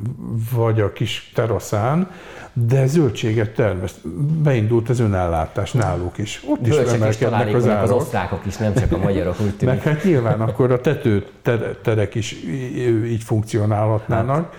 vagy 0.53 0.81
a 0.81 0.93
kis 0.93 1.31
teraszán, 1.35 2.09
de 2.53 2.87
zöldséget 2.87 3.53
termeszt. 3.53 4.07
Beindult 4.43 4.89
az 4.89 4.99
önellátás 4.99 5.71
náluk 5.71 6.17
is. 6.17 6.43
Ott 6.47 6.67
is 6.67 6.75
emelkednek 6.75 7.55
az 7.55 7.67
árak. 7.67 7.83
Az 7.83 7.91
osztrákok 7.91 8.45
is, 8.45 8.57
nem 8.57 8.73
csak 8.73 8.91
a 8.91 8.97
magyarok, 8.97 9.35
úgy 9.41 9.55
tűnik. 9.55 9.75
Meg 9.75 9.83
hát 9.83 10.03
nyilván 10.03 10.41
akkor 10.41 10.71
a 10.71 10.81
tetőterek 10.81 12.15
is 12.15 12.35
így 13.05 13.23
funkcionálhatnának. 13.23 14.35
Hát 14.35 14.53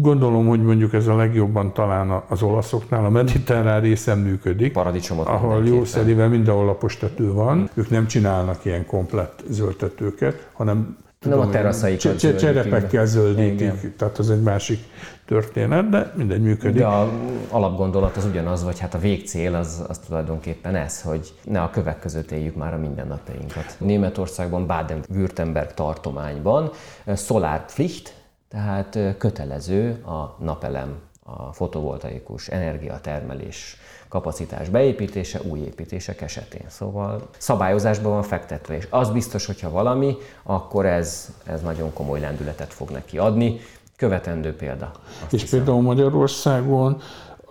Gondolom, 0.00 0.46
hogy 0.46 0.62
mondjuk 0.62 0.92
ez 0.92 1.06
a 1.06 1.16
legjobban 1.16 1.72
talán 1.72 2.22
az 2.28 2.42
olaszoknál, 2.42 3.04
a 3.04 3.10
mediterrán 3.10 3.80
részen 3.80 4.18
működik. 4.18 4.72
Paradicsomot 4.72 5.26
Ahol 5.26 5.66
jó 5.66 5.84
szerivel 5.84 6.28
mindenhol 6.28 6.64
lapos 6.64 6.96
tető 6.96 7.32
van. 7.32 7.70
Ők 7.74 7.90
nem 7.90 8.06
csinálnak 8.06 8.64
ilyen 8.64 8.86
komplett 8.86 9.44
zöldtetőket, 9.48 10.48
hanem 10.52 10.96
Tudom, 11.18 11.38
nem 11.38 11.48
a 11.48 11.50
teraszaikat 11.50 12.18
zöldítik. 12.18 12.36
Cserepekkel 12.36 13.06
zöldítik, 13.06 13.60
Igen. 13.60 13.94
tehát 13.96 14.18
az 14.18 14.30
egy 14.30 14.42
másik 14.42 14.78
történet, 15.26 15.88
de 15.88 16.12
mindegy 16.16 16.42
működik. 16.42 16.80
De 16.80 16.86
a 16.86 17.10
alapgondolat 17.50 18.16
az 18.16 18.24
ugyanaz, 18.24 18.64
vagy 18.64 18.78
hát 18.78 18.94
a 18.94 18.98
végcél 18.98 19.54
az, 19.54 19.84
az 19.88 19.98
tulajdonképpen 19.98 20.74
ez, 20.74 21.02
hogy 21.02 21.34
ne 21.44 21.62
a 21.62 21.70
kövek 21.70 22.00
között 22.00 22.30
éljük 22.30 22.56
már 22.56 22.74
a 22.74 22.78
mindennapjainkat. 22.78 23.76
Németországban, 23.78 24.66
Baden-Württemberg 24.66 25.74
tartományban 25.74 26.70
Solarpflicht, 27.16 28.14
tehát 28.56 28.98
kötelező 29.18 30.02
a 30.04 30.36
napelem, 30.38 30.94
a 31.24 31.52
fotovoltaikus 31.52 32.48
energiatermelés 32.48 33.76
kapacitás 34.08 34.68
beépítése 34.68 35.40
új 35.42 35.58
építések 35.58 36.20
esetén. 36.20 36.64
Szóval 36.68 37.28
szabályozásban 37.38 38.12
van 38.12 38.22
fektetve, 38.22 38.76
és 38.76 38.86
az 38.90 39.10
biztos, 39.10 39.46
hogyha 39.46 39.70
valami, 39.70 40.16
akkor 40.42 40.86
ez, 40.86 41.28
ez 41.44 41.62
nagyon 41.62 41.92
komoly 41.92 42.20
lendületet 42.20 42.72
fog 42.72 42.90
neki 42.90 43.18
adni. 43.18 43.60
Követendő 43.96 44.56
példa. 44.56 44.90
És 45.30 45.40
hiszem. 45.40 45.58
például 45.58 45.82
Magyarországon 45.82 47.00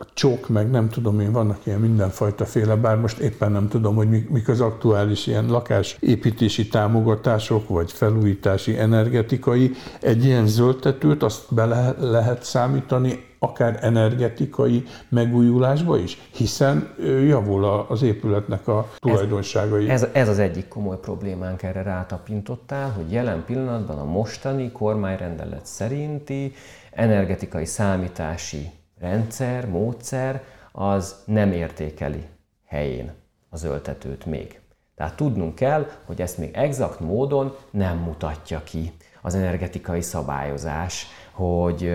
a 0.05 0.11
csok, 0.13 0.49
meg 0.49 0.69
nem 0.69 0.89
tudom 0.89 1.19
én, 1.19 1.31
vannak 1.31 1.59
ilyen 1.63 1.79
mindenfajta 1.79 2.45
féle, 2.45 2.75
bár 2.75 2.97
most 2.97 3.17
éppen 3.17 3.51
nem 3.51 3.67
tudom, 3.67 3.95
hogy 3.95 4.07
mik 4.29 4.47
az 4.49 4.61
aktuális 4.61 5.27
ilyen 5.27 5.45
lakásépítési 5.45 6.67
támogatások, 6.67 7.69
vagy 7.69 7.91
felújítási, 7.91 8.77
energetikai. 8.77 9.71
Egy 10.01 10.25
ilyen 10.25 10.47
zöldtetőt 10.47 11.23
azt 11.23 11.53
bele 11.53 11.95
lehet 11.99 12.43
számítani 12.43 13.23
akár 13.39 13.79
energetikai 13.81 14.83
megújulásba 15.09 15.97
is, 15.97 16.17
hiszen 16.31 16.93
javul 17.27 17.85
az 17.87 18.01
épületnek 18.01 18.67
a 18.67 18.89
tulajdonságai. 18.97 19.89
Ez, 19.89 20.03
ez, 20.03 20.09
ez 20.13 20.27
az 20.27 20.39
egyik 20.39 20.67
komoly 20.67 20.99
problémánk, 20.99 21.63
erre 21.63 21.81
rátapintottál, 21.81 22.91
hogy 22.91 23.11
jelen 23.11 23.43
pillanatban 23.45 23.97
a 23.97 24.05
mostani 24.05 24.71
kormányrendelet 24.71 25.65
szerinti 25.65 26.53
energetikai 26.91 27.65
számítási 27.65 28.71
rendszer, 29.05 29.67
módszer, 29.67 30.43
az 30.71 31.15
nem 31.25 31.51
értékeli 31.51 32.25
helyén 32.65 33.13
az 33.49 33.63
öltetőt 33.63 34.25
még. 34.25 34.59
Tehát 34.95 35.15
tudnunk 35.15 35.55
kell, 35.55 35.89
hogy 36.05 36.21
ezt 36.21 36.37
még 36.37 36.51
exakt 36.53 36.99
módon 36.99 37.55
nem 37.71 37.97
mutatja 37.97 38.63
ki 38.63 38.93
az 39.21 39.35
energetikai 39.35 40.01
szabályozás, 40.01 41.07
hogy, 41.31 41.91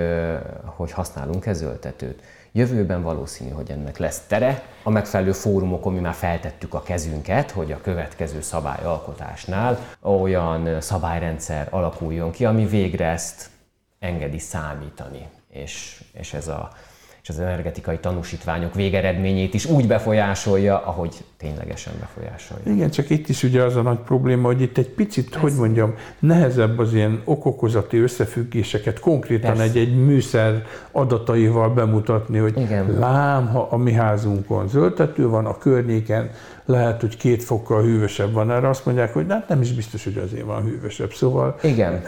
hogy 0.65 0.93
használunk-e 0.93 1.53
zöldtetőt. 1.53 2.23
Jövőben 2.53 3.03
valószínű, 3.03 3.51
hogy 3.51 3.71
ennek 3.71 3.99
lesz 3.99 4.21
tere. 4.27 4.63
A 4.83 4.91
megfelelő 4.91 5.33
fórumokon 5.33 5.93
mi 5.93 6.01
már 6.01 6.15
feltettük 6.15 6.75
a 6.75 6.83
kezünket, 6.83 7.51
hogy 7.51 7.73
a 7.73 7.81
következő 7.81 8.41
szabályalkotásnál 8.41 9.79
olyan 10.01 10.81
szabályrendszer 10.81 11.69
alakuljon 11.71 12.31
ki, 12.31 12.45
ami 12.45 12.67
végre 12.67 13.07
ezt 13.07 13.51
engedi 13.99 14.39
számítani. 14.39 15.29
És, 15.49 16.05
és 16.13 16.35
ez 16.35 16.49
a 16.49 16.71
az 17.31 17.41
energetikai 17.41 17.99
tanúsítványok 17.99 18.75
végeredményét 18.75 19.55
is 19.55 19.67
úgy 19.67 19.87
befolyásolja, 19.87 20.83
ahogy 20.85 21.25
ténylegesen 21.37 21.93
befolyásolja. 22.01 22.73
Igen, 22.73 22.91
csak 22.91 23.11
itt 23.11 23.29
is 23.29 23.43
ugye 23.43 23.63
az 23.63 23.77
a 23.77 23.83
nagy 23.83 23.99
probléma, 23.99 24.47
hogy 24.47 24.61
itt 24.61 24.79
egy 24.79 24.89
picit, 24.89 25.35
Ez... 25.35 25.41
hogy 25.41 25.53
mondjam, 25.53 25.95
nehezebb 26.19 26.79
az 26.79 26.95
ilyen 26.95 27.23
okokozati 27.25 27.99
összefüggéseket 27.99 28.99
konkrétan 28.99 29.61
egy-egy 29.61 30.05
műszer 30.05 30.65
adataival 30.93 31.69
bemutatni, 31.69 32.39
hogy 32.39 32.59
Igen. 32.59 32.99
lám, 32.99 33.47
ha 33.47 33.69
a 33.71 33.77
mi 33.77 33.93
házunkon 33.93 34.69
zöldtető 34.69 35.29
van, 35.29 35.47
a 35.47 35.59
környéken 35.59 36.31
lehet, 36.65 37.01
hogy 37.01 37.17
két 37.17 37.43
fokkal 37.43 37.83
hűvösebb 37.83 38.33
van, 38.33 38.51
erre 38.51 38.69
azt 38.69 38.85
mondják, 38.85 39.13
hogy 39.13 39.27
hát 39.29 39.49
nem 39.49 39.61
is 39.61 39.73
biztos, 39.73 40.05
hogy 40.05 40.23
azért 40.25 40.45
van 40.45 40.63
hűvösebb, 40.63 41.13
szóval... 41.13 41.59
Igen, 41.63 42.03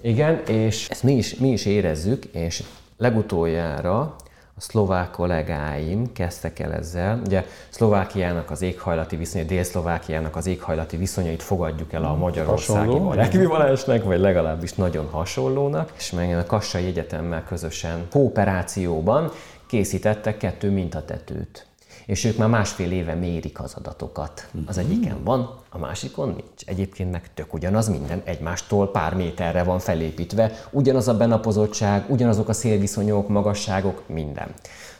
igen, 0.00 0.40
és 0.48 0.88
ezt 0.88 1.02
mi 1.02 1.12
is, 1.12 1.34
mi 1.34 1.48
is 1.48 1.66
érezzük, 1.66 2.24
és 2.24 2.62
legutoljára 2.96 4.16
a 4.58 4.60
szlovák 4.60 5.10
kollégáim 5.10 6.12
kezdtek 6.12 6.58
el 6.58 6.72
ezzel. 6.72 7.20
Ugye 7.24 7.44
Szlovákiának 7.68 8.50
az 8.50 8.62
éghajlati 8.62 9.16
viszonya, 9.16 9.44
Dél-Szlovákiának 9.44 10.36
az 10.36 10.46
éghajlati 10.46 10.96
viszonyait 10.96 11.42
fogadjuk 11.42 11.92
el 11.92 12.04
a 12.04 12.08
hmm, 12.08 12.18
magyarországi 12.18 13.00
ekvivalensnek, 13.16 14.04
vagy 14.04 14.20
legalábbis 14.20 14.72
nagyon 14.72 15.08
hasonlónak, 15.10 15.92
és 15.96 16.10
meg 16.10 16.36
a 16.36 16.46
Kassai 16.46 16.86
Egyetemmel 16.86 17.44
közösen 17.44 18.06
kooperációban. 18.10 19.30
Készítettek 19.66 20.36
kettő 20.36 20.70
mintatetőt 20.70 21.66
és 22.06 22.24
ők 22.24 22.36
már 22.36 22.48
másfél 22.48 22.92
éve 22.92 23.14
mérik 23.14 23.60
az 23.60 23.74
adatokat. 23.74 24.48
Az 24.66 24.76
mhm. 24.76 24.86
egyiken 24.86 25.24
van, 25.24 25.58
a 25.68 25.78
másikon 25.78 26.28
nincs. 26.28 26.62
Egyébként 26.66 27.10
meg 27.10 27.34
tök 27.34 27.54
ugyanaz 27.54 27.88
minden, 27.88 28.22
egymástól 28.24 28.90
pár 28.90 29.14
méterre 29.14 29.62
van 29.62 29.78
felépítve, 29.78 30.52
ugyanaz 30.70 31.08
a 31.08 31.16
benapozottság, 31.16 32.04
ugyanazok 32.08 32.48
a 32.48 32.52
szélviszonyok, 32.52 33.28
magasságok, 33.28 34.02
minden. 34.06 34.48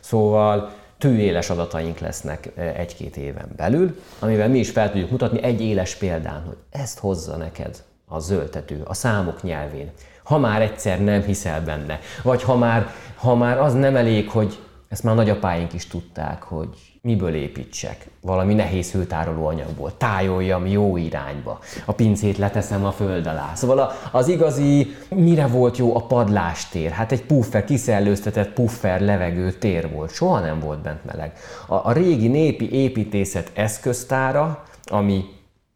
Szóval 0.00 0.72
tőéles 0.98 1.50
adataink 1.50 1.98
lesznek 1.98 2.52
e, 2.56 2.62
egy-két 2.62 3.16
éven 3.16 3.48
belül, 3.56 4.00
amivel 4.18 4.48
mi 4.48 4.58
is 4.58 4.70
fel 4.70 4.90
tudjuk 4.90 5.10
mutatni 5.10 5.42
egy 5.42 5.60
éles 5.60 5.94
példán, 5.94 6.42
hogy 6.46 6.56
ezt 6.70 6.98
hozza 6.98 7.36
neked 7.36 7.82
a 8.06 8.18
zöldtető, 8.18 8.82
a 8.84 8.94
számok 8.94 9.42
nyelvén. 9.42 9.90
Ha 10.24 10.38
már 10.38 10.62
egyszer 10.62 11.00
nem 11.00 11.22
hiszel 11.22 11.64
benne, 11.64 11.98
vagy 12.22 12.42
ha 12.42 12.56
már, 12.56 12.90
ha 13.14 13.34
már 13.34 13.58
az 13.58 13.74
nem 13.74 13.96
elég, 13.96 14.30
hogy 14.30 14.58
ezt 14.88 15.02
már 15.02 15.14
nagyapáink 15.14 15.72
is 15.72 15.86
tudták, 15.86 16.42
hogy 16.42 16.68
miből 17.06 17.34
építsek? 17.34 18.06
Valami 18.20 18.54
nehéz 18.54 18.90
hőtároló 18.90 19.46
anyagból, 19.46 19.96
tájoljam 19.96 20.66
jó 20.66 20.96
irányba, 20.96 21.58
a 21.84 21.92
pincét 21.92 22.38
leteszem 22.38 22.84
a 22.84 22.92
föld 22.92 23.26
alá. 23.26 23.54
Szóval 23.54 23.92
az 24.12 24.28
igazi, 24.28 24.94
mire 25.08 25.46
volt 25.46 25.76
jó 25.76 25.96
a 25.96 26.06
padlástér? 26.06 26.90
Hát 26.90 27.12
egy 27.12 27.22
puffer, 27.22 27.64
kiszellőztetett 27.64 28.52
puffer 28.52 29.00
levegő 29.00 29.52
tér 29.52 29.90
volt, 29.90 30.12
soha 30.12 30.40
nem 30.40 30.60
volt 30.60 30.78
bent 30.78 31.04
meleg. 31.04 31.32
A, 31.66 31.74
a 31.74 31.92
régi 31.92 32.28
népi 32.28 32.70
építészet 32.72 33.50
eszköztára, 33.54 34.62
ami 34.84 35.24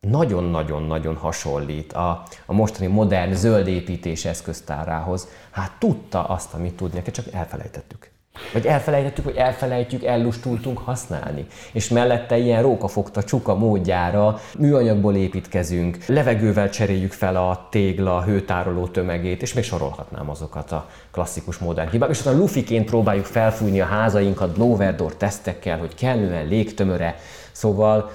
nagyon-nagyon-nagyon 0.00 1.16
hasonlít 1.16 1.92
a, 1.92 2.22
a 2.46 2.52
mostani 2.52 2.86
modern 2.86 3.32
zöld 3.32 3.66
építés 3.66 4.24
eszköztárához. 4.24 5.28
Hát 5.50 5.72
tudta 5.78 6.24
azt, 6.24 6.54
amit 6.54 6.74
tudni, 6.74 7.02
csak 7.02 7.32
elfelejtettük. 7.32 8.09
Vagy 8.52 8.66
elfelejtettük, 8.66 9.24
hogy 9.24 9.36
elfelejtjük, 9.36 10.04
ellustultunk 10.04 10.78
használni. 10.78 11.46
És 11.72 11.88
mellette 11.88 12.38
ilyen 12.38 12.62
rókafogta 12.62 13.22
csuka 13.22 13.54
módjára 13.54 14.40
műanyagból 14.58 15.16
építkezünk, 15.16 16.04
levegővel 16.06 16.70
cseréljük 16.70 17.12
fel 17.12 17.36
a 17.36 17.68
tégla, 17.70 18.24
hőtároló 18.24 18.86
tömegét, 18.86 19.42
és 19.42 19.54
még 19.54 19.64
sorolhatnám 19.64 20.30
azokat 20.30 20.72
a 20.72 20.88
klasszikus 21.10 21.58
modern 21.58 21.90
hibák. 21.90 22.10
És 22.10 22.18
aztán 22.18 22.36
lufiként 22.36 22.84
próbáljuk 22.84 23.24
felfújni 23.24 23.80
a 23.80 23.84
házainkat 23.84 24.54
blower 24.54 24.94
door 24.94 25.16
tesztekkel, 25.16 25.78
hogy 25.78 25.94
kellően 25.94 26.46
légtömöre. 26.46 27.16
Szóval 27.52 28.10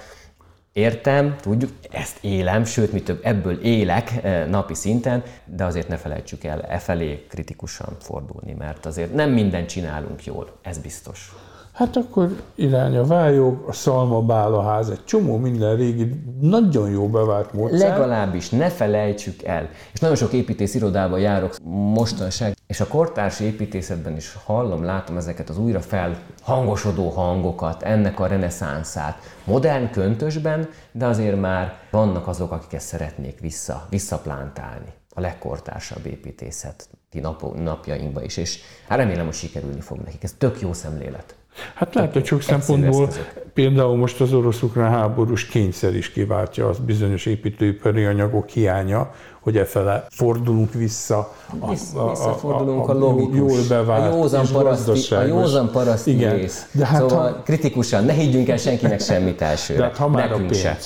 értem, 0.75 1.35
tudjuk, 1.41 1.71
ezt 1.91 2.17
élem, 2.21 2.63
sőt, 2.63 2.91
mi 2.91 3.01
több, 3.01 3.19
ebből 3.23 3.59
élek 3.61 4.11
eh, 4.21 4.47
napi 4.47 4.73
szinten, 4.73 5.23
de 5.45 5.63
azért 5.63 5.87
ne 5.87 5.97
felejtsük 5.97 6.43
el 6.43 6.61
e 6.61 6.77
felé 6.77 7.25
kritikusan 7.29 7.95
fordulni, 7.99 8.55
mert 8.57 8.85
azért 8.85 9.13
nem 9.13 9.29
mindent 9.29 9.69
csinálunk 9.69 10.25
jól, 10.25 10.51
ez 10.61 10.77
biztos. 10.77 11.35
Hát 11.73 11.95
akkor 11.95 12.41
irány 12.55 12.97
a 12.97 13.03
vályog, 13.03 13.63
a 13.67 13.71
szalma 13.71 14.21
bálaház, 14.21 14.89
egy 14.89 15.03
csomó 15.05 15.37
minden 15.37 15.75
régi, 15.75 16.09
nagyon 16.41 16.89
jó 16.89 17.09
bevált 17.09 17.53
módszer. 17.53 17.89
Legalábbis 17.89 18.49
ne 18.49 18.69
felejtsük 18.69 19.43
el. 19.43 19.69
És 19.93 19.99
nagyon 19.99 20.15
sok 20.15 20.33
építész 20.33 20.75
irodában 20.75 21.19
járok 21.19 21.55
mostanság, 21.93 22.54
és 22.67 22.79
a 22.79 22.87
kortárs 22.87 23.39
építészetben 23.39 24.15
is 24.15 24.37
hallom, 24.43 24.83
látom 24.83 25.17
ezeket 25.17 25.49
az 25.49 25.57
újra 25.57 25.81
felhangosodó 25.81 27.09
hangokat, 27.09 27.83
ennek 27.83 28.19
a 28.19 28.27
reneszánszát. 28.27 29.17
Modern 29.43 29.91
köntösben, 29.91 30.69
de 30.91 31.05
azért 31.05 31.39
már 31.39 31.77
vannak 31.91 32.27
azok, 32.27 32.51
akik 32.51 32.73
ezt 32.73 32.87
szeretnék 32.87 33.39
vissza, 33.39 33.87
visszaplántálni. 33.89 34.93
A 35.13 35.21
legkortársabb 35.21 36.05
építészet 36.05 36.89
nap, 37.11 37.55
napjainkba 37.55 38.23
is, 38.23 38.37
és 38.37 38.59
hát 38.87 38.97
remélem, 38.97 39.25
hogy 39.25 39.33
sikerülni 39.33 39.81
fog 39.81 39.97
nekik. 39.97 40.23
Ez 40.23 40.35
tök 40.37 40.61
jó 40.61 40.73
szemlélet. 40.73 41.35
Hát 41.75 41.95
lehet, 41.95 42.13
hogy 42.13 42.25
sok 42.25 42.41
szempontból 42.41 43.09
például 43.53 43.95
most 43.95 44.21
az 44.21 44.33
orosz-ukrán 44.33 44.91
háborús 44.91 45.45
kényszer 45.45 45.95
is 45.95 46.11
kiváltja 46.11 46.67
az 46.67 46.79
bizonyos 46.79 47.25
építőipari 47.25 48.05
anyagok 48.05 48.49
hiánya, 48.49 49.11
hogy 49.45 49.57
efele 49.57 50.05
fordulunk 50.09 50.73
vissza. 50.73 51.33
A, 51.59 51.65
a, 51.65 51.69
visszafordulunk 51.69 52.89
a, 52.89 52.91
a, 52.91 52.95
a 52.95 52.99
logikus, 52.99 53.37
jól 53.37 53.59
bevált 53.69 54.13
a 54.13 54.15
józan 54.15 54.45
paraszti, 54.51 55.13
a 55.13 55.21
józan 55.21 55.71
paraszti 55.71 56.11
Igen. 56.11 56.35
rész. 56.35 56.69
De 56.71 56.85
hát 56.85 56.99
szóval 56.99 57.31
ha, 57.31 57.41
kritikusan, 57.43 58.03
ne 58.03 58.13
higgyünk 58.13 58.49
el 58.49 58.57
senkinek 58.57 59.01
semmit 59.01 59.41
elsőre. 59.41 59.79
De 59.79 59.85
hát 59.85 59.97
ha 59.97 60.07
már 60.07 60.31
a 60.31 60.35
pénz, 60.35 60.57
se. 60.57 60.77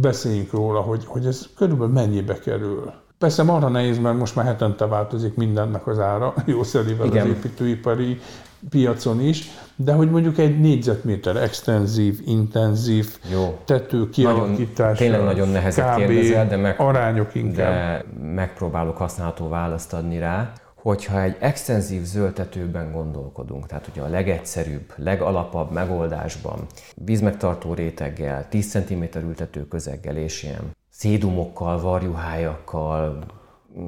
beszéljünk 0.00 0.52
róla, 0.52 0.80
hogy, 0.80 1.04
hogy 1.06 1.26
ez 1.26 1.40
körülbelül 1.56 1.92
mennyibe 1.92 2.38
kerül. 2.38 2.92
Persze 3.18 3.42
marha 3.42 3.68
nehéz, 3.68 3.98
mert 3.98 4.18
most 4.18 4.36
már 4.36 4.44
hetente 4.44 4.86
változik 4.86 5.34
mindennek 5.34 5.86
az 5.86 5.98
ára, 5.98 6.34
jószerivel 6.46 7.08
az 7.08 7.14
építőipari 7.14 8.20
piacon 8.68 9.20
is, 9.20 9.48
de 9.76 9.92
hogy 9.92 10.10
mondjuk 10.10 10.38
egy 10.38 10.60
négyzetméter 10.60 11.36
extenzív, 11.36 12.20
intenzív 12.24 13.18
Jó. 13.32 13.58
tető 13.64 14.08
kialakítása. 14.08 14.98
Tényleg 14.98 15.24
nagyon 15.24 15.48
nehezen 15.48 15.96
kérdezel, 15.96 16.48
de, 16.48 16.56
meg, 16.56 16.80
arányok 16.80 17.34
inkább. 17.34 17.54
de 17.54 18.04
megpróbálok 18.22 18.96
használható 18.96 19.48
választ 19.48 19.92
adni 19.92 20.18
rá. 20.18 20.52
Hogyha 20.74 21.22
egy 21.22 21.36
extenzív 21.38 22.02
zöldtetőben 22.02 22.92
gondolkodunk, 22.92 23.66
tehát 23.66 23.88
ugye 23.90 24.02
a 24.02 24.08
legegyszerűbb, 24.08 24.92
legalapabb 24.96 25.72
megoldásban 25.72 26.66
vízmegtartó 26.94 27.74
réteggel, 27.74 28.48
10 28.48 28.70
cm 28.70 29.02
ültető 29.18 29.66
közeggel 29.68 30.16
és 30.16 30.42
ilyen 30.42 30.76
szédumokkal, 30.90 31.80
varjuhájakkal, 31.80 33.24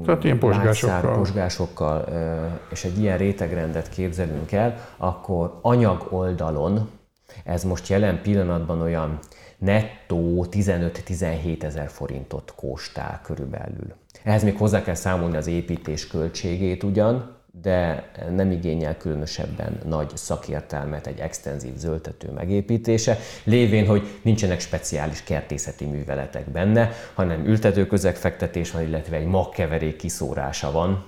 tehát 0.05 0.25
ilyen 0.25 0.38
posgásokkal. 0.38 1.14
posgásokkal, 1.14 2.09
és 2.71 2.85
egy 2.85 2.99
ilyen 2.99 3.18
rétegrendet 3.18 3.88
képzelünk 3.88 4.53
el, 4.53 4.75
akkor 4.97 5.59
anyag 5.62 6.07
oldalon, 6.11 6.90
ez 7.45 7.64
most 7.64 7.88
jelen 7.88 8.23
pillanatban 8.23 8.81
olyan 8.81 9.18
nettó 9.59 10.47
15-17 10.51 11.62
ezer 11.62 11.88
forintot 11.88 12.53
kóstál 12.57 13.21
körülbelül. 13.23 13.95
Ehhez 14.23 14.42
még 14.42 14.57
hozzá 14.57 14.83
kell 14.83 14.95
számolni 14.95 15.37
az 15.37 15.47
építés 15.47 16.07
költségét 16.07 16.83
ugyan, 16.83 17.37
de 17.60 18.10
nem 18.30 18.50
igényel 18.50 18.96
különösebben 18.96 19.80
nagy 19.84 20.16
szakértelmet 20.16 21.06
egy 21.06 21.18
extenzív 21.18 21.76
zöldtető 21.76 22.30
megépítése, 22.30 23.18
lévén, 23.44 23.86
hogy 23.86 24.18
nincsenek 24.22 24.60
speciális 24.60 25.22
kertészeti 25.22 25.84
műveletek 25.84 26.50
benne, 26.50 26.90
hanem 27.14 27.46
ültetőközegfektetés 27.46 28.70
van, 28.70 28.82
illetve 28.82 29.16
egy 29.16 29.26
magkeverék 29.26 29.96
kiszórása 29.96 30.70
van, 30.70 31.04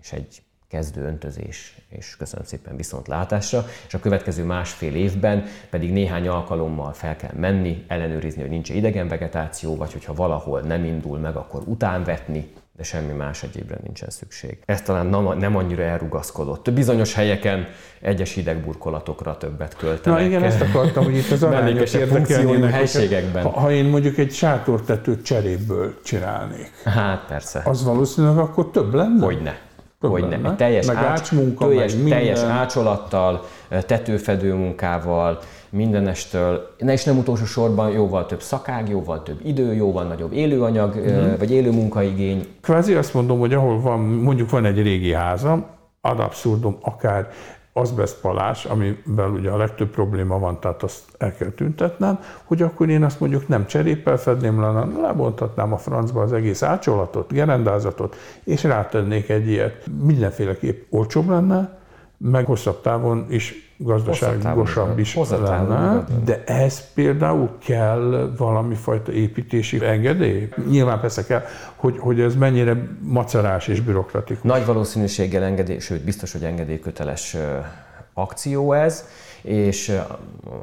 és 0.00 0.12
egy 0.12 0.42
kezdő 0.68 1.02
öntözés, 1.02 1.76
és 1.88 2.16
köszönöm 2.16 2.44
szépen 2.44 2.76
viszontlátásra, 2.76 3.64
és 3.86 3.94
a 3.94 4.00
következő 4.00 4.44
másfél 4.44 4.94
évben 4.94 5.44
pedig 5.70 5.92
néhány 5.92 6.28
alkalommal 6.28 6.92
fel 6.92 7.16
kell 7.16 7.34
menni, 7.36 7.84
ellenőrizni, 7.88 8.40
hogy 8.40 8.50
nincs 8.50 8.68
idegen 8.68 9.08
vegetáció, 9.08 9.76
vagy 9.76 9.92
hogyha 9.92 10.14
valahol 10.14 10.60
nem 10.60 10.84
indul 10.84 11.18
meg, 11.18 11.36
akkor 11.36 11.62
utánvetni, 11.66 12.52
de 12.76 12.82
semmi 12.82 13.12
más 13.12 13.42
egyébre 13.42 13.78
nincsen 13.82 14.10
szükség. 14.10 14.58
Ez 14.64 14.82
talán 14.82 15.36
nem 15.38 15.56
annyira 15.56 15.82
elrugaszkodott. 15.82 16.72
Bizonyos 16.72 17.14
helyeken 17.14 17.66
egyes 18.00 18.32
hidegburkolatokra 18.34 19.36
többet 19.36 19.76
költenek. 19.76 20.18
Na 20.18 20.26
igen, 20.26 20.42
ezt 20.42 20.60
akartam, 20.60 21.04
hogy 21.04 21.16
itt 21.16 21.30
az 21.30 21.42
arányos 21.42 21.94
érdekelnének. 21.94 22.70
helységekben. 22.70 23.42
Ha, 23.42 23.60
ha 23.60 23.72
én 23.72 23.84
mondjuk 23.84 24.18
egy 24.18 24.32
sátortetőt 24.32 25.24
cseréből 25.24 26.00
csinálnék. 26.04 26.72
Hát 26.84 27.24
persze. 27.26 27.62
Az 27.64 27.84
valószínűleg 27.84 28.38
akkor 28.38 28.70
több 28.70 28.94
lenne? 28.94 29.24
Hogyne. 29.24 29.58
Hogyne. 30.00 30.36
Egy 30.36 30.56
teljes, 30.56 30.86
meg 30.86 30.96
ács, 30.96 31.32
munka, 31.32 31.68
teljes, 31.68 31.94
meg 31.94 32.08
teljes 32.08 32.40
ácsolattal, 32.40 33.44
tetőfedő 33.68 34.54
munkával, 34.54 35.40
mindenestől, 35.74 36.74
ne 36.78 36.92
és 36.92 37.04
nem 37.04 37.18
utolsó 37.18 37.44
sorban 37.44 37.90
jóval 37.90 38.26
több 38.26 38.42
szakág, 38.42 38.88
jóval 38.88 39.22
több 39.22 39.40
idő, 39.44 39.74
jóval 39.74 40.04
nagyobb 40.04 40.32
élőanyag, 40.32 40.94
mm-hmm. 40.96 41.34
vagy 41.38 41.50
élő 41.50 41.70
munkaigény. 41.70 42.46
Kvázi 42.60 42.94
azt 42.94 43.14
mondom, 43.14 43.38
hogy 43.38 43.54
ahol 43.54 43.80
van, 43.80 44.00
mondjuk 44.00 44.50
van 44.50 44.64
egy 44.64 44.82
régi 44.82 45.12
házam, 45.12 45.66
ad 46.00 46.20
abszurdum 46.20 46.76
akár 46.80 47.28
azbeszpalás, 47.76 48.64
amivel 48.64 49.30
ugye 49.30 49.50
a 49.50 49.56
legtöbb 49.56 49.90
probléma 49.90 50.38
van, 50.38 50.60
tehát 50.60 50.82
azt 50.82 51.02
el 51.18 51.34
kell 51.36 51.50
tüntetnem, 51.50 52.18
hogy 52.44 52.62
akkor 52.62 52.88
én 52.88 53.04
azt 53.04 53.20
mondjuk 53.20 53.48
nem 53.48 53.66
cseréppel 53.66 54.16
fedném 54.16 54.60
le, 54.60 54.66
hanem 54.66 55.00
lebontatnám 55.02 55.72
a 55.72 55.78
francba 55.78 56.22
az 56.22 56.32
egész 56.32 56.62
ácsolatot, 56.62 57.32
gerendázatot, 57.32 58.16
és 58.44 58.62
rátennék 58.62 59.28
egy 59.28 59.48
ilyet. 59.48 59.86
Mindenféleképp 60.02 60.92
olcsóbb 60.92 61.28
lenne, 61.28 61.78
meg 62.16 62.44
hosszabb 62.44 62.80
távon 62.80 63.26
is 63.28 63.63
gazdaságosabb 63.76 64.98
is 64.98 65.14
lenne, 65.30 66.04
de 66.24 66.44
ez 66.44 66.92
például 66.94 67.50
kell 67.64 68.32
valami 68.36 68.74
fajta 68.74 69.12
építési 69.12 69.84
engedély? 69.84 70.48
Nyilván 70.70 71.00
persze 71.00 71.24
kell, 71.24 71.42
hogy, 71.76 71.98
hogy 71.98 72.20
ez 72.20 72.34
mennyire 72.34 72.88
macerás 73.00 73.68
és 73.68 73.80
bürokratikus. 73.80 74.42
Nagy 74.42 74.66
valószínűséggel 74.66 75.42
engedély, 75.42 75.78
sőt 75.78 76.04
biztos, 76.04 76.32
hogy 76.32 76.44
engedélyköteles 76.44 77.36
akció 78.14 78.72
ez, 78.72 79.04
és 79.42 80.00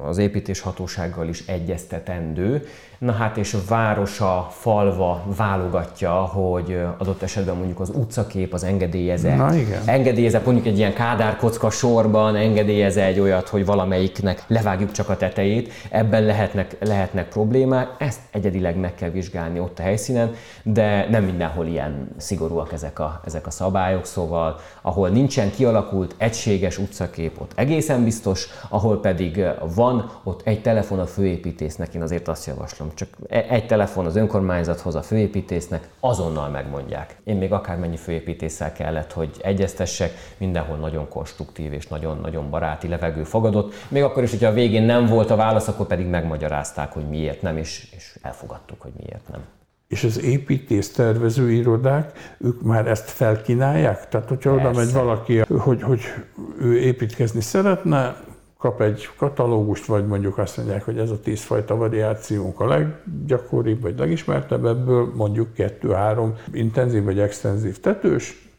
az 0.07 0.17
építés 0.17 0.59
hatósággal 0.59 1.27
is 1.27 1.43
egyeztetendő, 1.47 2.65
Na 3.01 3.11
hát 3.11 3.37
és 3.37 3.53
a 3.53 3.59
városa, 3.67 4.47
falva 4.49 5.23
válogatja, 5.37 6.11
hogy 6.11 6.81
adott 6.97 7.21
esetben 7.21 7.55
mondjuk 7.55 7.79
az 7.79 7.89
utcakép 7.89 8.53
az 8.53 8.63
engedélyezett. 8.63 9.37
Na 9.37 9.55
igen. 9.55 9.81
Engedélyezett 9.85 10.45
mondjuk 10.45 10.65
egy 10.65 10.77
ilyen 10.77 10.93
kádárkocka 10.93 11.69
sorban, 11.69 12.35
engedélyez 12.35 12.97
egy 12.97 13.19
olyat, 13.19 13.49
hogy 13.49 13.65
valamelyiknek 13.65 14.43
levágjuk 14.47 14.91
csak 14.91 15.09
a 15.09 15.17
tetejét. 15.17 15.71
Ebben 15.89 16.23
lehetnek, 16.23 16.77
lehetnek 16.79 17.29
problémák, 17.29 17.89
ezt 17.97 18.19
egyedileg 18.31 18.77
meg 18.77 18.95
kell 18.95 19.09
vizsgálni 19.09 19.59
ott 19.59 19.79
a 19.79 19.81
helyszínen, 19.81 20.33
de 20.63 21.07
nem 21.09 21.23
mindenhol 21.23 21.65
ilyen 21.65 22.07
szigorúak 22.17 22.73
ezek 22.73 22.99
a, 22.99 23.21
ezek 23.25 23.47
a 23.47 23.51
szabályok, 23.51 24.05
szóval 24.05 24.59
ahol 24.81 25.09
nincsen 25.09 25.51
kialakult 25.51 26.15
egységes 26.17 26.77
utcakép, 26.77 27.41
ott 27.41 27.51
egészen 27.55 28.03
biztos, 28.03 28.47
ahol 28.69 28.99
pedig 28.99 29.45
van, 29.75 30.11
ott 30.23 30.41
egy 30.43 30.61
telefon 30.61 30.99
a 30.99 31.05
főépítésznek, 31.05 31.93
én 31.93 32.01
azért 32.01 32.27
azt 32.27 32.45
javaslom, 32.45 32.89
csak 32.93 33.07
e- 33.29 33.45
egy 33.49 33.65
telefon 33.65 34.05
az 34.05 34.15
önkormányzathoz, 34.15 34.95
a 34.95 35.01
főépítésznek, 35.01 35.89
azonnal 35.99 36.49
megmondják. 36.49 37.15
Én 37.23 37.35
még 37.35 37.51
akármennyi 37.51 37.97
főépítéssel 37.97 38.71
kellett, 38.71 39.11
hogy 39.11 39.29
egyeztessek, 39.41 40.11
mindenhol 40.37 40.77
nagyon 40.77 41.07
konstruktív 41.07 41.73
és 41.73 41.87
nagyon-nagyon 41.87 42.49
baráti 42.49 42.87
levegő 42.87 43.23
fogadott. 43.23 43.73
Még 43.87 44.03
akkor 44.03 44.23
is, 44.23 44.29
hogyha 44.29 44.47
a 44.49 44.53
végén 44.53 44.83
nem 44.83 45.05
volt 45.05 45.29
a 45.29 45.35
válasz, 45.35 45.67
akkor 45.67 45.87
pedig 45.87 46.05
megmagyarázták, 46.05 46.91
hogy 46.91 47.09
miért 47.09 47.41
nem, 47.41 47.57
és, 47.57 47.87
és 47.95 48.19
elfogadtuk, 48.21 48.81
hogy 48.81 48.93
miért 48.97 49.27
nem. 49.31 49.41
És 49.87 50.03
az 50.03 50.21
építész 50.21 50.91
tervező 50.91 51.51
irodák, 51.51 52.35
ők 52.37 52.61
már 52.61 52.87
ezt 52.87 53.09
felkínálják? 53.09 54.09
Tehát, 54.09 54.27
hogyha 54.27 54.53
Persze. 54.53 54.69
oda 54.69 54.77
megy 54.79 54.93
valaki, 54.93 55.37
hogy, 55.37 55.81
hogy 55.81 56.01
ő 56.59 56.77
építkezni 56.79 57.41
szeretne, 57.41 58.15
kap 58.61 58.81
egy 58.81 59.09
katalógust, 59.17 59.85
vagy 59.85 60.07
mondjuk 60.07 60.37
azt 60.37 60.57
mondják, 60.57 60.85
hogy 60.85 60.97
ez 60.97 61.09
a 61.09 61.19
tíz 61.19 61.41
fajta 61.41 61.75
variációnk 61.75 62.59
a 62.59 62.67
leggyakoribb, 62.67 63.81
vagy 63.81 63.99
legismertebb, 63.99 64.65
ebből 64.65 65.11
mondjuk 65.15 65.53
kettő-három 65.53 66.35
intenzív 66.53 67.03
vagy 67.03 67.19
extenzív 67.19 67.79
tetős, 67.79 68.49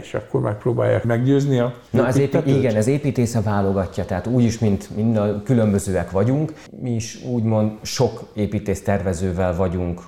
és 0.00 0.14
akkor 0.14 0.40
megpróbálják 0.40 1.04
meggyőzni 1.04 1.58
a 1.58 1.74
Na 1.90 2.06
az 2.06 2.18
épi, 2.18 2.56
igen, 2.58 2.76
az 2.76 2.86
építésze 2.86 3.40
válogatja, 3.40 4.04
tehát 4.04 4.26
úgy 4.26 4.42
is, 4.42 4.58
mint 4.58 4.96
mind 4.96 5.16
a 5.16 5.42
különbözőek 5.42 6.10
vagyunk, 6.10 6.52
mi 6.80 6.94
is 6.94 7.24
úgymond 7.24 7.72
sok 7.82 8.20
építész 8.34 8.82
tervezővel 8.82 9.56
vagyunk 9.56 10.00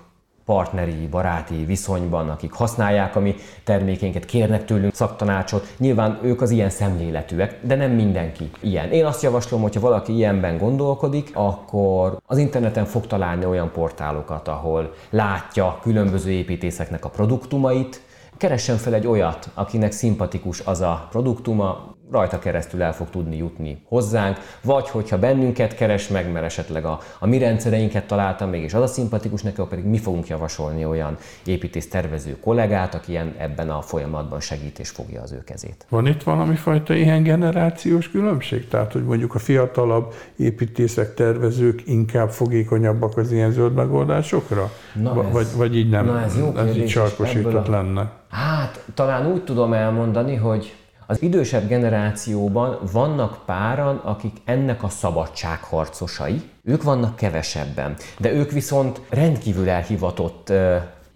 partneri, 0.44 1.06
baráti 1.10 1.64
viszonyban, 1.64 2.28
akik 2.28 2.52
használják 2.52 3.16
a 3.16 3.20
mi 3.20 3.34
termékénket, 3.64 4.24
kérnek 4.24 4.64
tőlünk 4.64 4.94
szaktanácsot. 4.94 5.74
Nyilván 5.78 6.18
ők 6.22 6.40
az 6.40 6.50
ilyen 6.50 6.70
szemléletűek, 6.70 7.58
de 7.62 7.74
nem 7.74 7.90
mindenki 7.90 8.50
ilyen. 8.60 8.90
Én 8.90 9.04
azt 9.04 9.22
javaslom, 9.22 9.62
hogyha 9.62 9.80
valaki 9.80 10.12
ilyenben 10.12 10.58
gondolkodik, 10.58 11.30
akkor 11.34 12.16
az 12.26 12.38
interneten 12.38 12.84
fog 12.84 13.06
találni 13.06 13.44
olyan 13.44 13.70
portálokat, 13.72 14.48
ahol 14.48 14.94
látja 15.10 15.78
különböző 15.82 16.30
építészeknek 16.30 17.04
a 17.04 17.08
produktumait, 17.08 18.02
keressen 18.36 18.76
fel 18.76 18.94
egy 18.94 19.06
olyat, 19.06 19.50
akinek 19.54 19.92
szimpatikus 19.92 20.60
az 20.60 20.80
a 20.80 21.06
produktuma, 21.10 21.94
rajta 22.10 22.38
keresztül 22.38 22.82
el 22.82 22.94
fog 22.94 23.10
tudni 23.10 23.36
jutni 23.36 23.82
hozzánk, 23.88 24.36
vagy 24.62 24.88
hogyha 24.88 25.18
bennünket 25.18 25.74
keres 25.74 26.08
meg, 26.08 26.32
mert 26.32 26.44
esetleg 26.44 26.84
a, 26.84 27.00
a 27.18 27.26
mi 27.26 27.38
rendszereinket 27.38 28.06
találtam 28.06 28.50
még, 28.50 28.62
és 28.62 28.74
az 28.74 28.82
a 28.82 28.86
szimpatikus 28.86 29.42
neki, 29.42 29.62
pedig 29.68 29.84
mi 29.84 29.98
fogunk 29.98 30.26
javasolni 30.26 30.84
olyan 30.84 31.16
építész 31.44 31.88
tervező 31.88 32.38
kollégát, 32.40 32.94
aki 32.94 33.10
ilyen, 33.10 33.34
ebben 33.38 33.70
a 33.70 33.80
folyamatban 33.80 34.40
segít 34.40 34.78
és 34.78 34.88
fogja 34.88 35.22
az 35.22 35.32
ő 35.32 35.42
kezét. 35.44 35.86
Van 35.88 36.06
itt 36.06 36.22
valami 36.22 36.54
fajta 36.54 36.94
ilyen 36.94 37.22
generációs 37.22 38.10
különbség? 38.10 38.68
Tehát, 38.68 38.92
hogy 38.92 39.04
mondjuk 39.04 39.34
a 39.34 39.38
fiatalabb 39.38 40.14
építészek, 40.36 41.14
tervezők 41.14 41.82
inkább 41.86 42.30
fogékonyabbak 42.30 43.16
az 43.16 43.32
ilyen 43.32 43.50
zöld 43.50 43.74
megoldásokra? 43.74 44.70
Na 44.94 45.24
ez, 45.24 45.32
vagy, 45.32 45.46
vagy 45.56 45.76
így 45.76 45.88
nem? 45.88 46.04
Na 46.04 46.20
ez 46.20 46.38
jó 46.38 46.56
ez 46.56 46.76
így 46.76 46.88
sarkosított 46.88 47.66
lenne? 47.66 48.10
Hát 48.30 48.84
talán 48.94 49.32
úgy 49.32 49.44
tudom 49.44 49.72
elmondani, 49.72 50.34
hogy 50.34 50.74
az 51.10 51.22
idősebb 51.22 51.68
generációban 51.68 52.78
vannak 52.92 53.44
páran, 53.46 53.96
akik 53.96 54.36
ennek 54.44 54.82
a 54.82 54.88
szabadságharcosai, 54.88 56.42
ők 56.64 56.82
vannak 56.82 57.16
kevesebben, 57.16 57.96
de 58.18 58.32
ők 58.32 58.50
viszont 58.50 59.00
rendkívül 59.08 59.68
elhivatott, 59.68 60.52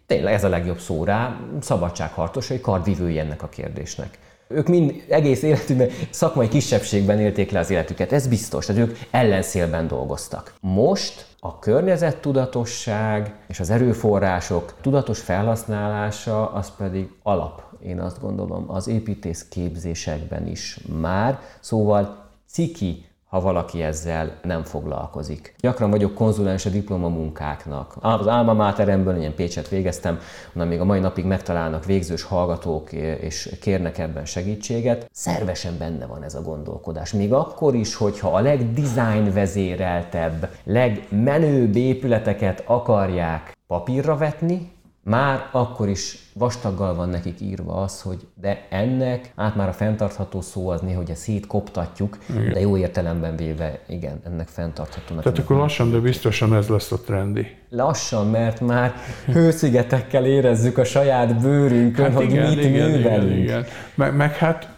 tényleg 0.07 0.35
ez 0.35 0.45
a 0.45 0.49
legjobb 0.49 0.79
szó 0.79 1.05
rá, 1.05 1.37
szabadságharcosai, 1.61 2.61
kardvívői 2.61 3.19
ennek 3.19 3.43
a 3.43 3.49
kérdésnek. 3.49 4.19
Ők 4.49 4.69
mind 4.69 5.05
egész 5.09 5.43
életükben 5.43 5.89
szakmai 6.11 6.49
kisebbségben 6.49 7.21
élték 7.21 7.51
le 7.51 7.59
az 7.59 7.71
életüket, 7.71 8.13
ez 8.13 8.27
biztos, 8.27 8.67
tehát 8.67 8.83
ők 8.83 8.97
ellenszélben 9.11 9.89
dolgoztak. 9.89 10.55
Most 10.61 11.27
a 11.41 11.59
környezettudatosság 11.59 13.35
és 13.49 13.61
az 13.61 13.71
erőforrások 13.71 14.75
tudatos 14.81 15.21
felhasználása 15.21 16.53
az 16.53 16.73
pedig 16.77 17.09
alap, 17.23 17.63
én 17.85 18.01
azt 18.01 18.21
gondolom, 18.21 18.65
az 18.71 18.89
építész 18.89 19.49
képzésekben 19.49 20.47
is 20.47 20.81
már, 21.01 21.41
szóval 21.61 22.25
ciki 22.47 23.05
ha 23.35 23.41
valaki 23.41 23.83
ezzel 23.83 24.39
nem 24.43 24.63
foglalkozik. 24.63 25.55
Gyakran 25.61 25.91
vagyok 25.91 26.15
konzulens 26.15 26.67
a 26.67 26.71
diplomamunkáknak. 26.71 27.97
Az 28.01 28.27
Alma 28.27 28.53
Materemből, 28.53 29.17
ilyen 29.17 29.35
Pécset 29.35 29.69
végeztem, 29.69 30.19
onnan 30.55 30.69
még 30.69 30.81
a 30.81 30.85
mai 30.85 31.01
napig 31.01 31.25
megtalálnak 31.25 31.85
végzős 31.85 32.23
hallgatók, 32.23 32.93
és 32.93 33.57
kérnek 33.61 33.99
ebben 33.99 34.25
segítséget. 34.25 35.09
Szervesen 35.13 35.79
benne 35.79 36.07
van 36.07 36.23
ez 36.23 36.35
a 36.35 36.43
gondolkodás. 36.43 37.13
Még 37.13 37.33
akkor 37.33 37.75
is, 37.75 37.95
hogyha 37.95 38.29
a 38.29 38.41
legdesign 38.41 39.33
vezéreltebb, 39.33 40.49
legmenőbb 40.65 41.77
épületeket 41.77 42.63
akarják 42.67 43.57
papírra 43.67 44.17
vetni, 44.17 44.74
már 45.05 45.49
akkor 45.51 45.89
is 45.89 46.19
vastaggal 46.33 46.95
van 46.95 47.09
nekik 47.09 47.41
írva 47.41 47.83
az, 47.83 48.01
hogy 48.01 48.27
de 48.41 48.67
ennek, 48.71 49.33
át 49.35 49.55
már 49.55 49.69
a 49.69 49.73
fenntartható 49.73 50.41
szó 50.41 50.69
az 50.69 50.81
néha, 50.81 50.97
hogy 50.97 51.11
a 51.11 51.15
szétkoptatjuk, 51.15 52.19
igen. 52.31 52.53
de 52.53 52.61
jó 52.61 52.77
értelemben 52.77 53.37
véve, 53.37 53.81
igen, 53.89 54.21
ennek 54.27 54.49
fenntarthatónak. 54.49 55.23
Tehát 55.23 55.39
akkor 55.39 55.57
lassan, 55.57 55.91
de 55.91 55.99
biztosan 55.99 56.55
ez 56.55 56.69
lesz 56.69 56.93
a 56.93 57.01
trendi. 57.01 57.47
Lassan, 57.69 58.27
mert 58.27 58.61
már 58.61 58.95
hőszigetekkel 59.27 60.27
érezzük 60.27 60.79
a 60.79 60.85
saját 60.85 61.41
bőrünkön, 61.41 62.05
hát 62.05 62.15
hogy 62.15 62.31
igen, 62.31 62.49
mit 62.49 62.65
igen, 62.65 62.91
művelünk. 62.91 63.31
Igen, 63.31 63.43
igen. 63.43 63.65
Meg, 63.95 64.17
meg 64.17 64.37
hát 64.37 64.69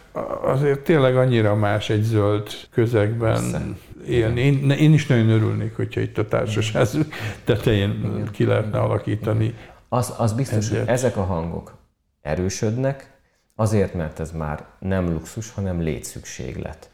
azért 0.43 0.81
tényleg 0.81 1.17
annyira 1.17 1.55
más 1.55 1.91
egy 1.91 2.03
zöld 2.03 2.49
közegben 2.71 3.43
élni. 4.07 4.41
Én, 4.41 4.71
én 4.71 4.93
is 4.93 5.07
nagyon 5.07 5.29
örülnék, 5.29 5.77
hogyha 5.77 6.01
itt 6.01 6.19
a 6.19 6.29
társaság 6.29 6.87
tetején 7.45 8.23
ki 8.33 8.45
lehetne 8.45 8.79
alakítani 8.79 9.55
az, 9.89 10.15
az 10.17 10.33
biztos, 10.33 10.57
Ezért. 10.57 10.81
hogy 10.81 10.89
ezek 10.89 11.17
a 11.17 11.25
hangok 11.25 11.75
erősödnek, 12.23 13.15
azért, 13.55 13.95
mert 13.95 14.21
ez 14.21 14.31
már 14.31 14.65
nem 14.79 15.13
luxus, 15.13 15.53
hanem 15.53 15.81
létszükséglet. 15.81 16.91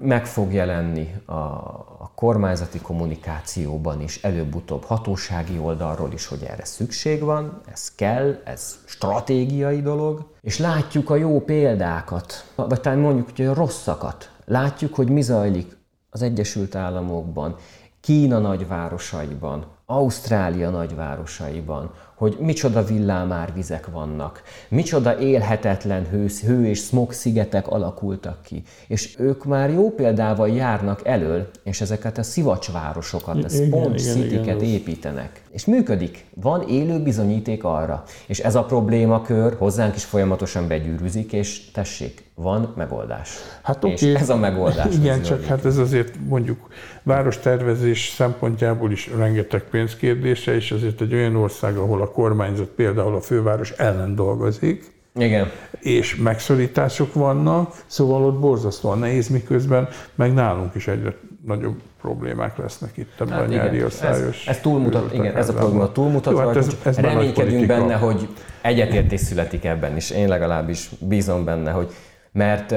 Meg 0.00 0.26
fog 0.26 0.52
jelenni 0.52 1.14
a, 1.24 1.32
a 1.32 2.10
kormányzati 2.14 2.78
kommunikációban 2.78 4.00
is, 4.00 4.22
előbb-utóbb 4.22 4.84
hatósági 4.84 5.58
oldalról 5.58 6.12
is, 6.12 6.26
hogy 6.26 6.42
erre 6.42 6.64
szükség 6.64 7.22
van, 7.22 7.60
ez 7.72 7.94
kell, 7.94 8.40
ez 8.44 8.78
stratégiai 8.84 9.82
dolog, 9.82 10.32
és 10.40 10.58
látjuk 10.58 11.10
a 11.10 11.16
jó 11.16 11.40
példákat, 11.40 12.52
vagy 12.54 12.80
talán 12.80 12.98
mondjuk, 12.98 13.30
hogy 13.36 13.46
a 13.46 13.54
rosszakat. 13.54 14.30
Látjuk, 14.44 14.94
hogy 14.94 15.08
mi 15.08 15.22
zajlik 15.22 15.76
az 16.10 16.22
Egyesült 16.22 16.74
Államokban, 16.74 17.56
Kína 18.00 18.38
nagyvárosaiban, 18.38 19.66
Ausztrália 19.86 20.70
nagyvárosaiban, 20.70 21.90
hogy 22.14 22.36
micsoda 22.40 22.84
villámárvizek 22.84 23.86
vannak, 23.86 24.42
micsoda 24.68 25.18
élhetetlen 25.18 26.06
hő, 26.10 26.26
hő 26.46 26.66
és 26.66 26.78
smog 26.78 27.12
szigetek 27.12 27.68
alakultak 27.68 28.42
ki. 28.42 28.62
És 28.86 29.14
ők 29.18 29.44
már 29.44 29.70
jó 29.70 29.90
példával 29.90 30.48
járnak 30.48 31.06
elől, 31.06 31.50
és 31.62 31.80
ezeket 31.80 32.18
a 32.18 32.22
szivacsvárosokat, 32.22 33.44
a 33.44 33.48
sponge 33.48 33.98
cityket 33.98 34.62
építenek. 34.62 35.42
És 35.50 35.64
működik. 35.64 36.24
Van 36.34 36.68
élő 36.68 37.02
bizonyíték 37.02 37.64
arra. 37.64 38.02
És 38.26 38.38
ez 38.38 38.54
a 38.54 38.64
problémakör 38.64 39.56
hozzánk 39.58 39.94
is 39.94 40.04
folyamatosan 40.04 40.68
begyűrűzik, 40.68 41.32
és 41.32 41.70
tessék, 41.70 42.24
van 42.34 42.72
megoldás. 42.76 43.36
Hát. 43.62 43.84
És 43.84 44.02
ez 44.02 44.28
a 44.28 44.36
megoldás. 44.36 44.94
Igen, 44.94 45.22
csak 45.22 45.44
hát 45.44 45.64
ez 45.64 45.76
azért 45.76 46.14
mondjuk 46.28 46.68
várostervezés 47.02 48.12
szempontjából 48.16 48.92
is 48.92 49.10
rengeteg 49.16 49.62
pénzkérdése, 49.74 50.54
és 50.54 50.70
azért 50.70 51.00
egy 51.00 51.14
olyan 51.14 51.36
ország, 51.36 51.76
ahol 51.76 52.02
a 52.02 52.10
kormányzat 52.10 52.68
például 52.68 53.14
a 53.14 53.20
főváros 53.20 53.70
ellen 53.70 54.14
dolgozik, 54.14 54.92
igen. 55.16 55.50
És 55.80 56.16
megszorítások 56.16 57.14
vannak, 57.14 57.74
szóval 57.86 58.24
ott 58.24 58.38
borzasztóan 58.38 58.98
nehéz, 58.98 59.28
miközben 59.28 59.88
meg 60.14 60.34
nálunk 60.34 60.74
is 60.74 60.86
egyre 60.86 61.14
nagyobb 61.46 61.80
problémák 62.00 62.56
lesznek 62.56 62.96
itt 62.96 63.20
ebben 63.20 63.32
hát 63.32 63.42
a 63.42 63.46
nyári 63.46 63.84
osztályos. 63.84 64.46
Ez, 64.46 64.56
ez 64.56 64.60
túlmutat, 64.60 65.12
igen, 65.12 65.36
ez 65.36 65.48
a 65.48 65.52
probléma 65.52 65.92
túlmutat, 65.92 66.32
Jó, 66.32 66.38
hát 66.38 66.56
ez, 66.56 66.76
ez 66.84 66.98
reménykedünk 66.98 67.66
benne, 67.66 67.94
hogy 67.94 68.28
egyetértés 68.62 69.20
születik 69.20 69.64
ebben 69.64 69.96
is. 69.96 70.10
Én 70.10 70.28
legalábbis 70.28 70.90
bízom 70.98 71.44
benne, 71.44 71.70
hogy 71.70 71.92
mert 72.32 72.74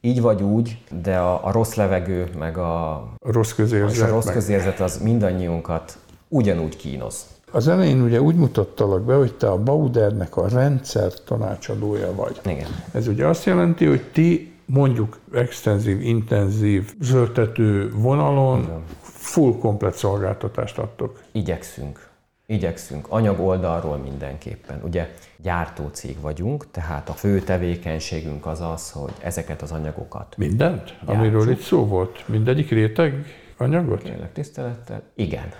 így 0.00 0.20
vagy 0.20 0.42
úgy, 0.42 0.78
de 1.02 1.16
a, 1.16 1.46
a 1.46 1.52
rossz 1.52 1.74
levegő, 1.74 2.28
meg 2.38 2.58
a, 2.58 2.90
a 2.92 3.32
rossz 3.32 3.52
közérzet, 3.52 4.08
a 4.08 4.12
rossz 4.12 4.30
közérzet 4.30 4.80
az 4.80 4.98
mindannyiunkat 4.98 5.98
ugyanúgy 6.34 6.76
kínoz. 6.76 7.26
Az 7.52 7.68
elején 7.68 8.02
ugye 8.02 8.20
úgy 8.20 8.34
mutattalak 8.34 9.02
be, 9.02 9.14
hogy 9.14 9.34
te 9.34 9.50
a 9.50 9.58
Baudernek 9.58 10.36
a 10.36 10.48
rendszer 10.48 11.12
tanácsadója 11.24 12.14
vagy. 12.14 12.40
Igen. 12.44 12.68
Ez 12.92 13.08
ugye 13.08 13.26
azt 13.26 13.44
jelenti, 13.44 13.84
hogy 13.84 14.02
ti 14.12 14.52
mondjuk 14.66 15.18
extenzív, 15.32 16.00
intenzív 16.00 16.94
zöldtető 17.00 17.92
vonalon 17.94 18.62
Igen. 18.62 18.82
full 19.02 19.58
komplet 19.58 19.94
szolgáltatást 19.94 20.78
adtok. 20.78 21.20
Igyekszünk. 21.32 22.08
Igyekszünk. 22.46 23.06
Anyag 23.08 23.40
oldalról 23.40 23.96
mindenképpen. 23.96 24.80
Ugye 24.84 25.14
gyártócég 25.42 26.20
vagyunk, 26.20 26.70
tehát 26.70 27.08
a 27.08 27.12
fő 27.12 27.40
tevékenységünk 27.40 28.46
az 28.46 28.60
az, 28.60 28.90
hogy 28.90 29.12
ezeket 29.18 29.62
az 29.62 29.72
anyagokat 29.72 30.34
Mindent? 30.36 30.84
Gyártsuk. 30.84 31.08
Amiről 31.08 31.50
itt 31.50 31.60
szó 31.60 31.86
volt? 31.86 32.28
Mindegyik 32.28 32.70
réteg 32.70 33.24
anyagot? 33.56 34.02
Kérlek 34.02 34.32
tisztelettel. 34.32 35.02
Igen. 35.14 35.52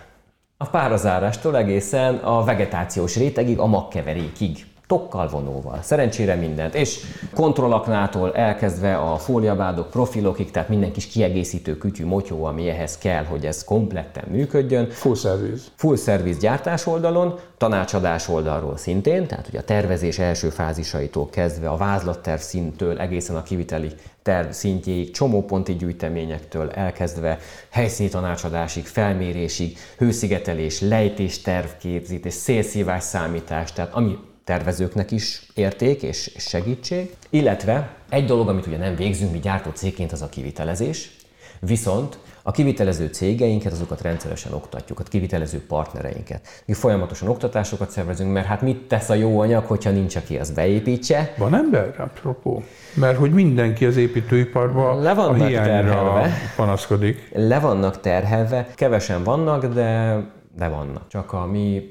A 0.57 0.67
párazárástól 0.67 1.57
egészen 1.57 2.15
a 2.15 2.45
vegetációs 2.45 3.17
rétegig, 3.17 3.59
a 3.59 3.67
magkeverékig 3.67 4.67
tokkal 4.87 5.29
vonóval. 5.29 5.79
Szerencsére 5.83 6.35
mindent. 6.35 6.75
És 6.75 7.01
kontrollaknától 7.35 8.35
elkezdve 8.35 8.97
a 8.97 9.17
fóliabádok, 9.17 9.91
profilokig, 9.91 10.51
tehát 10.51 10.69
minden 10.69 10.93
kis 10.93 11.07
kiegészítő 11.07 11.77
kütyű, 11.77 12.07
motyó, 12.07 12.45
ami 12.45 12.69
ehhez 12.69 12.99
kell, 12.99 13.25
hogy 13.25 13.47
ez 13.47 13.65
kompletten 13.65 14.25
működjön. 14.31 14.91
Full 14.91 15.15
service. 15.15 15.65
Full 15.77 15.97
service 15.97 16.39
gyártás 16.39 16.87
oldalon, 16.87 17.39
tanácsadás 17.57 18.29
oldalról 18.29 18.77
szintén, 18.77 19.27
tehát 19.27 19.49
ugye 19.49 19.59
a 19.59 19.65
tervezés 19.65 20.19
első 20.19 20.49
fázisaitól 20.49 21.29
kezdve 21.29 21.69
a 21.69 21.77
vázlatterv 21.77 22.41
szintől 22.41 22.99
egészen 22.99 23.37
a 23.37 23.43
kiviteli 23.43 23.91
terv 24.23 24.51
szintjéig, 24.51 25.11
csomóponti 25.11 25.77
gyűjteményektől 25.77 26.71
elkezdve 26.71 27.39
helyszíni 27.71 28.09
tanácsadásig, 28.09 28.87
felmérésig, 28.87 29.79
hőszigetelés, 29.99 30.81
lejtés, 30.81 31.43
tervképzítés, 31.43 32.33
szélszívás 32.33 33.03
számítás, 33.03 33.73
tehát 33.73 33.95
ami 33.95 34.19
tervezőknek 34.45 35.11
is 35.11 35.43
érték 35.55 36.03
és 36.03 36.35
segítség. 36.39 37.15
Illetve 37.31 37.95
egy 38.09 38.25
dolog, 38.25 38.49
amit 38.49 38.67
ugye 38.67 38.77
nem 38.77 38.97
végzünk 38.97 39.33
mi 39.33 39.39
gyártó 39.39 39.71
cégként, 39.71 40.13
az 40.13 40.23
a 40.23 40.29
kivitelezés. 40.29 41.11
Viszont 41.61 42.19
a 42.43 42.51
kivitelező 42.51 43.07
cégeinket, 43.07 43.73
azokat 43.73 44.01
rendszeresen 44.01 44.53
oktatjuk, 44.53 45.01
a 45.01 45.03
kivitelező 45.03 45.67
partnereinket. 45.67 46.49
Mi 46.67 46.73
folyamatosan 46.73 47.29
oktatásokat 47.29 47.91
szervezünk, 47.91 48.33
mert 48.33 48.47
hát 48.47 48.63
mit 48.63 48.77
tesz 48.77 49.09
a 49.09 49.15
jó 49.15 49.41
anyag, 49.41 49.65
hogyha 49.65 49.91
nincs, 49.91 50.17
aki 50.17 50.37
azt 50.39 50.55
beépítse. 50.55 51.35
Van 51.37 51.55
ember, 51.55 51.95
apropó? 51.99 52.63
Mert 52.95 53.17
hogy 53.19 53.31
mindenki 53.33 53.85
az 53.85 53.97
építőiparban 53.97 55.03
Le 55.03 55.15
vannak 55.15 55.41
a 55.41 55.47
hiányra 55.47 55.71
terhelve. 55.73 56.33
panaszkodik. 56.57 57.31
Le 57.35 57.59
vannak 57.59 58.01
terhelve, 58.01 58.67
kevesen 58.75 59.23
vannak, 59.25 59.67
de 59.67 60.17
de 60.57 60.69
vannak. 60.69 61.09
Csak 61.09 61.33
a 61.33 61.47
mi 61.47 61.89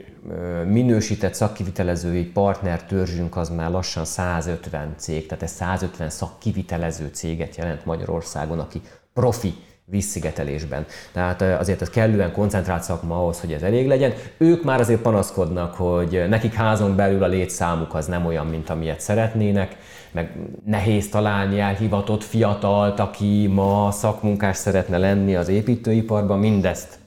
minősített 0.66 1.34
szakkivitelezői 1.34 2.24
partner 2.24 2.84
törzsünk 2.84 3.36
az 3.38 3.50
már 3.50 3.72
lassan 3.72 4.06
150 4.06 4.94
cég, 4.98 5.26
tehát 5.26 5.44
ez 5.44 5.52
150 5.52 6.10
szakkivitelező 6.10 7.10
céget 7.14 7.56
jelent 7.56 7.86
Magyarországon, 7.86 8.60
aki 8.60 8.82
profi 9.14 9.54
vízszigetelésben. 9.86 10.86
Tehát 11.12 11.42
azért 11.42 11.82
ez 11.82 11.90
kellően 11.90 12.32
koncentrált 12.32 12.84
szakma 12.84 13.16
ahhoz, 13.16 13.40
hogy 13.40 13.54
ez 13.54 13.62
elég 13.62 13.88
legyen. 13.88 14.14
Ők 14.38 14.64
már 14.64 14.80
azért 14.80 15.02
panaszkodnak, 15.02 15.74
hogy 15.74 16.26
nekik 16.30 16.54
házon 16.54 16.96
belül 16.96 17.24
a 17.24 17.28
létszámuk 17.28 17.94
az 17.94 18.06
nem 18.06 18.26
olyan, 18.26 18.46
mint 18.46 18.70
amilyet 18.70 19.00
szeretnének, 19.00 19.78
meg 20.12 20.38
nehéz 20.66 21.10
találni 21.10 21.60
elhivatott 21.60 22.24
fiatalt, 22.24 23.00
aki 23.00 23.48
ma 23.48 23.92
szakmunkás 23.92 24.58
szeretne 24.58 24.98
lenni 24.98 25.36
az 25.36 25.48
építőiparban, 25.48 26.40
mindezt 26.40 27.02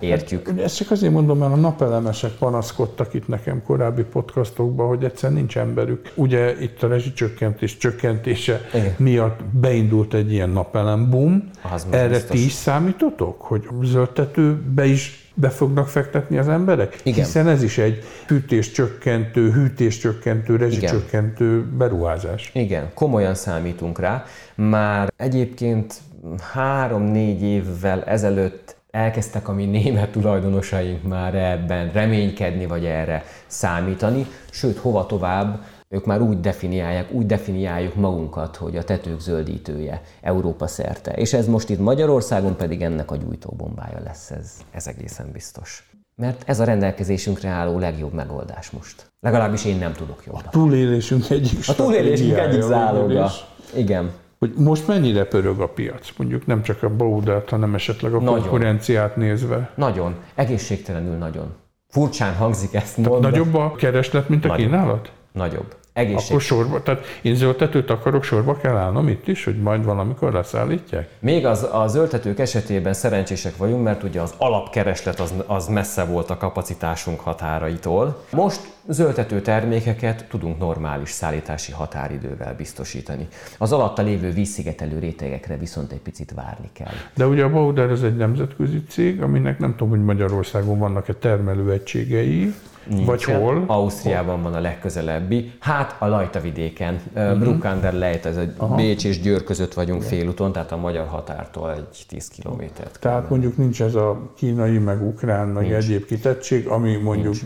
értjük. 0.00 0.48
Hát, 0.48 0.60
ezt 0.60 0.76
csak 0.76 0.90
azért 0.90 1.12
mondom, 1.12 1.38
mert 1.38 1.52
a 1.52 1.56
napelemesek 1.56 2.30
panaszkodtak 2.30 3.14
itt 3.14 3.28
nekem 3.28 3.62
korábbi 3.62 4.02
podcastokban, 4.02 4.88
hogy 4.88 5.04
egyszer 5.04 5.32
nincs 5.32 5.58
emberük. 5.58 6.12
Ugye 6.14 6.60
itt 6.60 6.82
a 6.82 6.88
rezsicsökkentés 6.88 7.76
csökkentése 7.76 8.60
Igen. 8.74 8.94
miatt 8.98 9.44
beindult 9.44 10.14
egy 10.14 10.32
ilyen 10.32 10.50
napelem 10.50 11.10
boom. 11.10 11.50
Erre 11.90 12.08
biztos. 12.08 12.30
ti 12.30 12.44
is 12.44 12.52
számítotok, 12.52 13.40
hogy 13.40 13.68
zöldtetőbe 13.82 14.84
is 14.84 15.30
be 15.34 15.48
fognak 15.48 15.88
fektetni 15.88 16.38
az 16.38 16.48
emberek? 16.48 17.00
Igen. 17.02 17.24
Hiszen 17.24 17.48
ez 17.48 17.62
is 17.62 17.78
egy 17.78 18.02
fűtéscsökkentő, 18.26 19.52
hűtéscsökkentő, 19.52 20.56
rezsicsökkentő 20.56 21.64
beruházás. 21.78 22.50
Igen, 22.54 22.90
komolyan 22.94 23.34
számítunk 23.34 23.98
rá. 23.98 24.24
Már 24.54 25.12
egyébként 25.16 25.94
három-négy 26.52 27.42
évvel 27.42 28.02
ezelőtt 28.04 28.75
elkezdtek 28.96 29.48
a 29.48 29.52
mi 29.52 29.64
német 29.64 30.10
tulajdonosaink 30.10 31.02
már 31.02 31.34
ebben 31.34 31.90
reménykedni, 31.92 32.66
vagy 32.66 32.84
erre 32.84 33.24
számítani, 33.46 34.26
sőt, 34.50 34.78
hova 34.78 35.06
tovább, 35.06 35.64
ők 35.88 36.04
már 36.04 36.20
úgy 36.20 36.40
definiálják, 36.40 37.12
úgy 37.12 37.26
definiáljuk 37.26 37.94
magunkat, 37.94 38.56
hogy 38.56 38.76
a 38.76 38.84
tetők 38.84 39.20
zöldítője 39.20 40.00
Európa 40.20 40.66
szerte. 40.66 41.12
És 41.12 41.32
ez 41.32 41.46
most 41.46 41.70
itt 41.70 41.78
Magyarországon 41.78 42.56
pedig 42.56 42.82
ennek 42.82 43.10
a 43.10 43.16
gyújtóbombája 43.16 44.00
lesz, 44.04 44.30
ez, 44.30 44.52
ez 44.70 44.86
egészen 44.86 45.30
biztos. 45.32 45.90
Mert 46.14 46.42
ez 46.46 46.60
a 46.60 46.64
rendelkezésünkre 46.64 47.48
álló 47.48 47.78
legjobb 47.78 48.12
megoldás 48.12 48.70
most. 48.70 49.12
Legalábbis 49.20 49.64
én 49.64 49.78
nem 49.78 49.92
tudok 49.92 50.22
jobban. 50.26 50.42
A 50.46 50.50
túlélésünk 50.50 51.30
egyik 51.30 51.58
A 51.66 51.74
túlélésünk 51.74 52.38
egyik 52.38 52.62
záloga. 52.62 53.30
Igen. 53.74 54.10
Hogy 54.38 54.52
most 54.56 54.86
mennyire 54.86 55.24
pörög 55.24 55.60
a 55.60 55.68
piac? 55.68 56.08
Mondjuk 56.16 56.46
nem 56.46 56.62
csak 56.62 56.82
a 56.82 56.88
Baudát, 56.88 57.48
hanem 57.48 57.74
esetleg 57.74 58.14
a 58.14 58.20
nagyon. 58.20 58.40
konkurenciát 58.40 59.16
nézve. 59.16 59.70
Nagyon. 59.74 60.14
Egészségtelenül 60.34 61.16
nagyon. 61.16 61.54
Furcsán 61.88 62.34
hangzik 62.34 62.74
ezt 62.74 62.96
mondani. 62.96 63.36
Nagyobb 63.36 63.54
a 63.54 63.74
kereslet, 63.76 64.28
mint 64.28 64.44
a 64.44 64.48
nagyobb. 64.48 64.66
kínálat? 64.66 65.12
Nagyobb. 65.32 65.74
Egészség. 65.92 66.30
Akkor 66.30 66.40
sorba, 66.40 66.82
tehát 66.82 67.04
én 67.22 67.34
zöldtetőt 67.34 67.90
akarok, 67.90 68.22
sorba 68.22 68.56
kell 68.56 68.76
állnom 68.76 69.08
itt 69.08 69.28
is, 69.28 69.44
hogy 69.44 69.58
majd 69.62 69.84
valamikor 69.84 70.32
leszállítják? 70.32 71.08
Még 71.18 71.46
az, 71.46 71.68
a 71.72 71.86
zöldtetők 71.86 72.38
esetében 72.38 72.92
szerencsések 72.92 73.56
vagyunk, 73.56 73.82
mert 73.84 74.02
ugye 74.02 74.20
az 74.20 74.34
alapkereslet 74.38 75.20
az, 75.20 75.34
az 75.46 75.66
messze 75.66 76.04
volt 76.04 76.30
a 76.30 76.36
kapacitásunk 76.36 77.20
határaitól. 77.20 78.24
Most 78.30 78.60
zöldtető 78.88 79.40
termékeket 79.40 80.26
tudunk 80.28 80.58
normális 80.58 81.10
szállítási 81.10 81.72
határidővel 81.72 82.54
biztosítani. 82.54 83.28
Az 83.58 83.72
alatta 83.72 84.02
lévő 84.02 84.30
vízszigetelő 84.30 84.98
rétegekre 84.98 85.56
viszont 85.56 85.92
egy 85.92 86.00
picit 86.00 86.32
várni 86.34 86.68
kell. 86.72 86.94
De 87.14 87.26
ugye 87.26 87.44
a 87.44 87.50
Bauder 87.50 87.90
ez 87.90 88.02
egy 88.02 88.16
nemzetközi 88.16 88.82
cég, 88.88 89.22
aminek 89.22 89.58
nem 89.58 89.70
tudom, 89.70 89.88
hogy 89.88 90.04
Magyarországon 90.04 90.78
vannak-e 90.78 91.12
termelőegységei, 91.14 92.54
Nincsen. 92.88 93.06
Vagy 93.06 93.24
hol? 93.24 93.64
Ausztriában 93.66 94.42
van 94.42 94.54
a 94.54 94.60
legközelebbi. 94.60 95.52
Hát 95.58 95.96
a 95.98 96.06
Lajta 96.06 96.40
vidéken. 96.40 97.00
Uh-huh. 97.14 97.38
Bruckander 97.38 97.92
Lejt, 97.92 98.26
ez 98.26 98.36
egy 98.36 98.52
Aha. 98.56 98.74
Bécs 98.74 99.04
és 99.04 99.20
Győr 99.20 99.44
között 99.44 99.74
vagyunk 99.74 100.04
Igen. 100.04 100.18
félúton, 100.18 100.52
tehát 100.52 100.72
a 100.72 100.76
magyar 100.76 101.06
határtól 101.06 101.72
egy 101.72 102.04
10 102.08 102.28
kilométert. 102.28 102.98
Tehát 103.00 103.20
kell. 103.20 103.28
mondjuk 103.30 103.56
nincs 103.56 103.82
ez 103.82 103.94
a 103.94 104.30
kínai, 104.36 104.78
meg 104.78 105.06
ukrán, 105.06 105.48
meg 105.48 105.62
nincs. 105.68 105.84
egyéb 105.84 106.04
kitettség, 106.04 106.66
ami 106.66 106.96
mondjuk 106.96 107.34
nincs. 107.42 107.44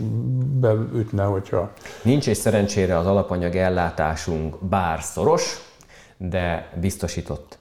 beütne, 0.59 1.23
hogyha... 1.31 1.71
Nincs, 2.01 2.27
és 2.27 2.37
szerencsére 2.37 2.97
az 2.97 3.05
alapanyag 3.05 3.55
ellátásunk 3.55 4.63
bár 4.63 5.01
szoros, 5.01 5.57
de 6.17 6.69
biztosított 6.75 7.59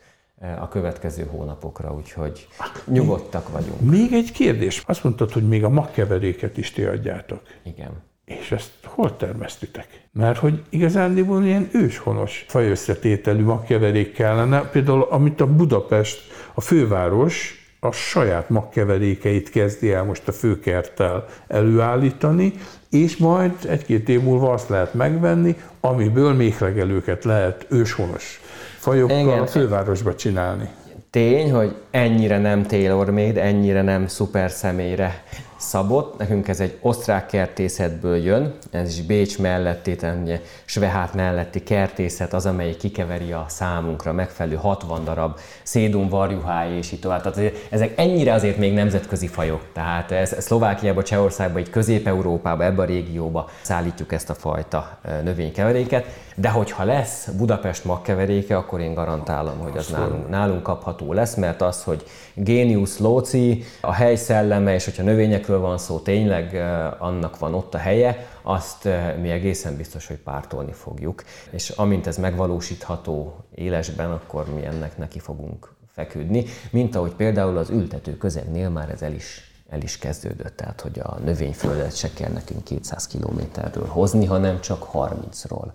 a 0.61 0.69
következő 0.69 1.27
hónapokra, 1.31 1.95
úgyhogy 1.95 2.49
nyugodtak 2.85 3.49
vagyunk. 3.49 3.81
Még 3.81 4.13
egy 4.13 4.33
kérdés. 4.33 4.83
Azt 4.87 5.05
mondtad, 5.05 5.33
hogy 5.33 5.49
még 5.49 5.65
a 5.65 5.69
magkeveréket 5.69 6.57
is 6.57 6.71
ti 6.71 6.83
adjátok. 6.83 7.41
Igen. 7.63 7.91
És 8.25 8.53
ezt 8.53 8.71
hol 8.85 9.17
termesztitek? 9.17 10.09
Mert 10.13 10.39
hogy 10.39 10.63
igazándiból 10.69 11.45
ilyen 11.45 11.69
őshonos 11.73 12.45
fajösszetételű 12.49 13.43
magkeverék 13.43 14.13
kellene, 14.13 14.61
például 14.61 15.03
amit 15.03 15.41
a 15.41 15.47
Budapest, 15.47 16.21
a 16.55 16.61
főváros 16.61 17.60
a 17.81 17.93
saját 17.93 18.49
magkeverékeit 18.49 19.51
kezdi 19.51 19.93
el 19.93 20.05
most 20.05 20.29
a 20.29 20.33
főkerttel 20.33 21.27
előállítani, 21.49 22.53
és 22.91 23.17
majd 23.17 23.53
egy-két 23.69 24.09
év 24.09 24.23
múlva 24.23 24.53
azt 24.53 24.69
lehet 24.69 24.95
megvenni, 24.95 25.57
amiből 25.81 26.33
méhlegelőket 26.33 27.25
lehet 27.25 27.67
őshonos 27.69 28.41
fajokkal 28.79 29.19
Igen. 29.19 29.47
fővárosba 29.47 30.15
csinálni. 30.15 30.69
Tény, 31.11 31.53
hogy 31.53 31.77
ennyire 31.91 32.39
nem 32.39 32.63
tailor 32.63 33.11
made, 33.11 33.43
ennyire 33.43 33.83
nem 33.83 34.07
szuper 34.07 34.51
személyre 34.51 35.25
szabott. 35.61 36.19
Nekünk 36.19 36.49
ez 36.49 36.61
egy 36.61 36.79
osztrák 36.81 37.27
kertészetből 37.27 38.17
jön, 38.17 38.55
ez 38.71 38.89
is 38.89 39.03
Bécs 39.03 39.39
melletti, 39.39 39.97
tehát 39.97 40.41
Svehát 40.65 41.15
melletti 41.15 41.63
kertészet 41.63 42.33
az, 42.33 42.47
amelyik 42.47 42.77
kikeveri 42.77 43.33
a 43.33 43.45
számunkra 43.49 44.13
megfelelő 44.13 44.57
60 44.57 45.05
darab 45.05 45.39
szédum, 45.63 46.09
varjuháj 46.09 46.77
és 46.77 46.93
így 46.93 47.01
tovább. 47.01 47.23
Tehát 47.23 47.53
ezek 47.71 47.93
ennyire 47.97 48.33
azért 48.33 48.57
még 48.57 48.75
nemzetközi 48.75 49.27
fajok. 49.27 49.61
Tehát 49.73 50.11
ez 50.11 50.37
Szlovákiába, 50.39 51.03
Csehországba, 51.03 51.59
így 51.59 51.71
Közép-Európába, 51.71 52.65
ebbe 52.65 52.83
a 52.83 52.85
régióba 52.85 53.49
szállítjuk 53.63 54.13
ezt 54.13 54.31
a 54.31 54.35
fajta 54.35 54.99
növénykeveréket. 55.23 56.07
De 56.35 56.49
hogyha 56.49 56.85
lesz 56.85 57.29
Budapest 57.39 57.85
magkeveréke, 57.85 58.57
akkor 58.57 58.81
én 58.81 58.95
garantálom, 58.95 59.59
hogy 59.59 59.77
az 59.77 59.87
nálunk, 59.87 60.29
nálunk 60.29 60.63
kapható 60.63 61.13
lesz, 61.13 61.35
mert 61.35 61.63
az, 61.63 61.83
hogy 61.83 62.05
génius 62.35 62.99
lóci, 62.99 63.65
a 63.81 63.93
hely 63.93 64.15
szelleme, 64.17 64.75
és 64.75 64.85
hogyha 64.85 65.03
növényekről 65.51 65.61
van 65.61 65.79
szó, 65.79 65.99
tényleg 65.99 66.55
annak 66.99 67.39
van 67.39 67.55
ott 67.55 67.75
a 67.75 67.79
helye, 67.79 68.27
azt 68.43 68.89
mi 69.21 69.31
egészen 69.31 69.77
biztos, 69.77 70.07
hogy 70.07 70.17
pártolni 70.17 70.73
fogjuk. 70.73 71.25
És 71.51 71.69
amint 71.71 72.07
ez 72.07 72.17
megvalósítható 72.17 73.37
élesben, 73.55 74.11
akkor 74.11 74.55
mi 74.55 74.65
ennek 74.65 74.99
neki 74.99 75.19
fogunk 75.19 75.73
feküdni, 75.93 76.45
mint 76.71 76.95
ahogy 76.95 77.13
például 77.13 77.57
az 77.57 77.71
ültető 77.71 78.17
közegnél 78.17 78.69
már 78.69 78.91
ez 78.91 79.03
el 79.03 79.13
is 79.13 79.45
el 79.71 79.83
is 79.83 79.99
kezdődött, 79.99 80.57
tehát 80.57 80.81
hogy 80.81 80.99
a 80.99 81.19
növényföldet 81.25 81.97
se 81.97 82.09
kell 82.15 82.31
nekünk 82.31 82.65
200 82.65 83.07
kilométerről 83.07 83.87
hozni, 83.87 84.27
hanem 84.27 84.61
csak 84.61 84.89
30-ról 84.93 85.71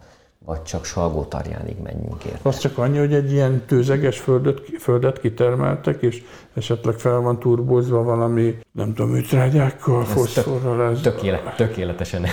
vagy 0.45 0.63
csak 0.63 0.85
Salgótarjánig 0.85 1.75
menjünk 1.83 2.23
érte. 2.23 2.49
Az 2.49 2.57
csak 2.57 2.77
annyi, 2.77 2.97
hogy 2.97 3.13
egy 3.13 3.31
ilyen 3.31 3.63
tőzeges 3.65 4.19
földet, 4.19 4.61
földet 4.79 5.19
kitermeltek, 5.19 6.01
és 6.01 6.23
esetleg 6.53 6.95
fel 6.95 7.19
van 7.19 7.39
turbózva 7.39 8.03
valami, 8.03 8.55
nem 8.71 8.93
tudom, 8.93 9.11
műtrágyákkal, 9.11 10.03
foszforral. 10.03 10.91
Ez 10.91 11.01
tökéle, 11.01 11.53
tökéletesen, 11.55 12.25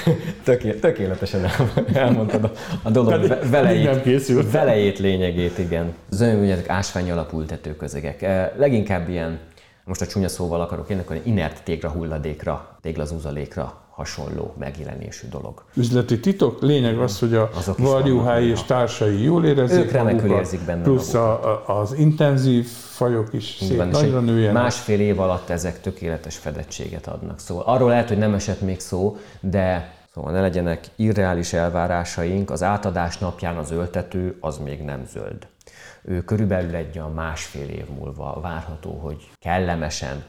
tökéle, 0.45 0.75
tökéletesen 0.75 1.47
elmondtad 1.93 2.45
a, 2.45 2.51
a 2.83 2.91
dolog 2.91 3.39
velejét, 3.51 3.85
nem 3.85 4.03
készült. 4.03 4.51
velejét, 4.51 4.99
lényegét, 4.99 5.59
igen. 5.59 5.95
Zömmel, 6.09 6.59
ásvány 6.67 7.11
alapú 7.11 7.41
ültetőközegek. 7.41 8.21
Leginkább 8.57 9.09
ilyen, 9.09 9.39
most 9.85 10.01
a 10.01 10.07
csúnya 10.07 10.29
szóval 10.29 10.61
akarok 10.61 10.91
én, 10.91 10.99
akkor 10.99 11.21
inert 11.23 11.63
tégra 11.65 11.91
hulladékra, 11.91 12.79
téglazúzalékra 12.81 13.82
hasonló 13.95 14.55
megjelenésű 14.59 15.29
dolog. 15.29 15.65
Üzleti 15.75 16.21
titok? 16.21 16.63
Lényeg 16.63 16.99
az, 16.99 17.19
hogy 17.19 17.35
a 17.35 17.51
varjúháj 17.77 18.45
és 18.45 18.63
társai 18.63 19.23
jól 19.23 19.45
érezzék 19.45 19.85
Ők 19.85 19.91
remekül 19.91 20.21
magukat, 20.21 20.39
érzik 20.39 20.61
benne 20.61 20.83
Plusz 20.83 21.15
a, 21.15 21.63
az 21.67 21.93
intenzív 21.93 22.67
fajok 22.67 23.33
is 23.33 23.57
szép 23.61 23.77
van, 23.77 23.89
nagyra 23.89 24.21
nőjenek. 24.21 24.63
Másfél 24.63 25.01
év 25.01 25.21
alatt 25.21 25.49
ezek 25.49 25.81
tökéletes 25.81 26.37
fedettséget 26.37 27.07
adnak. 27.07 27.39
Szóval 27.39 27.65
arról 27.67 27.89
lehet, 27.89 28.09
hogy 28.09 28.19
nem 28.19 28.35
esett 28.35 28.61
még 28.61 28.81
szó, 28.81 29.17
de 29.41 30.01
Szóval 30.15 30.33
ne 30.33 30.41
legyenek 30.41 30.85
irreális 30.97 31.53
elvárásaink, 31.53 32.51
az 32.51 32.63
átadás 32.63 33.19
napján 33.19 33.57
az 33.57 33.71
öltető 33.71 34.37
az 34.41 34.59
még 34.59 34.83
nem 34.83 35.05
zöld. 35.07 35.47
Ő 36.03 36.23
körülbelül 36.23 36.75
egy 36.75 36.99
a 36.99 37.09
másfél 37.09 37.69
év 37.69 37.89
múlva 37.99 38.39
várható, 38.43 38.99
hogy 39.03 39.31
kellemesen 39.39 40.25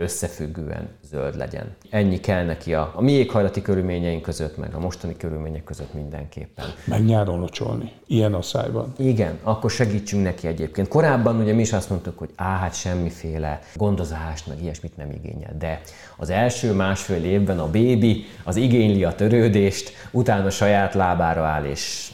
összefüggően 0.00 0.88
zöld 1.10 1.36
legyen. 1.36 1.76
Ennyi 1.90 2.20
kell 2.20 2.44
neki 2.44 2.74
a, 2.74 2.92
a 2.94 3.02
mi 3.02 3.12
éghajlati 3.12 3.62
körülményeink 3.62 4.22
között, 4.22 4.56
meg 4.56 4.74
a 4.74 4.78
mostani 4.78 5.16
körülmények 5.16 5.64
között 5.64 5.94
mindenképpen. 5.94 6.66
Meg 6.84 7.04
nyáron 7.04 7.40
locsolni, 7.40 7.92
ilyen 8.06 8.34
a 8.34 8.42
szájban. 8.42 8.92
Igen, 8.96 9.38
akkor 9.42 9.70
segítsünk 9.70 10.22
neki 10.22 10.46
egyébként. 10.46 10.88
Korábban 10.88 11.40
ugye 11.40 11.52
mi 11.52 11.60
is 11.60 11.72
azt 11.72 11.90
mondtuk, 11.90 12.18
hogy 12.18 12.30
á, 12.36 12.56
hát 12.56 12.74
semmiféle 12.74 13.60
gondozást, 13.74 14.46
meg 14.46 14.62
ilyesmit 14.62 14.96
nem 14.96 15.10
igényel. 15.10 15.54
De 15.58 15.80
az 16.16 16.30
első 16.30 16.72
másfél 16.72 17.24
évben 17.24 17.58
a 17.58 17.70
bébi 17.70 18.24
az 18.44 18.56
igényli 18.56 19.04
a 19.04 19.14
törődést, 19.14 19.92
utána 20.10 20.50
saját 20.50 20.94
lábára 20.94 21.44
áll 21.44 21.64
és 21.64 22.12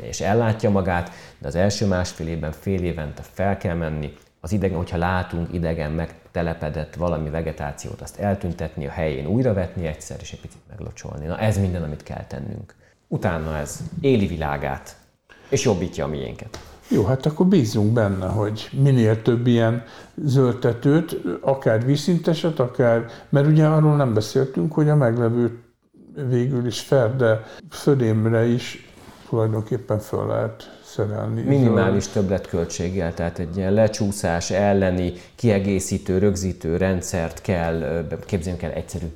és 0.00 0.20
ellátja 0.20 0.70
magát, 0.70 1.10
de 1.38 1.48
az 1.48 1.54
első 1.54 1.86
másfél 1.86 2.28
évben 2.28 2.52
fél 2.52 2.82
évente 2.82 3.22
fel 3.32 3.56
kell 3.56 3.74
menni, 3.74 4.12
az 4.40 4.52
idegen, 4.52 4.76
hogyha 4.76 4.96
látunk 4.96 5.52
idegen 5.52 5.90
megtelepedett 6.32 6.94
valami 6.94 7.30
vegetációt, 7.30 8.00
azt 8.00 8.18
eltüntetni, 8.18 8.86
a 8.86 8.90
helyén 8.90 9.26
újravetni 9.26 9.86
egyszer, 9.86 10.16
és 10.20 10.32
egy 10.32 10.40
picit 10.40 10.60
meglocsolni. 10.68 11.26
Na 11.26 11.38
ez 11.38 11.58
minden, 11.58 11.82
amit 11.82 12.02
kell 12.02 12.24
tennünk. 12.24 12.74
Utána 13.08 13.56
ez 13.56 13.80
éli 14.00 14.26
világát, 14.26 14.96
és 15.48 15.64
jobbítja 15.64 16.04
a 16.04 16.08
miénket. 16.08 16.58
Jó, 16.90 17.04
hát 17.04 17.26
akkor 17.26 17.46
bízunk 17.46 17.92
benne, 17.92 18.26
hogy 18.26 18.68
minél 18.72 19.22
több 19.22 19.46
ilyen 19.46 19.84
zöldtetőt, 20.14 21.16
akár 21.40 21.84
vízszinteset, 21.84 22.58
akár, 22.58 23.06
mert 23.28 23.46
ugye 23.46 23.66
arról 23.66 23.96
nem 23.96 24.14
beszéltünk, 24.14 24.72
hogy 24.72 24.88
a 24.88 24.96
meglevő 24.96 25.62
végül 26.28 26.66
is 26.66 26.80
ferde 26.80 27.44
födémre 27.70 28.44
is 28.44 28.92
tulajdonképpen 29.28 29.98
föl 29.98 30.26
lehet 30.26 30.77
szerelni. 30.88 31.42
Minimális 31.42 32.08
többletköltséggel, 32.08 33.14
tehát 33.14 33.38
egy 33.38 33.56
ilyen 33.56 33.72
lecsúszás 33.72 34.50
elleni 34.50 35.12
kiegészítő, 35.34 36.18
rögzítő 36.18 36.76
rendszert 36.76 37.40
kell, 37.40 38.06
képzeljünk 38.26 38.62
el 38.62 38.72
egyszerű 38.72 39.06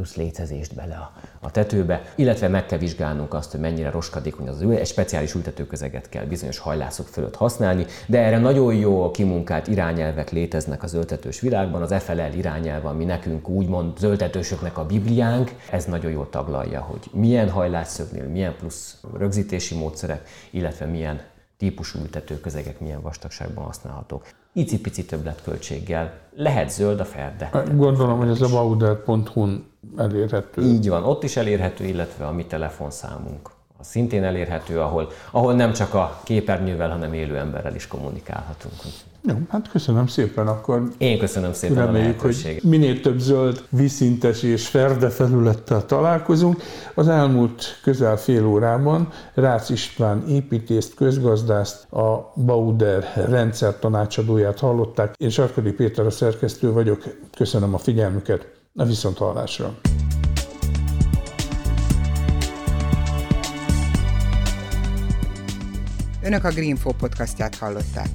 plusz 0.00 0.16
létezést 0.16 0.74
bele 0.74 0.94
a, 0.94 1.12
a 1.40 1.50
tetőbe, 1.50 2.02
illetve 2.14 2.48
meg 2.48 2.66
kell 2.66 2.78
vizsgálnunk 2.78 3.34
azt, 3.34 3.50
hogy 3.50 3.60
mennyire 3.60 3.90
roskadékony 3.90 4.48
az 4.48 4.60
ülő, 4.60 4.74
egy 4.76 4.86
speciális 4.86 5.34
ültetőközeget 5.34 6.08
kell 6.08 6.24
bizonyos 6.24 6.58
hajlászok 6.58 7.06
fölött 7.06 7.36
használni, 7.36 7.86
de 8.06 8.18
erre 8.18 8.38
nagyon 8.38 8.74
jó 8.74 9.10
kimunkált 9.10 9.66
irányelvek 9.66 10.30
léteznek 10.30 10.82
az 10.82 10.90
zöldetős 10.90 11.40
világban, 11.40 11.82
az 11.82 11.94
FLL 12.02 12.32
irányelv, 12.36 12.86
ami 12.86 13.04
nekünk 13.04 13.48
úgymond 13.48 13.98
zöldetősöknek 13.98 14.78
a 14.78 14.86
bibliánk, 14.86 15.54
ez 15.70 15.84
nagyon 15.84 16.10
jól 16.10 16.28
taglalja, 16.30 16.80
hogy 16.80 17.10
milyen 17.12 17.50
hajlászszögnél, 17.50 18.28
milyen 18.28 18.54
plusz 18.58 18.96
rögzítési 19.18 19.74
módszerek, 19.74 20.28
illetve 20.50 20.86
milyen 20.86 21.20
típusú 21.60 21.98
ültetőközegek 21.98 22.80
milyen 22.80 23.00
vastagságban 23.00 23.64
használhatók. 23.64 24.26
Icipici 24.52 25.04
többletköltséggel 25.04 26.18
lehet 26.34 26.70
zöld 26.70 27.00
a 27.00 27.04
ferde. 27.04 27.50
Gondolom, 27.74 28.18
hogy 28.18 28.28
ez 28.28 28.40
a 28.40 28.48
bauder.hu-n 28.48 29.64
elérhető. 29.96 30.62
Így 30.62 30.88
van, 30.88 31.04
ott 31.04 31.22
is 31.22 31.36
elérhető, 31.36 31.84
illetve 31.84 32.26
a 32.26 32.32
mi 32.32 32.46
telefonszámunk. 32.46 33.50
Az 33.80 33.86
szintén 33.86 34.24
elérhető, 34.24 34.80
ahol, 34.80 35.10
ahol 35.30 35.54
nem 35.54 35.72
csak 35.72 35.94
a 35.94 36.20
képernyővel, 36.24 36.90
hanem 36.90 37.12
élő 37.12 37.36
emberrel 37.36 37.74
is 37.74 37.86
kommunikálhatunk. 37.86 38.74
Jó, 39.28 39.34
hát 39.48 39.68
köszönöm 39.70 40.06
szépen 40.06 40.46
akkor. 40.46 40.88
Én 40.98 41.18
köszönöm 41.18 41.52
szépen 41.52 41.86
Reméljük, 41.86 42.18
a 42.18 42.22
hogy 42.22 42.60
minél 42.62 43.00
több 43.00 43.18
zöld, 43.18 43.64
vízszintes 43.68 44.42
és 44.42 44.68
ferde 44.68 45.08
felülettel 45.08 45.86
találkozunk. 45.86 46.62
Az 46.94 47.08
elmúlt 47.08 47.80
közel 47.82 48.16
fél 48.16 48.46
órában 48.46 49.08
Rácz 49.34 49.70
István 49.70 50.28
építészt, 50.28 50.94
közgazdászt, 50.94 51.92
a 51.92 52.32
Bauder 52.34 53.12
rendszer 53.28 53.78
tanácsadóját 53.78 54.58
hallották. 54.58 55.14
Én 55.16 55.30
Sarkadi 55.30 55.72
Péter 55.72 56.06
a 56.06 56.10
szerkesztő 56.10 56.72
vagyok. 56.72 57.02
Köszönöm 57.36 57.74
a 57.74 57.78
figyelmüket. 57.78 58.48
A 58.76 58.84
viszont 58.84 59.18
Önök 66.30 66.44
a 66.44 66.50
Greenfo 66.50 66.92
podcastját 66.92 67.54
hallották. 67.54 68.08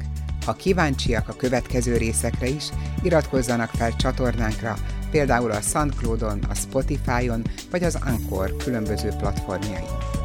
Ha 0.46 0.54
kíváncsiak 0.54 1.30
a 1.30 1.36
következő 1.36 1.98
részekre 1.98 2.48
is, 2.48 2.70
iratkozzanak 3.04 3.70
fel 3.70 3.96
csatornánkra, 3.96 4.76
például 5.12 5.52
a 5.52 5.62
SoundCloud-on, 5.62 6.40
a 6.50 6.54
Spotify-on 6.54 7.42
vagy 7.72 7.84
az 7.84 7.96
Anchor 8.06 8.56
különböző 8.56 9.10
platformjain. 9.10 10.25